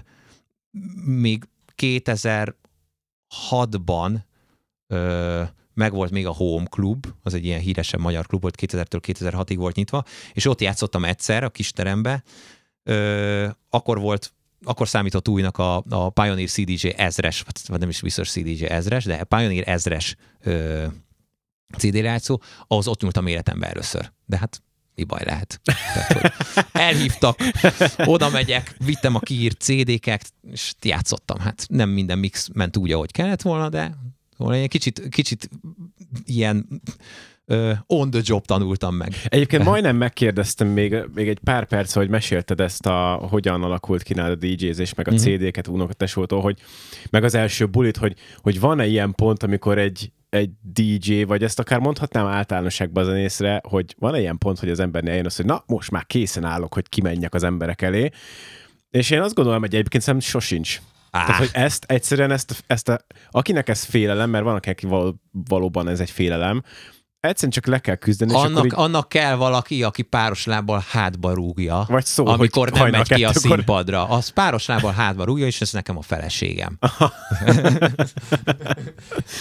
még 1.06 1.48
2000 1.76 2.56
2006-ban 3.32 4.18
ö, 4.88 5.44
megvolt 5.74 6.12
még 6.12 6.28
a 6.28 6.34
Home 6.34 6.66
Club, 6.66 7.08
az 7.24 7.34
egy 7.34 7.46
ilyen 7.46 7.60
híresebb 7.60 8.00
magyar 8.00 8.28
klub 8.28 8.42
volt, 8.42 8.56
2000-től 8.62 9.00
2006-ig 9.08 9.56
volt 9.58 9.76
nyitva, 9.76 10.04
és 10.34 10.46
ott 10.46 10.62
játszottam 10.62 11.06
egyszer 11.06 11.44
a 11.44 11.50
kis 11.50 11.72
terembe, 11.72 12.24
ö, 12.84 13.48
akkor 13.70 14.00
volt 14.00 14.34
akkor 14.64 14.88
számított 14.88 15.28
újnak 15.28 15.58
a, 15.58 15.84
a 15.90 16.10
Pioneer 16.10 16.50
CDJ 16.50 16.88
ezres, 16.88 17.44
vagy 17.68 17.80
nem 17.80 17.90
is 17.90 18.02
biztos 18.02 18.32
CDJ 18.32 18.66
ezres, 18.66 19.04
de 19.04 19.24
Pioneer 19.24 19.68
ezres 19.68 20.16
ö, 20.42 20.86
CD 21.78 21.96
játszó, 21.96 22.42
ahhoz 22.68 22.88
ott 22.88 23.02
nyúltam 23.02 23.28
életembe 23.28 23.68
először. 23.68 24.12
De 24.26 24.38
hát 24.38 24.62
mi 24.96 25.04
baj 25.04 25.22
lehet. 25.26 25.62
Tehát, 25.64 26.12
hogy 26.12 26.32
elhívtak, 26.72 27.40
oda 28.06 28.30
megyek, 28.30 28.76
vittem 28.86 29.16
a 29.16 29.20
kiírt 29.20 29.62
CD-ket, 29.62 30.34
és 30.52 30.74
játszottam. 30.82 31.40
Hát 31.40 31.66
nem 31.70 31.90
minden 31.90 32.20
mix 32.20 32.50
ment 32.54 32.78
úgy, 32.78 32.92
ahogy 32.92 33.12
kellett 33.12 33.42
volna, 33.42 33.70
de 33.70 33.92
egy 34.38 34.70
kicsit, 34.70 35.08
kicsit 35.10 35.50
ilyen 36.26 36.82
on 37.88 38.10
the 38.10 38.22
job 38.24 38.46
tanultam 38.46 38.96
meg. 38.96 39.16
Egyébként 39.26 39.64
majdnem 39.64 39.96
megkérdeztem 39.96 40.68
még, 40.68 40.96
még 41.14 41.28
egy 41.28 41.40
pár 41.44 41.66
perc, 41.66 41.94
hogy 41.94 42.10
mesélted 42.10 42.60
ezt 42.60 42.86
a, 42.86 43.28
hogyan 43.30 43.64
alakult 43.64 44.04
ki 44.04 44.14
a 44.14 44.36
DJ-zés, 44.36 44.94
meg 44.94 45.08
a 45.08 45.12
uh-huh. 45.12 45.26
CD-ket 45.26 45.68
unokatesótól, 45.68 46.42
hogy 46.42 46.60
meg 47.10 47.24
az 47.24 47.36
első 47.36 47.66
bulit, 47.66 47.98
hogy, 47.98 48.16
hogy 48.42 48.60
van-e 48.60 48.86
ilyen 48.86 49.14
pont, 49.16 49.44
amikor 49.44 49.78
egy 49.78 50.12
egy 50.32 50.52
DJ, 50.62 51.24
vagy 51.24 51.44
ezt 51.44 51.60
akár 51.60 51.80
mondhatnám 51.80 52.26
általánosságban 52.26 53.08
az 53.08 53.16
észre, 53.16 53.62
hogy 53.64 53.96
van 54.00 54.16
ilyen 54.16 54.38
pont, 54.38 54.60
hogy 54.60 54.70
az 54.70 54.80
embernél 54.80 55.12
eljön 55.12 55.26
az, 55.26 55.36
hogy 55.36 55.46
na, 55.46 55.64
most 55.66 55.92
már 55.92 56.06
készen 56.06 56.44
állok, 56.44 56.74
hogy 56.74 56.90
kimenjek 56.90 57.34
az 57.34 57.44
emberek 57.44 57.82
elé. 57.82 58.10
És 58.90 59.10
én 59.10 59.22
azt 59.22 59.34
gondolom, 59.34 59.60
hogy 59.60 59.74
egyébként 59.74 60.04
szerintem 60.04 60.30
sosincs. 60.30 60.82
Ah. 61.10 61.26
Tehát, 61.26 61.36
hogy 61.36 61.50
ezt 61.54 61.84
egyszerűen, 61.88 62.32
ezt, 62.32 62.64
ezt 62.68 62.90
a, 62.90 63.00
akinek 63.32 63.70
ez 63.70 63.84
félelem, 63.84 64.30
mert 64.30 64.44
van, 64.44 64.56
aki 64.56 64.86
való, 64.86 65.22
valóban 65.32 65.88
ez 65.88 66.00
egy 66.00 66.12
félelem, 66.12 66.64
egyszerűen 67.22 67.52
csak 67.52 67.66
le 67.66 67.80
kell 67.80 67.96
küzdeni. 67.96 68.34
Annak, 68.34 68.50
és 68.50 68.56
akkor 68.56 68.66
így... 68.66 68.74
annak 68.74 69.10
kell 69.10 69.36
valaki, 69.36 69.84
aki 69.84 70.02
páros 70.02 70.46
lábbal 70.46 70.84
hátba 70.90 71.34
rúgja, 71.34 71.86
Vagy 71.88 72.06
szó, 72.06 72.26
amikor 72.26 72.72
nem 72.72 72.90
megy 72.90 73.14
ki 73.14 73.24
a 73.24 73.34
színpadra. 73.34 74.08
Az 74.08 74.30
páros 74.30 74.66
lábbal 74.66 74.92
hátba 74.92 75.24
rúgja, 75.24 75.46
és 75.46 75.62
ez 75.62 75.72
nekem 75.72 75.98
a 75.98 76.02
feleségem. 76.02 76.78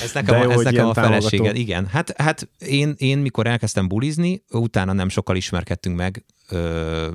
ez 0.03 0.13
nekem, 0.15 0.35
De 0.35 0.41
a, 0.41 0.43
jó, 0.43 0.51
ez 0.51 0.61
nekem 0.61 0.87
a 0.87 0.95
feleségem. 0.95 1.55
Igen. 1.55 1.87
Hát, 1.87 2.21
hát 2.21 2.49
én, 2.59 2.95
én, 2.97 3.19
mikor 3.19 3.47
elkezdtem 3.47 3.89
bulizni, 3.89 4.45
utána 4.51 4.93
nem 4.93 5.09
sokkal 5.09 5.37
ismerkedtünk 5.37 5.97
meg, 5.97 6.25
ö, 6.49 7.11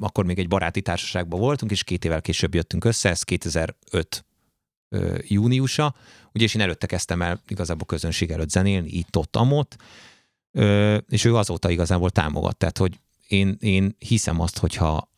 akkor 0.00 0.24
még 0.24 0.38
egy 0.38 0.48
baráti 0.48 0.82
társaságban 0.82 1.40
voltunk, 1.40 1.70
és 1.70 1.84
két 1.84 2.04
évvel 2.04 2.20
később 2.20 2.54
jöttünk 2.54 2.84
össze, 2.84 3.08
ez 3.08 3.22
2005 3.22 3.76
ö, 3.90 4.00
júniusa, 5.20 5.94
ugye, 6.32 6.44
és 6.44 6.54
én 6.54 6.60
előtte 6.60 6.86
kezdtem 6.86 7.22
el 7.22 7.40
igazából 7.48 7.86
közönség 7.86 8.30
előtt 8.30 8.50
zenélni, 8.50 8.88
itt, 8.88 9.16
ott, 9.16 9.36
amott, 9.36 9.76
és 11.08 11.24
ő 11.24 11.36
azóta 11.36 11.70
igazából 11.70 12.10
támogat. 12.10 12.56
Tehát, 12.56 12.78
hogy 12.78 13.00
én, 13.28 13.56
én 13.60 13.94
hiszem 13.98 14.40
azt, 14.40 14.58
hogyha 14.58 15.10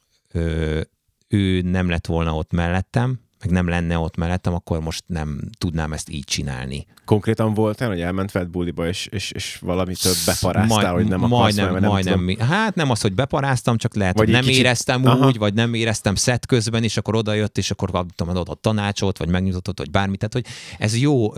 ő 1.28 1.60
nem 1.60 1.88
lett 1.88 2.06
volna 2.06 2.36
ott 2.36 2.52
mellettem, 2.52 3.20
meg 3.40 3.50
nem 3.50 3.68
lenne 3.68 3.98
ott 3.98 4.16
mellettem, 4.16 4.54
akkor 4.54 4.80
most 4.80 5.04
nem 5.06 5.40
tudnám 5.58 5.92
ezt 5.92 6.08
így 6.10 6.24
csinálni. 6.24 6.86
Konkrétan 7.04 7.54
volt 7.54 7.80
olyan, 7.80 7.92
hogy 7.92 8.02
elment 8.02 8.50
buliba, 8.50 8.86
és, 8.88 9.06
és, 9.06 9.30
és 9.30 9.58
valamitől 9.60 10.12
beparáztál, 10.26 10.92
hogy 10.92 11.08
nem 11.08 11.24
akarsz 11.24 11.40
majdnem, 11.40 11.72
mert 11.72 11.84
majdnem, 11.92 12.14
nem 12.14 12.24
mi- 12.24 12.40
Hát 12.40 12.74
nem 12.74 12.90
az, 12.90 13.00
hogy 13.00 13.14
beparáztam, 13.14 13.76
csak 13.76 13.94
lehet, 13.94 14.16
Vagy 14.16 14.24
hogy 14.24 14.34
nem 14.34 14.44
kicsit- 14.44 14.58
éreztem 14.58 15.06
Aha. 15.06 15.26
úgy, 15.26 15.38
vagy 15.38 15.54
nem 15.54 15.74
éreztem 15.74 16.14
szett 16.14 16.46
közben, 16.46 16.82
és 16.84 16.96
akkor 16.96 17.14
oda 17.16 17.32
jött, 17.32 17.58
és 17.58 17.70
akkor 17.70 17.90
tudom, 18.14 18.36
adott 18.36 18.62
tanácsot, 18.62 19.18
vagy 19.18 19.28
megnyugtatott, 19.28 19.78
vagy 19.78 19.90
bármit. 19.90 20.18
Tehát, 20.18 20.32
hogy 20.32 20.46
ez 20.78 20.96
jó. 20.96 21.34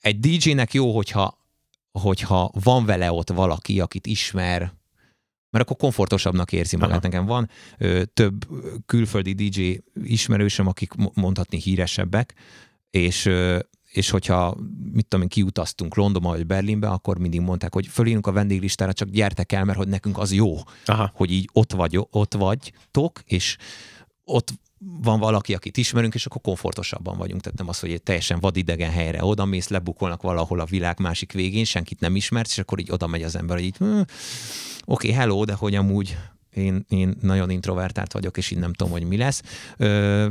Egy 0.00 0.18
DJ-nek 0.20 0.74
jó, 0.74 0.94
hogyha, 0.94 1.38
hogyha 1.92 2.50
van 2.62 2.84
vele 2.84 3.12
ott 3.12 3.30
valaki, 3.30 3.80
akit 3.80 4.06
ismer, 4.06 4.72
mert 5.50 5.64
akkor 5.64 5.76
komfortosabbnak 5.76 6.52
érzi 6.52 6.76
magát. 6.76 6.90
Aha. 6.96 7.00
Nekem 7.02 7.26
van 7.26 7.50
ö, 7.78 8.02
több 8.04 8.46
külföldi 8.86 9.32
DJ 9.32 9.80
ismerősöm, 10.04 10.66
akik 10.66 10.92
mo- 10.94 11.14
mondhatni 11.14 11.60
híresebbek, 11.60 12.34
és 12.90 13.26
ö, 13.26 13.58
és 13.96 14.10
hogyha, 14.10 14.56
mit 14.92 15.06
tudom 15.06 15.22
én, 15.22 15.28
kiutaztunk 15.28 15.94
Londonba 15.94 16.28
vagy 16.28 16.46
Berlinbe, 16.46 16.88
akkor 16.88 17.18
mindig 17.18 17.40
mondták, 17.40 17.74
hogy 17.74 17.86
fölírunk 17.86 18.26
a 18.26 18.32
vendéglistára, 18.32 18.92
csak 18.92 19.08
gyertek 19.08 19.52
el, 19.52 19.64
mert 19.64 19.78
hogy 19.78 19.88
nekünk 19.88 20.18
az 20.18 20.32
jó, 20.32 20.56
Aha. 20.84 21.10
hogy 21.14 21.30
így 21.30 21.48
ott, 21.52 21.72
vagy, 21.72 22.06
ott 22.10 22.34
vagytok, 22.34 23.20
és 23.24 23.56
ott 24.24 24.52
van 24.78 25.18
valaki, 25.18 25.54
akit 25.54 25.76
ismerünk, 25.76 26.14
és 26.14 26.26
akkor 26.26 26.40
komfortosabban 26.40 27.18
vagyunk. 27.18 27.40
Tehát 27.40 27.58
nem 27.58 27.68
az, 27.68 27.80
hogy 27.80 27.92
egy 27.92 28.02
teljesen 28.02 28.40
vadidegen 28.40 28.90
helyre 28.90 29.24
oda 29.24 29.44
mész, 29.44 29.68
lebukolnak 29.68 30.22
valahol 30.22 30.60
a 30.60 30.64
világ 30.64 31.00
másik 31.00 31.32
végén, 31.32 31.64
senkit 31.64 32.00
nem 32.00 32.16
ismersz, 32.16 32.50
és 32.50 32.58
akkor 32.58 32.80
így 32.80 32.90
oda 32.90 33.06
megy 33.06 33.22
az 33.22 33.36
ember, 33.36 33.56
hogy 33.56 33.66
így, 33.66 33.76
hm, 33.76 33.84
oké, 33.84 34.06
okay, 34.84 35.10
hello, 35.10 35.44
de 35.44 35.54
hogy 35.54 35.74
amúgy 35.74 36.16
én, 36.56 36.84
én 36.88 37.16
nagyon 37.20 37.50
introvertált 37.50 38.12
vagyok, 38.12 38.36
és 38.36 38.50
így 38.50 38.58
nem 38.58 38.72
tudom, 38.72 38.92
hogy 38.92 39.02
mi 39.02 39.16
lesz. 39.16 39.42
Ö, 39.76 40.26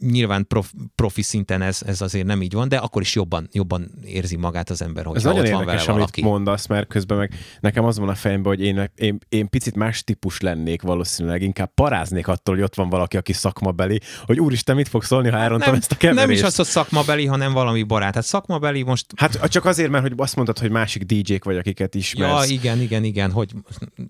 nyilván 0.00 0.46
prof, 0.46 0.72
profi 0.94 1.22
szinten 1.22 1.62
ez, 1.62 1.82
ez 1.86 2.00
azért 2.00 2.26
nem 2.26 2.42
így 2.42 2.52
van, 2.52 2.68
de 2.68 2.76
akkor 2.76 3.02
is 3.02 3.14
jobban, 3.14 3.48
jobban 3.52 3.90
érzi 4.04 4.36
magát 4.36 4.70
az 4.70 4.82
ember, 4.82 5.04
hogy 5.04 5.16
Ez 5.16 5.26
ott 5.26 5.34
nagyon 5.34 5.50
van 5.50 5.60
érdekes, 5.60 5.80
vele 5.86 5.92
amit 5.98 5.98
valaki. 6.16 6.22
mondasz, 6.22 6.66
mert 6.66 6.88
közben 6.88 7.18
meg 7.18 7.32
nekem 7.60 7.84
az 7.84 7.98
van 7.98 8.08
a 8.08 8.14
fejemben, 8.14 8.52
hogy 8.56 8.64
én, 8.64 8.90
én, 8.94 9.18
én 9.28 9.48
picit 9.48 9.74
más 9.74 10.04
típus 10.04 10.40
lennék 10.40 10.82
valószínűleg, 10.82 11.42
inkább 11.42 11.70
paráznék 11.74 12.28
attól, 12.28 12.54
hogy 12.54 12.64
ott 12.64 12.74
van 12.74 12.88
valaki, 12.88 13.16
aki 13.16 13.32
szakmabeli, 13.32 14.00
hogy 14.24 14.40
úristen, 14.40 14.76
mit 14.76 14.88
fog 14.88 15.02
szólni, 15.04 15.28
ha 15.28 15.36
elrontom 15.38 15.68
nem, 15.70 15.78
ezt 15.80 15.92
a 15.92 15.96
keverést. 15.96 16.26
nem 16.26 16.36
is 16.36 16.42
az, 16.42 16.56
hogy 16.56 16.66
szakmabeli, 16.66 17.26
hanem 17.26 17.52
valami 17.52 17.82
barát. 17.82 18.14
Hát 18.14 18.24
szakmabeli 18.24 18.82
most 18.82 19.06
Hát 19.16 19.48
csak 19.50 19.64
azért, 19.64 19.90
mert 19.90 20.02
hogy 20.02 20.12
azt 20.16 20.34
mondtad, 20.36 20.58
hogy 20.58 20.70
másik 20.70 21.02
DJ-k 21.02 21.44
vagy, 21.44 21.56
akiket 21.56 21.94
Ja, 21.94 22.00
ismersz. 22.00 22.50
igen, 22.50 22.80
igen, 22.80 23.04
igen, 23.04 23.30
hogy 23.30 23.50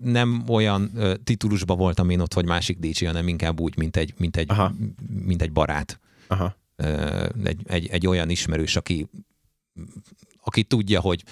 nem 0.03 0.43
olyan 0.47 0.91
ö, 0.95 1.12
titulusban 1.23 1.77
voltam 1.77 2.09
én 2.09 2.19
ott, 2.19 2.33
hogy 2.33 2.45
másik 2.45 2.79
DJ, 2.79 3.05
hanem 3.05 3.27
inkább 3.27 3.59
úgy, 3.59 3.77
mint 3.77 3.97
egy, 3.97 4.13
mint 4.17 4.37
egy, 4.37 4.49
Aha. 4.49 4.73
mint 5.07 5.41
egy 5.41 5.51
barát. 5.51 5.99
Aha. 6.27 6.55
Egy, 7.43 7.61
egy, 7.63 7.87
egy 7.87 8.07
olyan 8.07 8.29
ismerős, 8.29 8.75
aki, 8.75 9.07
aki 10.43 10.63
tudja, 10.63 11.01
hogy, 11.01 11.23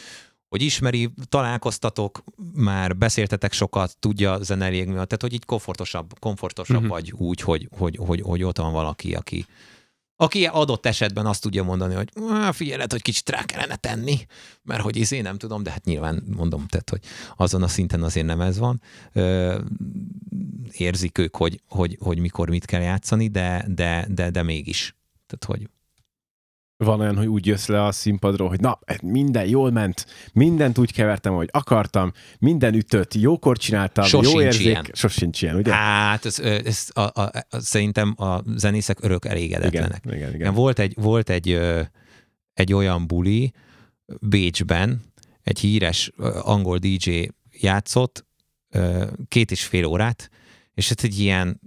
hogy 0.50 0.62
ismeri, 0.62 1.10
találkoztatok, 1.30 2.24
már 2.54 2.98
beszéltetek 2.98 3.54
sokat, 3.54 3.98
tudja 4.00 4.32
a 4.32 4.44
zene 4.44 4.66
elég 4.66 4.86
tehát 4.86 5.22
hogy 5.22 5.34
így 5.34 5.46
komfortosabb, 5.46 6.20
komfortosabb 6.20 6.76
uh-huh. 6.76 6.92
vagy 6.92 7.12
úgy, 7.12 7.42
hogy, 7.42 7.70
hogy, 7.78 7.98
hogy, 7.98 8.22
hogy 8.22 8.44
ott 8.44 8.58
van 8.58 8.74
valaki, 8.74 9.14
aki, 9.14 9.46
aki 10.22 10.46
adott 10.46 10.86
esetben 10.86 11.26
azt 11.26 11.42
tudja 11.42 11.64
mondani, 11.64 11.94
hogy 11.94 12.10
"Á, 12.30 12.52
figyelj, 12.52 12.76
lehet, 12.76 12.92
hogy 12.92 13.02
kicsit 13.02 13.30
rá 13.30 13.44
kellene 13.44 13.76
tenni, 13.76 14.18
mert 14.64 14.82
hogy 14.82 14.96
izé 14.96 15.22
nem 15.22 15.38
tudom, 15.38 15.64
de 15.64 15.72
hát 15.72 15.86
nyilván 15.86 16.24
mondom, 16.36 16.68
tehát, 16.68 16.90
hogy 16.90 17.00
azon 17.38 17.64
a 17.64 17.68
szinten 17.68 18.04
azért 18.04 18.26
nem 18.26 18.42
ez 18.42 18.58
van. 18.58 18.82
Érzik 20.72 21.18
ők, 21.18 21.36
hogy, 21.36 21.62
hogy, 21.68 21.98
hogy 22.00 22.20
mikor 22.20 22.50
mit 22.50 22.66
kell 22.66 22.82
játszani, 22.82 23.28
de, 23.28 23.66
de, 23.68 24.08
de, 24.10 24.30
de 24.30 24.44
mégis. 24.44 24.96
Tehát, 25.28 25.60
hogy 25.60 25.70
Van 26.86 27.00
olyan, 27.00 27.18
hogy 27.18 27.28
úgy 27.28 27.46
jössz 27.46 27.68
le 27.68 27.84
a 27.84 27.92
színpadról, 27.92 28.48
hogy 28.50 28.60
na, 28.60 28.80
minden 29.02 29.48
jól 29.48 29.72
ment, 29.72 30.06
mindent 30.34 30.78
úgy 30.78 30.94
kevertem, 30.94 31.34
ahogy 31.34 31.50
akartam, 31.52 32.12
minden 32.40 32.74
ütött, 32.74 33.14
jókor 33.14 33.58
csináltam, 33.58 34.04
jó 34.12 34.22
Sosincs 34.22 34.44
érzék. 34.44 34.66
ilyen. 34.66 34.86
Sosincs 34.94 35.42
ilyen, 35.42 35.56
ugye? 35.56 35.74
hát 35.74 36.26
ez, 36.26 36.40
ez 36.40 36.88
a, 36.94 37.02
a, 37.02 37.22
a, 37.22 37.32
szerintem 37.50 38.14
a 38.18 38.42
zenészek 38.56 38.98
örök 39.02 39.26
elégedetlenek. 39.26 40.02
igen, 40.06 40.18
igen, 40.18 40.34
igen. 40.34 40.54
Volt 40.54 40.80
egy, 40.80 40.94
volt 40.96 41.30
egy, 41.30 41.60
egy 42.54 42.74
olyan 42.74 43.08
buli 43.08 43.54
Bécsben, 44.22 45.02
egy 45.44 45.60
híres 45.60 46.12
angol 46.42 46.78
DJ 46.78 47.28
játszott 47.60 48.26
két 49.28 49.52
és 49.52 49.64
fél 49.64 49.86
órát, 49.86 50.30
és 50.74 50.92
ez 50.92 51.04
egy 51.04 51.20
ilyen 51.20 51.60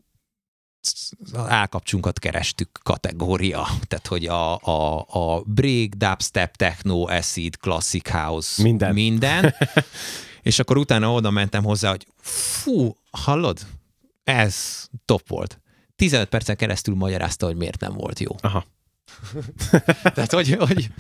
állkapcsunkat 1.35 2.19
kerestük 2.19 2.81
kategória. 2.83 3.67
Tehát, 3.87 4.07
hogy 4.07 4.27
a, 4.27 4.59
a, 4.59 5.07
a 5.09 5.43
break, 5.47 5.89
dubstep, 5.89 6.57
techno, 6.57 7.07
acid, 7.09 7.57
classic 7.57 8.11
house, 8.11 8.63
Minden. 8.63 8.95
minden. 8.95 9.55
és 10.43 10.59
akkor 10.59 10.77
utána 10.77 11.13
oda 11.13 11.31
mentem 11.31 11.65
hozzá, 11.65 11.91
hogy 11.91 12.07
fú, 12.21 12.97
hallod? 13.11 13.67
Ez 14.25 14.87
top 15.05 15.29
volt. 15.29 15.59
15 15.97 16.29
percen 16.29 16.57
keresztül 16.57 16.95
magyarázta, 16.95 17.47
hogy 17.47 17.57
miért 17.57 17.81
nem 17.81 17.93
volt 17.93 18.21
jó. 18.21 18.31
Aha. 18.41 18.65
Tehát, 20.15 20.33
hogy, 20.33 20.55
hogy, 20.59 20.91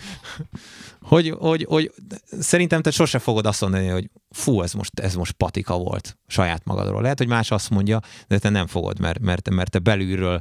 hogy, 1.00 1.34
hogy, 1.38 1.64
hogy 1.68 1.92
szerintem 2.40 2.82
te 2.82 2.90
sose 2.90 3.18
fogod 3.18 3.46
azt 3.46 3.60
mondani, 3.60 3.86
hogy 3.86 4.10
fú, 4.30 4.62
ez 4.62 4.72
most, 4.72 5.00
ez 5.00 5.14
most 5.14 5.32
patika 5.32 5.76
volt 5.78 6.18
saját 6.26 6.64
magadról. 6.64 7.02
Lehet, 7.02 7.18
hogy 7.18 7.28
más 7.28 7.50
azt 7.50 7.70
mondja, 7.70 8.00
de 8.26 8.38
te 8.38 8.48
nem 8.48 8.66
fogod, 8.66 8.98
mert, 8.98 9.18
mert, 9.18 9.50
mert 9.50 9.70
te 9.70 9.78
belülről 9.78 10.40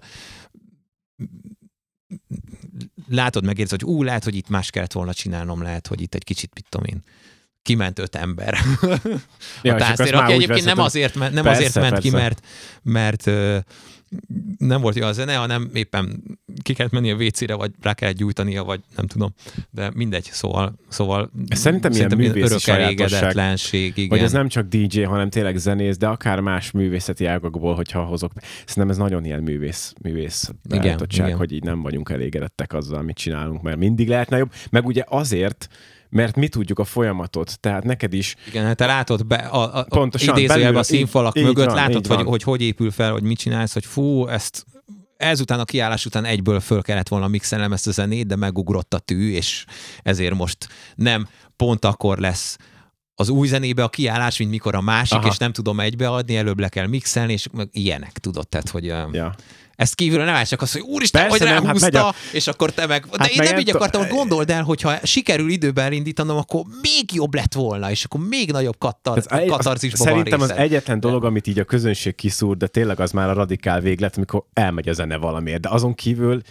látod, 3.07 3.45
megérzed, 3.45 3.81
hogy 3.81 3.89
ú, 3.89 4.03
lehet, 4.03 4.23
hogy 4.23 4.35
itt 4.35 4.49
más 4.49 4.69
kellett 4.69 4.91
volna 4.91 5.13
csinálnom, 5.13 5.61
lehet, 5.61 5.87
hogy 5.87 6.01
itt 6.01 6.15
egy 6.15 6.23
kicsit, 6.23 6.53
mit 6.53 6.65
tudom 6.69 6.85
én, 6.85 7.03
kiment 7.61 7.99
öt 7.99 8.15
ember 8.15 8.57
Ja, 9.61 9.75
a 9.75 9.77
már 9.77 10.13
aki 10.13 10.33
egyébként 10.33 10.65
nem 10.65 10.79
azért, 10.79 11.15
nem 11.15 11.33
Persze, 11.33 11.49
azért 11.49 11.73
ment 11.73 11.97
ki, 11.97 12.09
persze. 12.09 12.17
mert, 12.17 12.45
mert 12.83 13.27
ö, 13.27 13.57
nem 14.57 14.81
volt 14.81 14.95
jó 14.95 15.05
a 15.05 15.11
zene, 15.11 15.35
hanem 15.35 15.69
éppen 15.73 16.23
ki 16.61 16.73
kellett 16.73 16.91
menni 16.91 17.11
a 17.11 17.15
WC-re, 17.15 17.53
vagy 17.55 17.71
rá 17.81 17.93
kellett 17.93 18.15
gyújtania, 18.15 18.63
vagy 18.63 18.79
nem 18.95 19.07
tudom. 19.07 19.33
De 19.71 19.91
mindegy, 19.95 20.29
szóval, 20.31 20.75
szóval 20.87 21.31
Szerintem 21.49 21.91
ilyen 21.91 22.11
művészi 22.17 22.39
örök 22.39 22.67
elégedetlenség, 22.67 23.97
igen. 23.97 24.09
Vagy 24.09 24.19
ez 24.19 24.31
nem 24.31 24.47
csak 24.47 24.67
DJ, 24.67 25.01
hanem 25.01 25.29
tényleg 25.29 25.57
zenész, 25.57 25.97
de 25.97 26.07
akár 26.07 26.39
más 26.39 26.71
művészeti 26.71 27.25
ágakból, 27.25 27.75
hogyha 27.75 28.03
hozok. 28.03 28.31
Szerintem 28.65 28.89
ez 28.89 28.97
nagyon 28.97 29.25
ilyen 29.25 29.43
művész, 29.43 29.93
művész 30.01 30.49
Igen, 30.69 30.99
igen. 31.09 31.35
hogy 31.35 31.51
így 31.51 31.63
nem 31.63 31.81
vagyunk 31.81 32.09
elégedettek 32.09 32.73
azzal, 32.73 32.97
amit 32.97 33.17
csinálunk, 33.17 33.61
mert 33.61 33.77
mindig 33.77 34.07
lehetne 34.07 34.37
jobb. 34.37 34.51
Meg 34.69 34.85
ugye 34.85 35.03
azért, 35.07 35.67
mert 36.13 36.35
mi 36.35 36.47
tudjuk 36.47 36.79
a 36.79 36.83
folyamatot, 36.83 37.59
tehát 37.59 37.83
neked 37.83 38.13
is 38.13 38.35
Igen, 38.47 38.65
hát 38.65 38.75
te 38.75 38.85
látod 38.85 39.25
be, 39.25 39.35
a, 39.35 39.77
a, 39.77 39.83
Pontosan, 39.83 40.37
idézőjelben 40.37 40.79
a 40.81 40.83
színfalak 40.83 41.35
így- 41.37 41.41
így 41.41 41.47
mögött, 41.47 41.65
van, 41.65 41.75
látod, 41.75 41.95
így 41.95 42.07
hogy, 42.07 42.25
hogy 42.25 42.43
hogy 42.43 42.61
épül 42.61 42.91
fel, 42.91 43.11
hogy 43.11 43.23
mit 43.23 43.37
csinálsz, 43.37 43.73
hogy 43.73 43.85
fú, 43.85 44.27
ezt 44.27 44.65
ezután 45.17 45.59
a 45.59 45.63
kiállás 45.65 46.05
után 46.05 46.25
egyből 46.25 46.59
föl 46.59 46.81
kellett 46.81 47.07
volna 47.07 47.27
mixelnem 47.27 47.73
ezt 47.73 47.87
a 47.87 47.91
zenét, 47.91 48.27
de 48.27 48.35
megugrott 48.35 48.93
a 48.93 48.99
tű, 48.99 49.31
és 49.31 49.65
ezért 50.01 50.33
most 50.33 50.67
nem 50.95 51.27
pont 51.55 51.85
akkor 51.85 52.17
lesz 52.17 52.57
az 53.15 53.29
új 53.29 53.47
zenébe 53.47 53.83
a 53.83 53.89
kiállás, 53.89 54.37
mint 54.37 54.49
mikor 54.49 54.75
a 54.75 54.81
másik, 54.81 55.17
Aha. 55.17 55.27
és 55.27 55.37
nem 55.37 55.51
tudom 55.51 55.79
egybeadni, 55.79 56.35
előbb 56.35 56.59
le 56.59 56.69
kell 56.69 56.87
mixelni, 56.87 57.33
és 57.33 57.47
meg 57.51 57.67
ilyenek, 57.71 58.11
tudod, 58.11 58.47
tehát, 58.47 58.69
hogy 58.69 58.85
Ja. 58.85 59.35
Ezt 59.83 59.95
kívülről 59.95 60.25
nem 60.25 60.43
csak 60.43 60.61
az, 60.61 60.71
hogy 60.71 60.81
úristen, 60.81 61.21
Persze 61.27 61.37
hogy 61.37 61.53
nem, 61.53 61.65
hát 61.65 61.79
ráhúzta, 61.79 62.07
a- 62.07 62.13
és 62.31 62.47
akkor 62.47 62.71
te 62.71 62.85
meg... 62.87 63.05
De 63.05 63.17
Hát 63.19 63.29
én 63.29 63.43
nem 63.43 63.57
így 63.57 63.65
t- 63.65 63.75
akartam, 63.75 64.07
gondold 64.07 64.49
el, 64.49 64.63
hogyha 64.63 64.95
sikerül 65.03 65.49
időben 65.49 65.85
elindítanom, 65.85 66.37
akkor 66.37 66.63
még 66.81 67.13
jobb 67.13 67.33
lett 67.33 67.53
volna, 67.53 67.91
és 67.91 68.03
akkor 68.03 68.19
még 68.27 68.51
nagyobb 68.51 68.77
katar, 68.77 69.17
Az 69.17 69.31
egy- 69.31 69.49
az- 69.49 69.55
katarzisban 69.57 69.99
van 69.99 70.07
Szerintem 70.07 70.41
az 70.41 70.47
részed. 70.47 70.63
egyetlen 70.63 70.99
dolog, 70.99 71.23
amit 71.25 71.47
így 71.47 71.59
a 71.59 71.63
közönség 71.63 72.15
kiszúr, 72.15 72.57
de 72.57 72.67
tényleg 72.67 72.99
az 72.99 73.11
már 73.11 73.29
a 73.29 73.33
radikál 73.33 73.79
véglet, 73.81 74.15
amikor 74.17 74.43
elmegy 74.53 74.89
a 74.89 74.93
zene 74.93 75.17
valamiért. 75.17 75.61
De 75.61 75.69
azon 75.69 75.93
kívül 75.95 76.41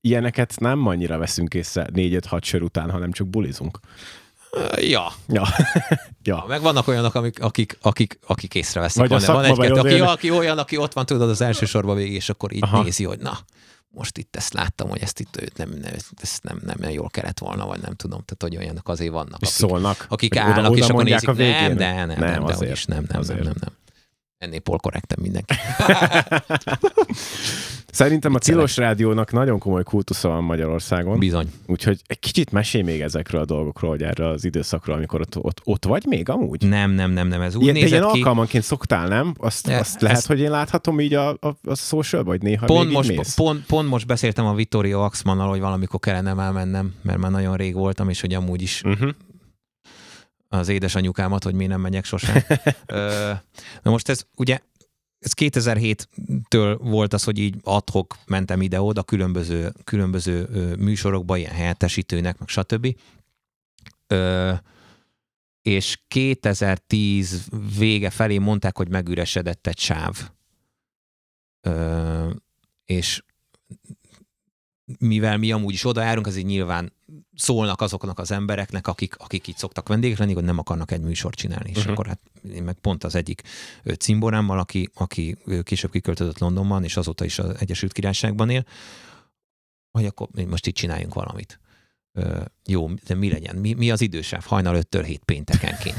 ilyeneket 0.00 0.54
nem 0.58 0.86
annyira 0.86 1.18
veszünk 1.18 1.54
észre 1.54 1.86
4-5-6 1.94 2.42
sör 2.42 2.62
után, 2.62 2.90
hanem 2.90 3.12
csak 3.12 3.26
bulizunk. 3.28 3.78
Ja, 4.80 5.12
Ja. 5.28 5.46
ja. 6.22 6.44
meg 6.48 6.60
vannak 6.62 6.88
olyanok, 6.88 7.14
amik, 7.14 7.42
akik, 7.42 7.78
akik, 7.80 8.18
akik 8.26 8.54
észreveszik. 8.54 9.00
Vagy 9.00 9.10
Van, 9.10 9.34
van 9.34 9.44
egy-kettő, 9.44 9.68
vagy 9.68 9.78
aki, 9.78 9.92
olyan- 9.94 10.06
aki 10.08 10.30
olyan, 10.30 10.58
aki 10.58 10.76
ott 10.76 10.92
van, 10.92 11.06
tudod, 11.06 11.28
az 11.28 11.40
első 11.40 11.66
sorban 11.66 11.96
végig, 11.96 12.14
és 12.14 12.28
akkor 12.28 12.52
így 12.52 12.62
Aha. 12.62 12.82
nézi, 12.82 13.04
hogy 13.04 13.18
na, 13.18 13.38
most 13.88 14.18
itt 14.18 14.36
ezt 14.36 14.52
láttam, 14.52 14.88
hogy 14.88 15.02
ezt 15.02 15.20
itt 15.20 15.36
őt 15.42 15.56
nem, 15.56 15.68
nem, 15.68 15.92
ezt 16.22 16.42
nem, 16.42 16.60
nem, 16.64 16.76
nem 16.80 16.90
jól 16.90 17.08
kellett 17.08 17.38
volna, 17.38 17.66
vagy 17.66 17.80
nem 17.80 17.94
tudom. 17.94 18.24
Tehát, 18.24 18.54
hogy 18.54 18.64
olyanok 18.64 18.88
azért 18.88 19.12
vannak, 19.12 19.40
És 19.40 19.48
akik, 19.48 19.68
szólnak. 19.68 20.06
akik 20.08 20.32
Hogy 20.34 20.42
oda- 20.42 20.52
állnak, 20.56 20.70
oda 20.70 20.82
és 20.84 20.88
akkor 20.88 21.04
nézik, 21.04 21.28
a 21.28 21.32
végén. 21.32 21.52
nem, 21.54 21.76
de 21.76 21.92
nem, 21.92 22.06
nem, 22.06 22.18
nem, 22.18 22.30
Nem, 22.30 22.44
de 22.44 22.52
azért. 22.52 22.72
is, 22.72 22.84
nem, 22.84 22.96
nem, 22.98 23.06
nem, 23.10 23.20
Azért. 23.20 23.42
nem, 23.44 23.54
nem. 23.60 23.72
Ennél 24.42 24.60
polkorrektem 24.60 25.18
mindenki. 25.22 25.54
Szerintem 27.92 28.34
a. 28.34 28.38
Tilos 28.38 28.76
Rádiónak 28.76 29.32
nagyon 29.32 29.58
komoly 29.58 29.82
kultusza 29.82 30.28
van 30.28 30.44
Magyarországon. 30.44 31.18
Bizony. 31.18 31.50
Úgyhogy 31.66 32.00
egy 32.06 32.18
kicsit 32.18 32.50
mesélj 32.52 32.84
még 32.84 33.00
ezekről 33.00 33.40
a 33.40 33.44
dolgokról, 33.44 33.90
hogy 33.90 34.02
erre 34.02 34.28
az 34.28 34.44
időszakról, 34.44 34.96
amikor 34.96 35.20
ott, 35.20 35.36
ott, 35.38 35.60
ott 35.64 35.84
vagy 35.84 36.04
még 36.06 36.28
amúgy? 36.28 36.68
Nem, 36.68 36.90
nem, 36.90 37.10
nem, 37.10 37.28
nem, 37.28 37.40
ez 37.40 37.54
úgy 37.54 37.62
Ilyen, 37.62 37.74
de 37.74 37.80
ilyen 37.80 37.90
nézett 37.92 38.10
ki. 38.12 38.18
alkalmanként 38.18 38.64
szoktál, 38.64 39.08
nem? 39.08 39.34
Azt, 39.38 39.66
Ne, 39.66 39.78
azt 39.78 40.00
lehet, 40.00 40.16
ezt- 40.16 40.26
hogy 40.26 40.40
én 40.40 40.50
láthatom 40.50 41.00
így 41.00 41.14
a, 41.14 41.28
a, 41.28 41.56
a 41.64 41.74
social 41.74 42.24
vagy 42.24 42.42
néha 42.42 42.66
Pont 42.66 42.84
még 42.86 42.94
most, 42.96 43.08
mész? 43.16 43.34
pont, 43.34 43.66
pont 43.66 43.88
most 43.88 44.06
beszéltem 44.06 44.46
a 44.46 44.54
Vittorio 44.54 45.00
Axmannal, 45.00 45.48
hogy 45.48 45.60
valamikor 45.60 46.00
kellene 46.00 46.32
már 46.32 46.52
mennem, 46.52 46.94
mert 47.02 47.18
már 47.18 47.30
nagyon 47.30 47.56
rég 47.56 47.74
voltam, 47.74 48.08
és 48.08 48.20
hogy 48.20 48.34
amúgy 48.34 48.62
is 48.62 48.82
Uh-huh. 48.84 49.10
Az 50.52 50.68
édesanyukámat, 50.68 51.44
hogy 51.44 51.54
mi 51.54 51.66
nem 51.66 51.80
megyek 51.80 52.04
sosem. 52.04 52.42
Na 53.82 53.90
most 53.90 54.08
ez 54.08 54.26
ugye, 54.36 54.58
ez 55.18 55.32
2007-től 55.36 56.78
volt 56.80 57.12
az, 57.12 57.24
hogy 57.24 57.38
így 57.38 57.56
adhok 57.62 58.18
mentem 58.26 58.62
ide-oda 58.62 59.02
különböző, 59.02 59.72
különböző 59.84 60.48
műsorokba, 60.78 61.36
ilyen 61.36 61.52
helyettesítőnek, 61.52 62.38
meg 62.38 62.48
stb. 62.48 62.96
Ö, 64.06 64.52
és 65.62 65.98
2010 66.08 67.48
vége 67.78 68.10
felé 68.10 68.38
mondták, 68.38 68.76
hogy 68.76 68.88
megüresedett 68.88 69.66
egy 69.66 69.78
sáv. 69.78 70.30
Ö, 71.60 72.30
és 72.84 73.22
mivel 74.98 75.36
mi 75.36 75.52
amúgy 75.52 75.72
is 75.72 75.84
oda 75.84 76.02
járunk, 76.02 76.26
azért 76.26 76.46
nyilván 76.46 76.92
szólnak 77.36 77.80
azoknak 77.80 78.18
az 78.18 78.30
embereknek, 78.30 78.86
akik, 78.86 79.16
akik 79.18 79.46
itt 79.46 79.56
szoktak 79.56 79.88
vendégek 79.88 80.18
lenni, 80.18 80.32
hogy 80.34 80.44
nem 80.44 80.58
akarnak 80.58 80.90
egy 80.90 81.00
műsort 81.00 81.34
csinálni. 81.36 81.70
És 81.70 81.76
Uh-huh. 81.76 81.92
akkor 81.92 82.06
hát 82.06 82.20
én 82.54 82.62
meg 82.62 82.74
pont 82.74 83.04
az 83.04 83.14
egyik 83.14 83.42
cimborámmal, 83.98 84.58
aki, 84.58 84.88
aki 84.94 85.36
később 85.62 85.90
kiköltözött 85.90 86.38
Londonban, 86.38 86.84
és 86.84 86.96
azóta 86.96 87.24
is 87.24 87.38
az 87.38 87.56
Egyesült 87.58 87.92
Királyságban 87.92 88.50
él, 88.50 88.64
hogy 89.90 90.06
akkor 90.06 90.28
most 90.48 90.66
itt 90.66 90.74
csináljunk 90.74 91.14
valamit. 91.14 91.60
Ö, 92.12 92.40
jó, 92.66 92.88
de 93.06 93.14
mi 93.14 93.30
legyen? 93.30 93.56
Mi, 93.56 93.72
mi 93.72 93.90
az 93.90 94.00
idősáv? 94.00 94.44
Hajnal 94.44 94.82
5-től 94.90 95.02
7 95.06 95.24
péntekenként. 95.24 95.96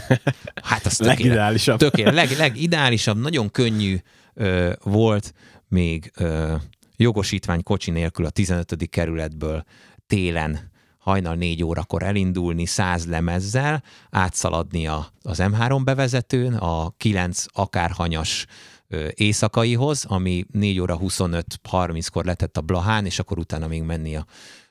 Hát 0.63 0.85
az 0.85 0.95
tökéletes 0.95 1.17
Legideálisabb. 1.25 1.77
tökéletes, 1.79 2.29
leg, 2.29 2.37
legideálisabb, 2.37 3.17
nagyon 3.17 3.51
könnyű 3.51 3.97
ö, 4.33 4.73
volt 4.83 5.33
még 5.67 6.11
ö, 6.15 6.55
jogosítvány 6.95 7.63
kocsi 7.63 7.91
nélkül 7.91 8.25
a 8.25 8.29
15. 8.29 8.89
kerületből 8.89 9.63
télen 10.07 10.71
hajnal 11.03 11.35
négy 11.35 11.63
órakor 11.63 12.03
elindulni 12.03 12.65
száz 12.65 13.07
lemezzel, 13.07 13.83
átszaladni 14.09 14.87
a, 14.87 15.07
az 15.21 15.37
M3 15.41 15.81
bevezetőn, 15.83 16.53
a 16.53 16.93
9 16.97 17.45
akárhanyas 17.53 18.45
éjszakaihoz, 19.13 20.05
ami 20.05 20.45
4 20.51 20.79
óra 20.79 20.97
25-30-kor 21.01 22.25
letett 22.25 22.57
a 22.57 22.61
Blahán, 22.61 23.05
és 23.05 23.19
akkor 23.19 23.37
utána 23.37 23.67
még 23.67 23.81
menni 23.81 24.15
a 24.15 24.25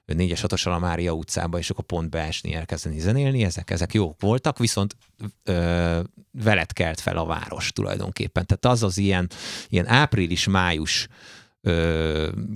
4-es 0.06 0.38
6 0.40 0.52
a 0.52 0.78
Mária 0.78 1.12
utcába, 1.12 1.58
és 1.58 1.70
akkor 1.70 1.84
pont 1.84 2.10
beesni, 2.10 2.54
elkezdeni 2.54 2.98
zenélni, 2.98 3.44
ezek, 3.44 3.70
ezek 3.70 3.94
jók 3.94 4.20
voltak, 4.20 4.58
viszont 4.58 4.96
ö, 5.44 6.00
veled 6.30 6.72
kelt 6.72 7.00
fel 7.00 7.16
a 7.16 7.24
város 7.24 7.72
tulajdonképpen. 7.72 8.46
Tehát 8.46 8.76
az 8.76 8.82
az 8.82 8.98
ilyen, 8.98 9.30
ilyen 9.68 9.88
április-május 9.88 11.08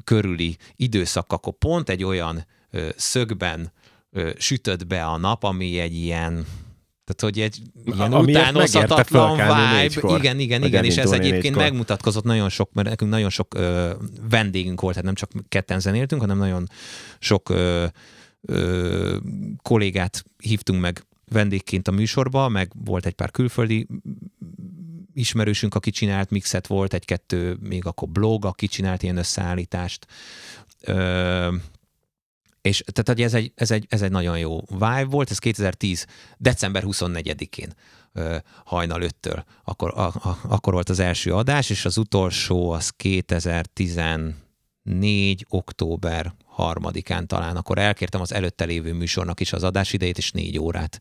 körüli 0.04 0.56
időszak, 0.76 1.32
akkor 1.32 1.52
pont 1.52 1.88
egy 1.88 2.04
olyan 2.04 2.46
szögben 2.96 3.72
sütött 4.38 4.86
be 4.86 5.04
a 5.04 5.16
nap, 5.16 5.42
ami 5.42 5.78
egy 5.78 5.94
ilyen 5.94 6.46
tehát, 7.04 7.34
hogy 7.34 7.42
egy 7.42 7.62
ilyen 7.84 8.14
utánozhatatlan 8.14 9.32
vibe. 9.32 9.80
négykor, 9.80 10.18
Igen, 10.18 10.38
igen, 10.38 10.62
igen, 10.64 10.84
és 10.84 10.96
ez 10.96 11.10
egyébként 11.10 11.42
négykor. 11.42 11.62
megmutatkozott 11.62 12.24
nagyon 12.24 12.48
sok, 12.48 12.72
mert 12.72 12.88
nekünk 12.88 13.10
nagyon 13.10 13.30
sok 13.30 13.54
ö, 13.54 13.92
vendégünk 14.30 14.80
volt, 14.80 14.94
tehát 14.94 15.06
nem 15.06 15.14
csak 15.14 15.30
ketten 15.48 15.80
zenéltünk, 15.80 16.20
hanem 16.20 16.38
nagyon 16.38 16.68
sok 17.18 17.48
ö, 17.48 17.86
ö, 18.40 19.16
kollégát 19.62 20.24
hívtunk 20.38 20.80
meg 20.80 21.06
vendégként 21.32 21.88
a 21.88 21.92
műsorba, 21.92 22.48
meg 22.48 22.72
volt 22.84 23.06
egy 23.06 23.14
pár 23.14 23.30
külföldi 23.30 23.86
ismerősünk, 25.14 25.74
aki 25.74 25.90
csinált 25.90 26.30
mixet, 26.30 26.66
volt 26.66 26.94
egy-kettő, 26.94 27.56
még 27.60 27.86
akkor 27.86 28.08
blog, 28.08 28.44
aki 28.44 28.66
csinált 28.66 29.02
ilyen 29.02 29.16
összeállítást. 29.16 30.06
Ö, 30.80 31.54
és 32.66 32.82
tehát 32.92 33.08
hogy 33.08 33.22
ez 33.22 33.34
egy, 33.34 33.52
ez, 33.54 33.70
egy, 33.70 33.86
ez 33.88 34.02
egy 34.02 34.10
nagyon 34.10 34.38
jó 34.38 34.60
vibe 34.68 35.04
volt, 35.04 35.30
ez 35.30 35.38
2010. 35.38 36.06
december 36.36 36.82
24-én 36.86 37.72
ö, 38.12 38.36
hajnal 38.64 39.00
5-től. 39.02 39.44
Akkor, 39.64 39.92
a, 39.96 40.06
a, 40.06 40.38
akkor 40.48 40.72
volt 40.72 40.88
az 40.88 40.98
első 40.98 41.34
adás, 41.34 41.70
és 41.70 41.84
az 41.84 41.96
utolsó 41.96 42.70
az 42.70 42.90
2014. 42.90 45.46
október 45.48 46.34
harmadikán 46.44 47.26
talán, 47.26 47.56
akkor 47.56 47.78
elkértem 47.78 48.20
az 48.20 48.32
előtte 48.32 48.64
lévő 48.64 48.92
műsornak 48.92 49.40
is 49.40 49.52
az 49.52 49.64
adásidejét, 49.64 50.18
és 50.18 50.30
négy 50.30 50.58
órát 50.58 51.00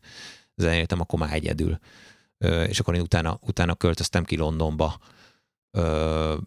zenéltem, 0.54 1.00
akkor 1.00 1.18
már 1.18 1.32
egyedül. 1.32 1.78
És 2.66 2.80
akkor 2.80 2.94
én 2.94 3.00
utána, 3.00 3.38
utána 3.40 3.74
költöztem 3.74 4.24
ki 4.24 4.36
Londonba 4.36 4.98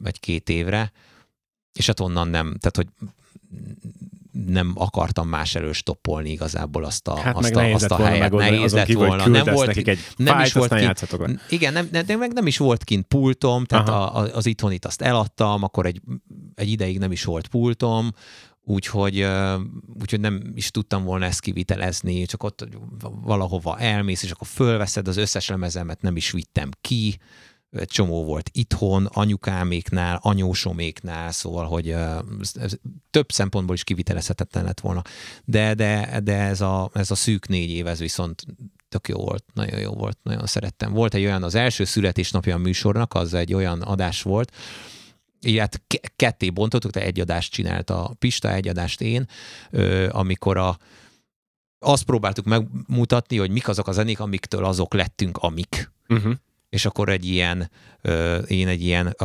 egy-két 0.04 0.50
évre, 0.50 0.92
és 1.74 1.86
hát 1.86 2.00
onnan 2.00 2.28
nem, 2.28 2.56
tehát 2.60 2.76
hogy 2.76 2.88
nem 4.32 4.74
akartam 4.76 5.28
más 5.28 5.56
elől 5.56 5.74
stoppolni 5.74 6.30
igazából 6.30 6.84
azt 6.84 7.08
a, 7.08 7.18
Hát 7.18 7.36
azt 7.36 7.56
a, 7.56 7.74
azt 7.74 7.92
a 7.92 8.06
helyet. 8.06 8.32
Nehéz 8.32 8.74
lett 8.74 8.86
kívül, 8.86 9.06
volna. 9.06 9.28
Nem 9.28 9.54
volt, 9.54 9.68
nekik 9.68 9.88
egy 9.88 10.00
nem 10.16 10.34
fájlt, 10.34 10.48
is 10.48 10.54
volt 10.54 10.76
kint, 10.76 11.42
igen, 11.50 11.74
nem, 11.74 11.90
de 11.92 12.16
meg 12.16 12.34
nem 12.34 12.48
is 12.48 12.58
volt 12.58 12.84
kint 12.84 13.06
pultom, 13.06 13.66
tehát 13.66 13.90
Aha. 13.90 14.06
a, 14.06 14.36
az 14.36 14.46
itthonit 14.46 14.86
azt 14.86 15.02
eladtam, 15.02 15.64
akkor 15.64 15.86
egy, 15.86 16.02
egy 16.56 16.70
ideig 16.70 17.00
nem 17.00 17.12
is 17.12 17.24
volt 17.24 17.48
pultom, 17.48 18.12
úgyhogy, 18.64 19.28
úgyhogy 20.00 20.20
nem 20.20 20.52
is 20.56 20.72
tudtam 20.72 21.04
volna 21.04 21.26
ezt 21.26 21.42
kivitelezni, 21.42 22.26
csak 22.26 22.44
ott 22.44 22.68
valahova 23.22 23.80
elmész, 23.80 24.24
és 24.24 24.32
akkor 24.32 24.48
fölveszed 24.48 25.08
az 25.08 25.18
összes 25.18 25.50
lemezemet, 25.50 26.02
nem 26.02 26.16
is 26.16 26.32
vittem 26.32 26.70
ki, 26.82 27.20
egy 27.72 27.88
csomó 27.88 28.24
volt 28.24 28.50
itthon, 28.54 29.06
anyukáméknál, 29.06 30.20
anyósoméknál, 30.22 31.32
szóval, 31.32 31.66
hogy 31.66 31.96
több 33.12 33.32
szempontból 33.32 33.76
is 33.76 33.84
kivitelezhetetlen 33.84 34.64
lett 34.64 34.80
volna. 34.80 35.02
De, 35.46 35.74
de, 35.74 36.20
de 36.24 36.36
ez, 36.36 36.62
a, 36.62 36.90
ez 36.94 37.12
a 37.12 37.16
szűk 37.16 37.48
négy 37.48 37.70
év, 37.70 37.88
ez 37.88 38.00
viszont 38.00 38.46
tök 38.90 39.08
jó 39.08 39.18
volt, 39.18 39.44
nagyon 39.54 39.80
jó 39.80 39.92
volt, 39.92 40.18
nagyon 40.24 40.46
szerettem. 40.46 40.94
Volt 40.94 41.14
egy 41.14 41.24
olyan, 41.24 41.44
az 41.44 41.56
első 41.56 41.84
születésnapja 41.84 42.56
a 42.56 42.58
műsornak, 42.58 43.14
az 43.14 43.34
egy 43.34 43.54
olyan 43.54 43.82
adás 43.82 44.22
volt, 44.22 44.52
ilyet 45.42 45.82
ke- 45.88 46.12
ketté 46.16 46.50
bontottuk, 46.50 46.92
tehát 46.92 47.08
egy 47.08 47.20
adást 47.20 47.52
csinált 47.52 47.90
a 47.90 48.16
Pista, 48.20 48.54
egy 48.54 48.68
adást 48.68 49.02
én, 49.02 49.28
amikor 50.10 50.58
a 50.58 50.78
azt 51.82 52.04
próbáltuk 52.04 52.46
megmutatni, 52.46 53.38
hogy 53.38 53.50
mik 53.50 53.68
azok 53.68 53.88
a 53.88 53.92
zenék, 53.92 54.20
amiktől 54.20 54.66
azok 54.66 54.94
lettünk, 54.94 55.38
amik 55.38 55.92
Uh-huh. 56.10 56.34
És 56.70 56.86
akkor 56.86 57.10
egy 57.10 57.26
ilyen, 57.26 57.72
én 58.48 58.68
egy 58.68 58.82
ilyen, 58.82 59.16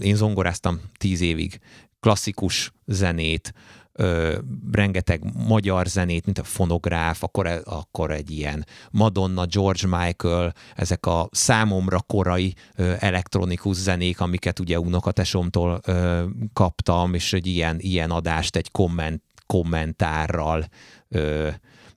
én 0.00 0.16
zongoráztam 0.16 0.80
tíz 0.98 1.20
évig 1.20 1.60
klasszikus 2.00 2.72
zenét, 2.86 3.52
ö, 3.92 4.38
rengeteg 4.72 5.22
magyar 5.46 5.86
zenét, 5.86 6.24
mint 6.24 6.38
a 6.38 6.44
fonográf, 6.44 7.22
akkor, 7.22 7.46
e- 7.46 7.60
akkor 7.64 8.10
egy 8.10 8.30
ilyen 8.30 8.66
Madonna, 8.90 9.46
George 9.46 9.86
Michael, 9.86 10.54
ezek 10.74 11.06
a 11.06 11.28
számomra 11.30 12.00
korai 12.00 12.54
ö, 12.74 12.94
elektronikus 12.98 13.76
zenék, 13.76 14.20
amiket 14.20 14.58
ugye 14.58 14.78
unokatesomtól 14.78 15.80
ö, 15.86 16.24
kaptam, 16.52 17.14
és 17.14 17.32
egy 17.32 17.46
ilyen, 17.46 17.76
ilyen 17.80 18.10
adást 18.10 18.56
egy 18.56 18.70
komment, 18.70 19.22
kommentárral, 19.46 20.68
ö, 21.08 21.48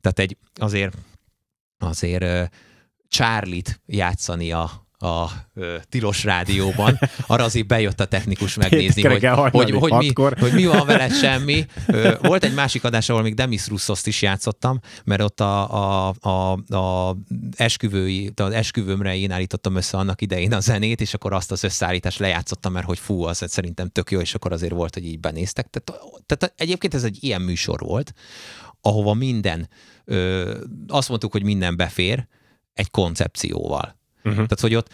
tehát 0.01 0.19
egy 0.19 0.37
azért 0.55 0.97
azért 1.77 2.23
ö, 2.23 2.43
Charlie-t 3.07 3.81
játszani 3.85 4.51
a, 4.51 4.84
a 4.97 5.29
ö, 5.53 5.75
tilos 5.89 6.23
rádióban, 6.23 6.99
arra 7.27 7.43
azért 7.43 7.67
bejött 7.67 7.99
a 7.99 8.05
technikus 8.05 8.55
megnézni, 8.55 9.01
hogy, 9.01 9.25
hogy, 9.51 9.71
hogy, 9.71 9.91
mi, 9.91 10.11
hogy 10.39 10.53
mi 10.53 10.65
van 10.65 10.85
veled 10.85 11.13
semmi. 11.13 11.65
Ö, 11.87 12.13
volt 12.21 12.43
egy 12.43 12.53
másik 12.53 12.83
adás, 12.83 13.09
ahol 13.09 13.21
még 13.21 13.33
Demis 13.33 13.67
Russoszt 13.67 14.07
is 14.07 14.21
játszottam, 14.21 14.79
mert 15.03 15.21
ott 15.21 15.39
a, 15.39 16.07
a, 16.07 16.13
a, 16.19 16.51
a 16.75 17.17
esküvői, 17.55 18.31
az 18.35 18.53
esküvőmre 18.53 19.15
én 19.15 19.31
állítottam 19.31 19.75
össze 19.75 19.97
annak 19.97 20.21
idején 20.21 20.53
a 20.53 20.59
zenét, 20.59 21.01
és 21.01 21.13
akkor 21.13 21.33
azt 21.33 21.51
az 21.51 21.63
összeállítást 21.63 22.19
lejátszottam, 22.19 22.71
mert 22.73 22.85
hogy 22.85 22.99
fú, 22.99 23.23
az 23.23 23.43
szerintem 23.47 23.89
tök 23.89 24.11
jó, 24.11 24.19
és 24.19 24.35
akkor 24.35 24.51
azért 24.51 24.73
volt, 24.73 24.93
hogy 24.93 25.05
így 25.05 25.19
benéztek. 25.19 25.67
Tehát, 25.69 26.03
tehát 26.25 26.53
egyébként 26.57 26.93
ez 26.93 27.03
egy 27.03 27.17
ilyen 27.23 27.41
műsor 27.41 27.79
volt, 27.79 28.13
ahova 28.81 29.13
minden, 29.13 29.69
ö, 30.05 30.53
azt 30.87 31.09
mondtuk, 31.09 31.31
hogy 31.31 31.43
minden 31.43 31.75
befér 31.75 32.27
egy 32.73 32.91
koncepcióval. 32.91 34.03
Uh-huh. 34.25 34.33
Tehát, 34.35 34.59
hogy 34.59 34.75
ott 34.75 34.93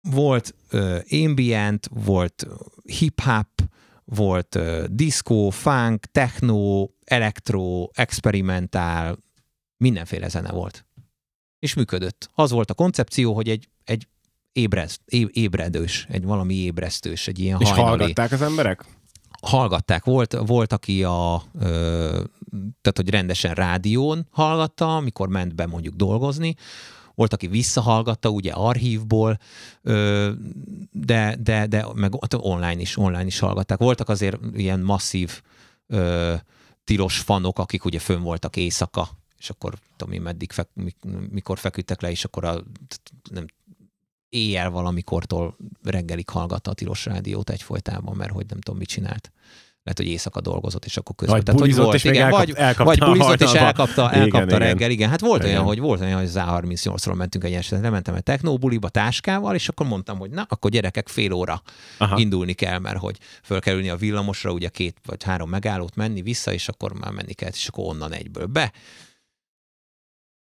volt 0.00 0.54
uh, 0.72 1.00
ambient, 1.10 1.88
volt 1.92 2.46
hip-hop, 2.82 3.48
volt 4.04 4.54
uh, 4.54 4.84
disco, 4.84 5.48
funk, 5.50 6.04
techno, 6.04 6.88
elektro, 7.04 7.88
experimentál, 7.92 9.18
mindenféle 9.76 10.28
zene 10.28 10.50
volt. 10.50 10.86
És 11.58 11.74
működött. 11.74 12.30
Az 12.34 12.50
volt 12.50 12.70
a 12.70 12.74
koncepció, 12.74 13.34
hogy 13.34 13.48
egy, 13.48 13.68
egy 13.84 14.08
ébrez, 14.52 14.98
é, 15.04 15.28
ébredős, 15.32 16.06
egy 16.10 16.24
valami 16.24 16.54
ébresztős, 16.54 17.28
egy 17.28 17.38
ilyen 17.38 17.60
És 17.60 17.68
hajnali 17.68 17.88
hallgatták 17.88 18.32
az 18.32 18.42
emberek? 18.42 18.84
hallgatták. 19.44 20.04
Volt, 20.04 20.36
volt 20.46 20.72
aki 20.72 21.04
a, 21.04 21.42
ö, 21.58 22.22
tehát 22.50 22.94
hogy 22.94 23.10
rendesen 23.10 23.54
rádión 23.54 24.26
hallgatta, 24.30 24.96
amikor 24.96 25.28
ment 25.28 25.54
be 25.54 25.66
mondjuk 25.66 25.94
dolgozni, 25.94 26.54
volt, 27.14 27.32
aki 27.32 27.46
visszahallgatta, 27.46 28.28
ugye 28.28 28.52
archívból, 28.52 29.38
de, 30.90 31.36
de, 31.40 31.66
de 31.66 31.86
meg 31.94 32.12
online 32.30 32.80
is, 32.80 32.96
online 32.96 33.26
is 33.26 33.38
hallgatták. 33.38 33.78
Voltak 33.78 34.08
azért 34.08 34.38
ilyen 34.54 34.80
masszív 34.80 35.42
tilos 36.84 37.18
fanok, 37.18 37.58
akik 37.58 37.84
ugye 37.84 37.98
fönn 37.98 38.22
voltak 38.22 38.56
éjszaka, 38.56 39.08
és 39.38 39.50
akkor 39.50 39.74
tudom 39.96 40.14
én 40.14 40.22
meddig, 40.22 40.52
fek, 40.52 40.68
mikor 41.30 41.58
feküdtek 41.58 42.00
le, 42.00 42.10
és 42.10 42.24
akkor 42.24 42.44
a, 42.44 42.62
nem, 43.30 43.46
éjjel 44.28 44.70
valamikortól 44.70 45.56
reggelig 45.82 46.28
hallgatta 46.28 46.70
a 46.70 46.74
tilos 46.74 47.04
rádiót 47.04 47.50
egyfolytában, 47.50 48.16
mert 48.16 48.32
hogy 48.32 48.46
nem 48.48 48.60
tudom, 48.60 48.78
mit 48.78 48.88
csinált. 48.88 49.32
Lehet, 49.84 49.98
hogy 49.98 50.08
éjszaka 50.08 50.40
dolgozott, 50.40 50.84
és 50.84 50.96
akkor 50.96 51.14
közben. 51.14 51.36
Vagy 51.36 51.44
Tehát, 51.44 51.60
hogy 51.60 51.74
volt, 51.74 51.94
és 51.94 52.04
igen, 52.04 52.22
elkap- 52.24 52.38
vagy, 52.38 52.54
elkapta 52.56 52.84
vagy 52.84 52.98
bulizott, 52.98 53.40
és 53.40 53.52
elkapta, 53.52 54.08
Igen, 54.10 54.22
elkapta 54.22 54.46
igen. 54.46 54.58
reggel. 54.58 54.90
Igen, 54.90 55.08
hát 55.10 55.20
volt 55.20 55.42
Igen. 55.42 55.54
olyan, 55.54 55.64
hogy 55.64 55.78
volt 55.78 56.00
olyan, 56.00 56.18
hogy 56.18 56.30
ZA38-ról 56.34 57.14
mentünk 57.16 57.44
egy 57.44 57.52
esetet, 57.52 57.84
lementem 57.84 58.14
egy 58.14 58.22
technóbuliba 58.22 58.88
táskával, 58.88 59.54
és 59.54 59.68
akkor 59.68 59.86
mondtam, 59.86 60.18
hogy 60.18 60.30
na, 60.30 60.46
akkor 60.48 60.70
gyerekek 60.70 61.08
fél 61.08 61.32
óra 61.32 61.62
Aha. 61.98 62.18
indulni 62.18 62.52
kell, 62.52 62.78
mert 62.78 62.98
hogy 62.98 63.18
föl 63.42 63.60
kell 63.60 63.74
ülni 63.74 63.88
a 63.88 63.96
villamosra, 63.96 64.52
ugye 64.52 64.68
két 64.68 64.96
vagy 65.06 65.22
három 65.22 65.48
megállót 65.48 65.96
menni 65.96 66.22
vissza, 66.22 66.52
és 66.52 66.68
akkor 66.68 66.92
már 66.92 67.10
menni 67.12 67.32
kell, 67.32 67.50
és 67.52 67.68
akkor 67.68 67.84
onnan 67.84 68.12
egyből 68.12 68.46
be. 68.46 68.72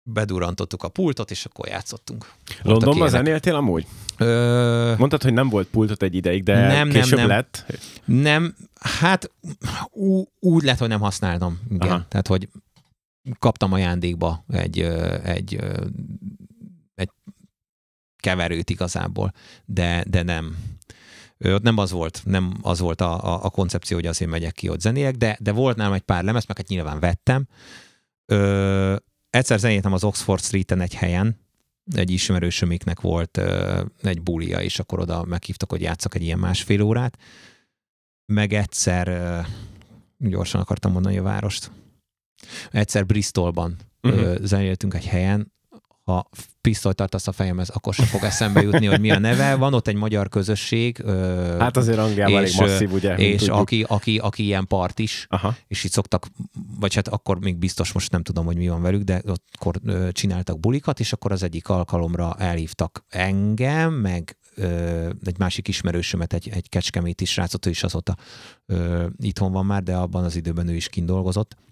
Bedurantottuk 0.10 0.84
a 0.84 0.90
pultot, 0.90 1.32
és 1.32 1.46
akkor 1.46 1.68
játszottunk. 1.68 2.32
Londonban 2.62 3.10
zenéltél 3.10 3.56
amúgy? 3.56 3.88
Ö, 4.18 4.94
Mondtad, 4.98 5.24
hogy 5.24 5.34
nem 5.34 5.50
volt 5.50 5.68
pultot 5.68 6.04
egy 6.04 6.16
ideig, 6.16 6.44
de 6.44 6.54
Nem, 6.60 6.88
nem, 6.88 6.90
később 6.90 7.18
nem. 7.20 7.28
lett. 7.28 7.66
Nem, 8.06 8.56
hát 8.82 9.32
ú, 9.92 10.24
úgy 10.40 10.64
lett, 10.64 10.78
hogy 10.78 10.88
nem 10.88 11.00
használtam. 11.00 11.60
Igen. 11.70 11.88
Aha. 11.88 12.06
Tehát, 12.08 12.28
hogy 12.28 12.50
kaptam 13.40 13.74
ajándékba 13.74 14.44
egy, 14.50 14.80
egy, 15.24 15.60
egy 16.96 17.10
keverőt 18.18 18.70
igazából, 18.70 19.32
de, 19.66 20.04
de 20.08 20.24
nem. 20.24 20.58
Ott 21.40 21.62
nem 21.64 21.78
az 21.78 21.92
volt, 21.92 22.22
nem 22.26 22.54
az 22.62 22.80
volt 22.80 23.02
a, 23.02 23.24
a, 23.24 23.46
a 23.46 23.50
koncepció, 23.50 23.98
hogy 23.98 24.06
azért 24.06 24.32
megyek 24.32 24.54
ki, 24.54 24.68
hogy 24.68 24.80
zenélek, 24.80 25.16
de, 25.16 25.38
de 25.42 25.52
volt 25.52 25.78
nálam 25.78 25.94
egy 25.94 26.02
pár 26.02 26.24
lemez, 26.24 26.46
meg 26.46 26.58
hát 26.58 26.68
nyilván 26.68 27.00
vettem. 27.00 27.48
Ö, 28.26 28.96
egyszer 29.30 29.60
zenéltem 29.60 29.94
az 29.94 30.04
Oxford 30.04 30.42
Street-en 30.42 30.82
egy 30.82 30.94
helyen, 30.94 31.40
egy 31.96 32.12
ismerősöméknek 32.12 33.02
volt 33.02 33.38
ö, 33.38 33.82
egy 34.02 34.22
bulia, 34.22 34.62
és 34.62 34.80
akkor 34.80 35.00
oda 35.00 35.26
meghívtak, 35.26 35.70
hogy 35.70 35.82
játszak 35.82 36.16
egy 36.16 36.22
ilyen 36.22 36.40
másfél 36.40 36.82
órát. 36.82 37.18
Meg 38.26 38.54
egyszer, 38.54 39.08
ö, 39.08 39.40
gyorsan 40.18 40.62
akartam 40.62 40.92
mondani 40.92 41.18
a 41.18 41.24
várost, 41.24 41.72
egyszer 42.72 43.06
Bristolban 43.06 43.76
uh-huh. 44.02 44.38
zenéltünk 44.42 44.94
egy 44.94 45.06
helyen, 45.06 45.54
ha 46.08 46.30
pisztolyt 46.62 46.96
tartasz 46.96 47.28
a 47.28 47.32
fejemhez, 47.32 47.70
akkor 47.70 47.94
sem 47.94 48.06
fog 48.06 48.24
eszembe 48.24 48.62
jutni, 48.62 48.86
hogy 48.86 49.00
mi 49.00 49.12
a 49.12 49.20
neve. 49.20 49.56
Van 49.56 49.74
ott 49.74 49.88
egy 49.88 49.96
magyar 49.96 50.30
közösség, 50.30 51.04
Hát 51.60 51.78
azért 51.78 51.98
Angliában 51.98 52.36
elég 52.36 52.48
és, 52.48 52.60
masszív, 52.60 52.94
ugye? 52.94 53.16
és 53.16 53.40
tudjuk. 53.40 53.58
aki, 53.58 53.86
aki, 53.88 54.18
aki 54.18 54.44
ilyen 54.44 54.68
part 54.68 55.00
is, 55.00 55.26
Aha. 55.30 55.56
és 55.68 55.84
itt 55.84 55.92
szoktak, 55.92 56.28
vagy 56.80 56.96
hát 56.96 57.08
akkor 57.08 57.40
még 57.40 57.58
biztos 57.58 57.92
most 57.92 58.12
nem 58.12 58.24
tudom, 58.24 58.46
hogy 58.46 58.58
mi 58.58 58.68
van 58.68 58.82
velük, 58.82 59.02
de 59.02 59.22
ott 59.28 59.46
akkor 59.54 59.80
csináltak 60.12 60.60
bulikat, 60.60 61.00
és 61.00 61.14
akkor 61.14 61.32
az 61.32 61.44
egyik 61.44 61.70
alkalomra 61.70 62.36
elhívtak 62.38 63.06
engem, 63.10 63.94
meg 63.94 64.38
ö, 64.56 65.10
egy 65.24 65.38
másik 65.38 65.68
ismerősömet, 65.68 66.34
egy, 66.34 66.50
egy 66.54 66.70
kecskeméti 66.70 67.26
srácot, 67.26 67.66
ő 67.66 67.70
is 67.70 67.84
azóta 67.84 68.16
ö, 68.66 69.06
itthon 69.18 69.52
van 69.52 69.66
már, 69.66 69.84
de 69.84 69.96
abban 69.96 70.24
az 70.24 70.36
időben 70.36 70.68
ő 70.68 70.76
is 70.76 70.90
kint 70.90 71.08
dolgozott. 71.08 71.56
Ö, 71.56 71.67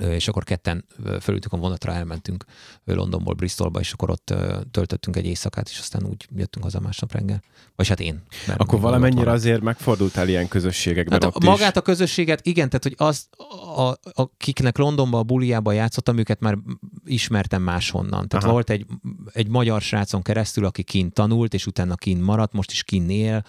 és 0.00 0.28
akkor 0.28 0.44
ketten 0.44 0.84
ö, 1.04 1.16
fölültük 1.20 1.52
a 1.52 1.56
vonatra, 1.56 1.92
elmentünk 1.92 2.44
Londonból 2.84 3.34
Bristolba, 3.34 3.80
és 3.80 3.92
akkor 3.92 4.10
ott 4.10 4.34
töltöttünk 4.70 5.16
egy 5.16 5.26
éjszakát, 5.26 5.68
és 5.68 5.78
aztán 5.78 6.06
úgy 6.06 6.28
jöttünk 6.36 6.64
haza 6.64 6.80
másnap 6.80 7.12
reggel. 7.12 7.42
Vagy 7.76 7.88
hát 7.88 8.00
én. 8.00 8.22
Akkor 8.56 8.80
valamennyire 8.80 9.30
azért 9.30 9.60
megfordultál 9.60 10.28
ilyen 10.28 10.48
közösségekben 10.48 11.20
Hát 11.20 11.34
ott 11.34 11.44
a, 11.44 11.50
magát 11.50 11.76
a 11.76 11.80
közösséget, 11.80 12.46
igen, 12.46 12.68
tehát 12.68 12.82
hogy 12.82 12.94
az, 12.96 13.28
a, 13.76 13.94
akiknek 14.12 14.78
Londonban, 14.78 15.20
a 15.20 15.24
buliában 15.24 15.74
játszottam, 15.74 16.18
őket 16.18 16.40
már 16.40 16.58
ismertem 17.04 17.62
máshonnan. 17.62 18.28
Tehát. 18.28 18.44
Aha. 18.44 18.52
volt 18.52 18.70
egy, 18.70 18.86
egy 19.32 19.48
magyar 19.48 19.80
srácon 19.80 20.22
keresztül, 20.22 20.64
aki 20.64 20.82
kint 20.82 21.12
tanult, 21.12 21.54
és 21.54 21.66
utána 21.66 21.94
kint 21.94 22.22
maradt, 22.22 22.52
most 22.52 22.70
is 22.70 22.84
kint 22.84 23.10
él. 23.10 23.44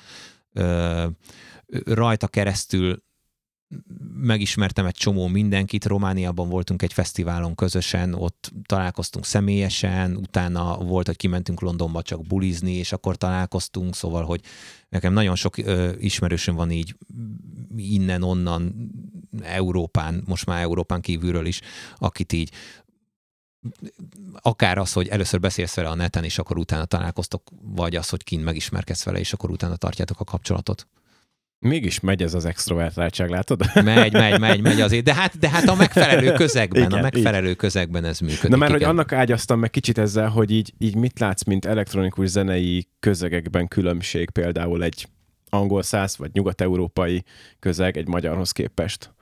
Ö, 0.54 1.06
rajta 1.86 2.28
keresztül 2.28 3.04
megismertem 4.14 4.86
egy 4.86 4.96
csomó 4.96 5.28
mindenkit, 5.28 5.86
Romániában 5.86 6.50
voltunk 6.50 6.82
egy 6.82 6.94
fesztiválon 6.94 7.56
közösen, 7.56 8.14
ott 8.14 8.52
találkoztunk 8.66 9.26
személyesen, 9.26 10.16
utána 10.16 10.78
volt, 10.78 11.06
hogy 11.06 11.16
kimentünk 11.16 11.62
Londonba 11.62 12.02
csak 12.02 12.28
bulizni, 12.28 12.74
és 12.74 12.92
akkor 12.92 13.16
találkoztunk, 13.16 13.96
szóval, 13.96 14.24
hogy 14.24 14.42
nekem 14.90 15.14
nagyon 15.14 15.36
sok 15.36 15.58
ö, 15.58 15.92
ismerősöm 16.00 16.56
van 16.56 16.72
így 16.72 16.96
innen-onnan 17.76 18.92
Európán, 19.42 20.24
most 20.26 20.46
már 20.46 20.62
Európán 20.62 21.02
kívülről 21.02 21.46
is, 21.46 21.62
akit 21.98 22.34
így 22.34 22.52
akár 24.42 24.78
az, 24.78 24.94
hogy 24.94 25.08
először 25.08 25.40
beszélsz 25.40 25.76
vele 25.76 25.90
a 25.90 25.96
neten, 25.96 26.24
és 26.24 26.38
akkor 26.38 26.58
utána 26.58 26.86
találkoztok, 26.86 27.50
vagy 27.62 27.96
az, 27.96 28.10
hogy 28.10 28.24
kint 28.24 28.44
megismerkedsz 28.44 29.04
vele, 29.04 29.20
és 29.20 29.34
akkor 29.34 29.50
utána 29.50 29.76
tartjátok 29.76 30.20
a 30.20 30.24
kapcsolatot. 30.24 30.88
Mégis 31.60 32.00
megy 32.00 32.24
ez 32.24 32.34
az 32.34 32.46
extrovertáltság, 32.46 33.30
látod? 33.30 33.62
Megy, 33.84 34.14
megy, 34.14 34.40
megy, 34.40 34.62
megy 34.62 34.82
azért. 34.82 35.04
De 35.04 35.14
hát, 35.14 35.40
de 35.40 35.50
hát 35.50 35.68
a 35.68 35.76
megfelelő 35.76 36.32
közegben, 36.32 36.82
Igen, 36.82 37.00
a 37.00 37.02
megfelelő 37.02 37.54
közegben 37.54 38.06
ez 38.06 38.20
működik. 38.20 38.50
Na 38.50 38.58
mert 38.58 38.72
hogy 38.72 38.80
igen. 38.80 38.94
annak 38.94 39.12
ágyaztam 39.12 39.60
meg 39.60 39.70
kicsit 39.70 39.98
ezzel, 39.98 40.30
hogy 40.30 40.52
így, 40.52 40.74
így 40.78 40.96
mit 40.96 41.20
látsz, 41.20 41.44
mint 41.44 41.66
elektronikus 41.66 42.28
zenei 42.28 42.88
közegekben 43.00 43.68
különbség 43.68 44.30
például 44.30 44.84
egy 44.84 45.08
angol 45.50 45.84
száz 45.84 46.18
vagy 46.18 46.30
nyugat-európai 46.34 47.24
közeg 47.60 47.98
egy 47.98 48.08
magyarhoz 48.08 48.52
képest. 48.52 49.14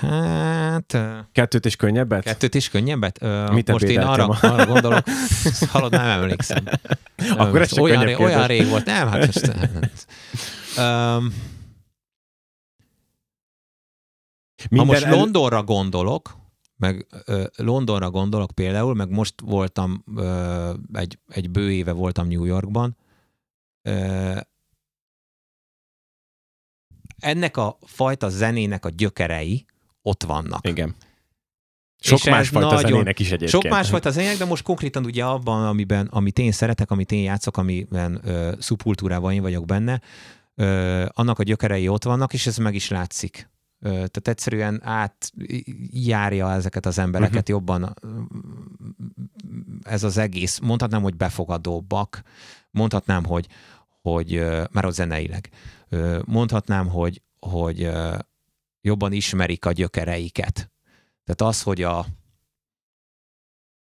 Hát... 0.00 0.98
Kettőt 1.32 1.64
is 1.64 1.76
könnyebbet? 1.76 2.22
Kettőt 2.22 2.54
is 2.54 2.68
könnyebbet? 2.68 3.22
Ö, 3.22 3.50
Mit 3.52 3.70
most 3.70 3.84
én 3.84 4.00
arra, 4.00 4.26
ma? 4.26 4.34
arra 4.40 4.66
gondolok, 4.66 5.04
hallod, 5.70 5.90
nem 5.90 6.08
emlékszem. 6.20 6.64
Akkor 7.36 7.60
ez 7.60 7.78
olyan, 7.78 8.04
ré, 8.04 8.14
olyan 8.14 8.46
rég 8.46 8.68
volt, 8.68 8.84
nem, 8.84 9.08
hát 9.08 9.26
most... 9.26 9.52
Um, 10.78 11.34
ha 14.76 14.84
most 14.84 15.02
el- 15.02 15.14
Londonra 15.16 15.62
gondolok, 15.62 16.36
meg 16.76 17.06
ö, 17.24 17.44
Londonra 17.56 18.10
gondolok 18.10 18.50
például, 18.50 18.94
meg 18.94 19.10
most 19.10 19.34
voltam, 19.40 20.04
ö, 20.16 20.72
egy, 20.92 21.18
egy 21.28 21.50
bő 21.50 21.72
éve 21.72 21.92
voltam 21.92 22.28
New 22.28 22.44
Yorkban, 22.44 22.96
ö, 23.82 24.36
ennek 27.18 27.56
a 27.56 27.78
fajta 27.86 28.28
zenének 28.28 28.84
a 28.84 28.88
gyökerei 28.88 29.64
ott 30.02 30.22
vannak. 30.22 30.68
Igen. 30.68 30.94
Sok 32.00 32.24
másfajta 32.24 32.74
nagyon- 32.74 32.90
zenének 32.90 33.18
is 33.18 33.26
egyébként. 33.26 33.50
Sok 33.50 33.68
másfajta 33.68 34.10
zenének, 34.10 34.36
de 34.36 34.44
most 34.44 34.62
konkrétan 34.62 35.04
ugye 35.04 35.24
abban, 35.24 35.66
amiben, 35.66 36.06
amit 36.06 36.38
én 36.38 36.52
szeretek, 36.52 36.90
amit 36.90 37.12
én 37.12 37.22
játszok, 37.22 37.56
amiben 37.56 38.20
ö, 38.24 38.52
szubkultúrában 38.58 39.32
én 39.32 39.42
vagyok 39.42 39.64
benne, 39.64 40.00
ö, 40.54 41.04
annak 41.12 41.38
a 41.38 41.42
gyökerei 41.42 41.88
ott 41.88 42.04
vannak, 42.04 42.32
és 42.32 42.46
ez 42.46 42.56
meg 42.56 42.74
is 42.74 42.88
látszik. 42.88 43.50
Ö, 43.80 43.88
tehát 43.88 44.28
egyszerűen 44.28 44.80
átjárja 44.84 46.52
ezeket 46.52 46.86
az 46.86 46.98
embereket 46.98 47.48
uh-huh. 47.48 47.48
jobban 47.48 47.94
ez 49.82 50.02
az 50.02 50.16
egész, 50.16 50.58
mondhatnám, 50.58 51.02
hogy 51.02 51.16
befogadóbbak, 51.16 52.22
mondhatnám, 52.70 53.24
hogy, 53.24 53.46
hogy 54.02 54.44
már 54.70 54.84
a 54.84 54.90
zeneileg, 54.90 55.48
mondhatnám, 56.24 56.88
hogy, 56.88 57.22
hogy 57.38 57.90
jobban 58.80 59.12
ismerik 59.12 59.64
a 59.64 59.72
gyökereiket. 59.72 60.70
Tehát 61.24 61.54
az, 61.54 61.62
hogy 61.62 61.82
a 61.82 62.06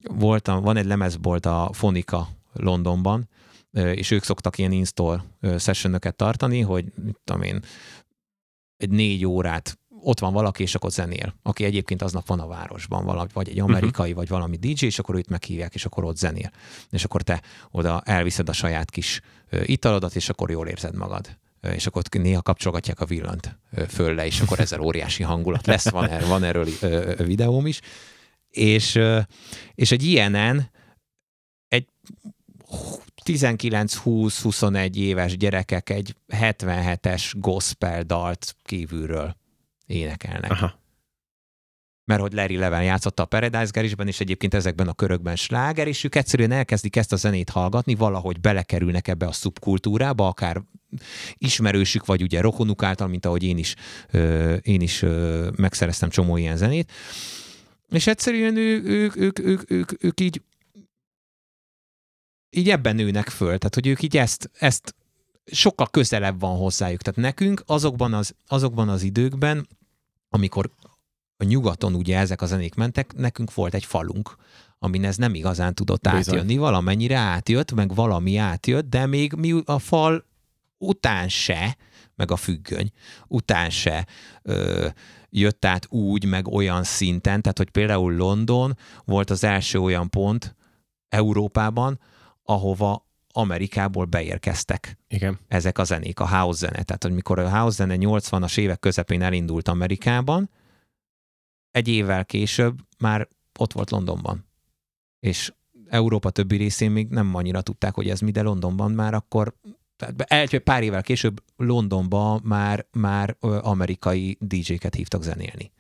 voltam, 0.04 0.62
van 0.62 0.78
egy 0.78 0.86
lemezbolt 0.86 1.46
a 1.46 1.70
Fonika 1.74 2.28
Londonban, 2.54 3.30
és 3.72 4.12
ők 4.12 4.24
szoktak 4.24 4.58
ilyen 4.58 4.72
install 4.72 5.24
sessionöket 5.58 6.16
tartani, 6.16 6.62
hogy 6.62 6.92
mit 6.96 7.20
tudom 7.24 7.42
én, 7.42 7.64
egy 8.78 8.90
négy 8.90 9.26
órát 9.26 9.80
ott 10.02 10.20
van 10.20 10.34
valaki, 10.34 10.64
és 10.64 10.76
akkor 10.76 10.92
zenél, 10.92 11.34
aki 11.42 11.64
egyébként 11.64 12.02
aznap 12.02 12.28
van 12.28 12.40
a 12.40 12.48
városban, 12.48 13.06
valami, 13.06 13.30
vagy 13.34 13.50
egy 13.50 13.60
amerikai, 13.60 14.12
uh-huh. 14.12 14.16
vagy 14.16 14.28
valami 14.28 14.58
DJ, 14.58 14.86
és 14.86 15.00
akkor 15.00 15.16
őt 15.16 15.30
meghívják, 15.30 15.74
és 15.74 15.86
akkor 15.86 16.04
ott 16.04 16.18
zenél. 16.18 16.52
És 16.90 17.04
akkor 17.04 17.22
te 17.22 17.42
oda 17.72 18.02
elviszed 18.06 18.50
a 18.50 18.54
saját 18.54 18.90
kis 18.90 19.22
italodat, 19.64 20.16
és 20.16 20.30
akkor 20.30 20.50
jól 20.50 20.68
érzed 20.68 20.96
magad 20.96 21.38
és 21.62 21.88
akkor 21.88 22.04
néha 22.12 22.42
kapcsolgatják 22.42 23.00
a 23.00 23.06
villant 23.06 23.60
föl 23.88 24.16
le, 24.16 24.26
és 24.26 24.40
akkor 24.40 24.60
ezzel 24.60 24.80
óriási 24.80 25.24
hangulat 25.24 25.66
lesz, 25.66 25.90
van, 25.90 26.10
er, 26.10 26.26
van 26.26 26.44
erről 26.44 26.68
videóm 27.18 27.68
is. 27.68 27.82
És, 28.50 29.00
és 29.76 29.92
egy 29.92 30.04
ilyenen 30.04 30.72
egy 31.68 31.88
19-20-21 33.26 34.96
éves 34.96 35.38
gyerekek 35.38 35.90
egy 35.90 36.16
77-es 36.28 37.32
gospel 37.34 38.04
dalt 38.04 38.56
kívülről 38.64 39.36
énekelnek. 39.86 40.52
Aha. 40.52 40.80
Mert 42.06 42.22
hogy 42.22 42.34
Larry 42.34 42.58
Leven 42.58 42.84
játszotta 42.84 43.24
a 43.24 43.26
Paradise 43.26 43.70
Garage-ben, 43.72 44.08
és 44.08 44.20
egyébként 44.20 44.54
ezekben 44.54 44.88
a 44.88 44.94
körökben 44.94 45.36
sláger, 45.36 45.88
és 45.88 46.04
ők 46.04 46.16
egyszerűen 46.16 46.52
elkezdik 46.52 46.96
ezt 46.96 47.14
a 47.14 47.16
zenét 47.16 47.50
hallgatni, 47.50 47.96
valahogy 47.96 48.40
belekerülnek 48.40 49.08
ebbe 49.08 49.26
a 49.26 49.32
szubkultúrába, 49.32 50.28
akár 50.28 50.62
ismerősük, 51.34 52.06
vagy 52.06 52.22
ugye 52.22 52.42
rokonuk 52.42 52.84
által, 52.84 53.08
mint 53.08 53.26
ahogy 53.26 53.44
én 53.44 53.58
is, 53.58 53.76
én 54.62 54.82
is 54.82 55.06
megszereztem 55.56 56.10
csomó 56.10 56.38
ilyen 56.38 56.58
zenét. 56.58 56.92
És 57.90 58.08
egyszerűen 58.08 58.56
ő, 58.56 58.84
ők, 58.84 59.16
ők, 59.16 59.40
ők, 59.40 59.72
ők, 59.72 60.04
ők 60.04 60.22
így 60.22 60.42
így 62.50 62.70
ebben 62.70 62.96
nőnek 62.96 63.30
föl, 63.30 63.58
tehát 63.58 63.74
hogy 63.74 63.88
ők 63.88 64.02
így 64.02 64.18
ezt, 64.18 64.52
ezt 64.60 64.96
sokkal 65.46 65.88
közelebb 65.88 66.40
van 66.40 66.58
hozzájuk. 66.58 67.02
Tehát 67.02 67.20
nekünk 67.20 67.64
azokban 67.66 68.14
az, 68.14 68.36
azokban 68.48 68.90
az 68.90 69.04
időkben, 69.04 69.68
amikor 70.30 70.70
a 71.38 71.44
nyugaton 71.44 71.96
ugye 71.96 72.18
ezek 72.18 72.42
a 72.42 72.46
zenék 72.46 72.76
mentek, 72.76 73.14
nekünk 73.14 73.54
volt 73.54 73.74
egy 73.74 73.86
falunk, 73.86 74.36
amin 74.80 75.06
ez 75.06 75.16
nem 75.16 75.34
igazán 75.34 75.74
tudott 75.74 76.02
Bizony. 76.02 76.18
átjönni. 76.18 76.58
Valamennyire 76.58 77.18
átjött, 77.18 77.72
meg 77.72 77.96
valami 77.96 78.38
átjött, 78.38 78.90
de 78.90 79.06
még 79.06 79.34
mi 79.34 79.62
a 79.66 79.80
fal 79.80 80.26
után 80.78 81.30
se, 81.30 81.78
meg 82.16 82.32
a 82.32 82.36
függöny 82.36 82.92
után 83.28 83.70
se 83.70 84.08
ö, 84.42 84.88
jött 85.30 85.66
át 85.66 85.88
úgy, 85.90 86.26
meg 86.26 86.48
olyan 86.48 86.84
szinten, 86.84 87.42
tehát 87.42 87.58
hogy 87.58 87.70
például 87.70 88.16
London 88.16 88.78
volt 89.06 89.30
az 89.30 89.44
első 89.44 89.80
olyan 89.80 90.10
pont 90.10 90.56
Európában, 91.10 92.00
ahova 92.44 93.06
Amerikából 93.32 94.06
beérkeztek 94.06 94.98
Igen. 95.08 95.40
ezek 95.48 95.78
a 95.78 95.84
zenék, 95.84 96.20
a 96.20 96.28
house 96.28 96.58
zene. 96.58 96.84
Tehát, 96.84 97.04
hogy 97.04 97.12
mikor 97.12 97.40
a 97.40 97.50
house 97.50 97.76
zene 97.76 97.96
80-as 98.00 98.58
évek 98.58 98.80
közepén 98.80 99.22
elindult 99.22 99.68
Amerikában, 99.68 100.50
egy 101.72 101.88
évvel 101.88 102.26
később 102.26 102.80
már 102.98 103.28
ott 103.60 103.74
volt 103.74 103.92
Londonban. 103.92 104.46
És 105.20 105.54
Európa 105.88 106.30
többi 106.30 106.56
részén 106.56 106.92
még 106.92 107.08
nem 107.08 107.36
annyira 107.36 107.62
tudták, 107.62 107.94
hogy 107.94 108.10
ez 108.10 108.20
mi, 108.20 108.32
de 108.32 108.42
Londonban 108.42 108.92
már 108.92 109.14
akkor 109.14 109.56
tehát 109.98 110.58
pár 110.58 110.84
évvel 110.84 111.02
később 111.02 111.44
Londonban 111.56 112.42
már, 112.44 112.86
már 112.92 113.38
amerikai 113.62 114.38
DJ-ket 114.40 114.96
hívtak 114.96 115.24
zenélni. 115.24 115.72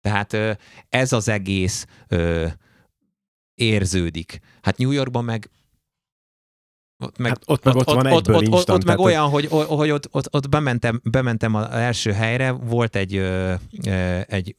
Tehát 0.00 0.58
ez 0.88 1.12
az 1.12 1.28
egész 1.28 1.86
érződik. 3.54 4.40
Hát 4.62 4.78
New 4.78 4.90
Yorkban 4.90 5.24
meg 5.24 5.50
ott 6.98 7.18
meg, 7.18 7.28
hát 7.28 7.42
ott, 7.46 7.64
meg 7.64 7.74
ott, 7.74 7.88
ott 7.88 7.94
van 7.94 8.06
ott, 8.06 8.28
ott, 8.28 8.48
ott, 8.48 8.70
ott 8.70 8.84
meg 8.84 8.98
olyan, 8.98 9.28
hogy, 9.28 9.46
hogy 9.50 9.90
ott, 9.90 10.08
ott, 10.10 10.34
ott 10.34 10.48
bementem, 10.48 11.00
bementem 11.04 11.54
az 11.54 11.66
első 11.70 12.12
helyre, 12.12 12.50
volt 12.50 12.96
egy, 12.96 13.16
egy 14.26 14.54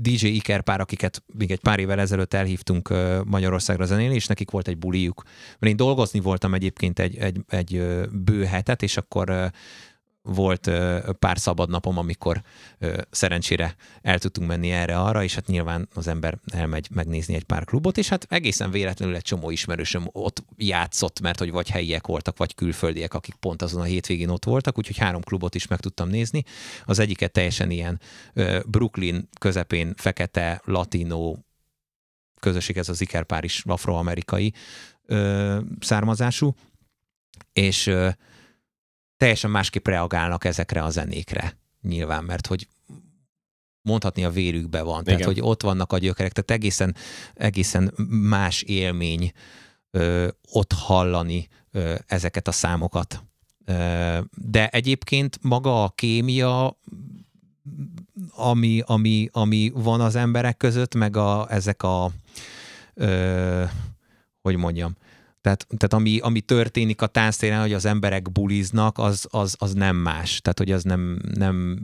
DJ 0.00 0.26
ikerpár, 0.26 0.80
akiket 0.80 1.22
még 1.38 1.50
egy 1.50 1.60
pár 1.60 1.78
évvel 1.78 2.00
ezelőtt 2.00 2.34
elhívtunk 2.34 2.94
Magyarországra 3.24 3.84
zenélni, 3.84 4.14
és 4.14 4.26
nekik 4.26 4.50
volt 4.50 4.68
egy 4.68 4.78
buliuk. 4.78 5.22
Mert 5.58 5.72
én 5.72 5.76
dolgozni 5.76 6.20
voltam 6.20 6.54
egyébként 6.54 6.98
egy, 6.98 7.16
egy, 7.16 7.40
egy 7.48 7.82
bő 8.10 8.44
hetet, 8.44 8.82
és 8.82 8.96
akkor 8.96 9.52
volt 10.26 10.70
pár 11.18 11.38
szabad 11.38 11.70
napom, 11.70 11.98
amikor 11.98 12.42
szerencsére 13.10 13.74
el 14.02 14.18
tudtunk 14.18 14.48
menni 14.48 14.70
erre-arra, 14.70 15.22
és 15.22 15.34
hát 15.34 15.46
nyilván 15.46 15.88
az 15.94 16.06
ember 16.06 16.38
elmegy 16.52 16.88
megnézni 16.90 17.34
egy 17.34 17.44
pár 17.44 17.64
klubot, 17.64 17.98
és 17.98 18.08
hát 18.08 18.26
egészen 18.28 18.70
véletlenül 18.70 19.14
egy 19.14 19.22
csomó 19.22 19.50
ismerősöm 19.50 20.08
ott 20.12 20.44
játszott, 20.56 21.20
mert 21.20 21.38
hogy 21.38 21.50
vagy 21.50 21.70
helyiek 21.70 22.06
voltak, 22.06 22.36
vagy 22.36 22.54
külföldiek, 22.54 23.14
akik 23.14 23.34
pont 23.34 23.62
azon 23.62 23.80
a 23.80 23.84
hétvégén 23.84 24.28
ott 24.28 24.44
voltak, 24.44 24.78
úgyhogy 24.78 24.98
három 24.98 25.22
klubot 25.22 25.54
is 25.54 25.66
meg 25.66 25.80
tudtam 25.80 26.08
nézni. 26.08 26.42
Az 26.84 26.98
egyiket 26.98 27.32
teljesen 27.32 27.70
ilyen 27.70 28.00
Brooklyn 28.66 29.28
közepén 29.40 29.94
fekete, 29.96 30.60
latino 30.64 31.36
közösség, 32.40 32.76
ez 32.76 32.88
az 32.88 33.00
ikerpár 33.00 33.44
is 33.44 33.62
afroamerikai 33.66 34.52
származású, 35.80 36.54
és 37.52 37.90
teljesen 39.16 39.50
másképp 39.50 39.86
reagálnak 39.86 40.44
ezekre 40.44 40.82
a 40.82 40.90
zenékre. 40.90 41.56
Nyilván, 41.82 42.24
mert 42.24 42.46
hogy 42.46 42.68
mondhatni 43.82 44.24
a 44.24 44.30
vérükbe 44.30 44.82
van, 44.82 45.00
Igen. 45.00 45.04
tehát 45.04 45.24
hogy 45.24 45.40
ott 45.40 45.62
vannak 45.62 45.92
a 45.92 45.98
gyökerek, 45.98 46.32
tehát 46.32 46.50
egészen, 46.62 46.94
egészen 47.34 47.92
más 48.08 48.62
élmény 48.62 49.32
ö, 49.90 50.28
ott 50.50 50.72
hallani 50.72 51.48
ö, 51.70 51.94
ezeket 52.06 52.48
a 52.48 52.52
számokat. 52.52 53.24
Ö, 53.64 54.18
de 54.36 54.68
egyébként 54.68 55.38
maga 55.42 55.82
a 55.84 55.88
kémia, 55.88 56.78
ami, 58.30 58.82
ami, 58.86 59.28
ami 59.32 59.70
van 59.74 60.00
az 60.00 60.14
emberek 60.14 60.56
között, 60.56 60.94
meg 60.94 61.16
a, 61.16 61.46
ezek 61.50 61.82
a 61.82 62.10
ö, 62.94 63.64
hogy 64.42 64.56
mondjam, 64.56 64.96
tehát, 65.44 65.66
tehát 65.66 65.92
ami, 65.92 66.18
ami 66.18 66.40
történik 66.40 67.02
a 67.02 67.06
tánctéren, 67.06 67.60
hogy 67.60 67.72
az 67.72 67.84
emberek 67.84 68.32
buliznak, 68.32 68.98
az, 68.98 69.26
az, 69.30 69.56
az 69.58 69.72
nem 69.72 69.96
más. 69.96 70.40
Tehát, 70.40 70.58
hogy 70.58 70.70
az 70.70 70.82
nem, 70.82 71.18
nem 71.34 71.78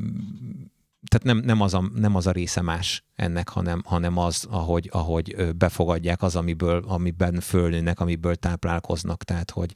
tehát 1.09 1.27
nem, 1.27 1.39
nem, 1.45 1.61
az 1.61 1.75
a, 1.75 1.91
nem 1.95 2.15
az 2.15 2.27
a 2.27 2.31
része 2.31 2.61
más 2.61 3.05
ennek, 3.17 3.49
hanem, 3.49 3.83
hanem 3.85 4.17
az, 4.17 4.47
ahogy, 4.51 4.89
ahogy 4.93 5.55
befogadják 5.57 6.23
az, 6.23 6.37
amiből, 6.37 6.85
amiben 6.87 7.41
fölnőnek, 7.41 8.01
amiből 8.01 8.35
táplálkoznak. 8.35 9.25
Tehát, 9.25 9.51
hogy, 9.51 9.73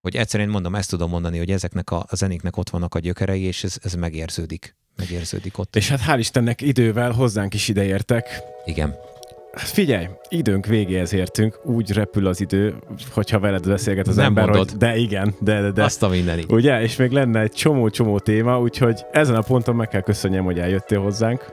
hogy 0.00 0.16
egyszerűen 0.16 0.48
mondom, 0.48 0.74
ezt 0.74 0.90
tudom 0.90 1.10
mondani, 1.10 1.38
hogy 1.38 1.50
ezeknek 1.50 1.90
a, 1.90 2.06
a 2.08 2.16
zenéknek 2.16 2.56
ott 2.56 2.70
vannak 2.70 2.94
a 2.94 2.98
gyökerei, 2.98 3.42
és 3.42 3.64
ez, 3.64 3.78
ez 3.82 3.94
megérződik. 3.94 4.76
Megérződik 4.96 5.58
ott. 5.58 5.76
És 5.76 5.88
hát 5.88 6.00
hál' 6.06 6.18
Istennek 6.18 6.60
idővel 6.60 7.12
hozzánk 7.12 7.54
is 7.54 7.68
ideértek. 7.68 8.42
Igen. 8.64 8.94
Figyelj, 9.56 10.06
időnk 10.28 10.66
végéhez 10.66 11.12
értünk, 11.12 11.58
úgy 11.64 11.92
repül 11.92 12.26
az 12.26 12.40
idő, 12.40 12.74
hogyha 13.12 13.38
veled 13.38 13.66
beszélget 13.68 14.08
az 14.08 14.16
Nem 14.16 14.24
ember, 14.24 14.44
mondod. 14.44 14.70
hogy 14.70 14.78
de 14.78 14.96
igen, 14.96 15.34
de, 15.40 15.60
de, 15.60 15.70
de. 15.70 15.84
Azt 15.84 16.02
a 16.02 16.08
mindenit. 16.08 16.52
Ugye, 16.52 16.82
és 16.82 16.96
még 16.96 17.10
lenne 17.10 17.40
egy 17.40 17.52
csomó-csomó 17.52 18.18
téma, 18.18 18.60
úgyhogy 18.60 19.04
ezen 19.12 19.34
a 19.34 19.40
ponton 19.40 19.76
meg 19.76 19.88
kell 19.88 20.00
köszönjem, 20.00 20.44
hogy 20.44 20.58
eljöttél 20.58 21.00
hozzánk, 21.00 21.44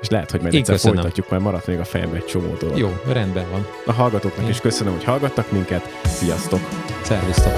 és 0.00 0.08
lehet, 0.08 0.30
hogy 0.30 0.40
majd 0.40 0.54
egyszer 0.54 0.74
köszönöm. 0.74 0.96
folytatjuk, 0.96 1.30
mert 1.30 1.42
maradt 1.42 1.66
még 1.66 1.78
a 1.78 1.84
fejembe 1.84 2.16
egy 2.16 2.24
csomó 2.24 2.54
dolog. 2.60 2.78
Jó, 2.78 2.88
rendben 3.12 3.44
van. 3.50 3.66
A 3.86 3.92
hallgatóknak 3.92 4.44
Én. 4.44 4.50
is 4.50 4.60
köszönöm, 4.60 4.92
hogy 4.92 5.04
hallgattak 5.04 5.52
minket. 5.52 5.82
Sziasztok! 6.04 6.60
Szervusztok! 7.02 7.52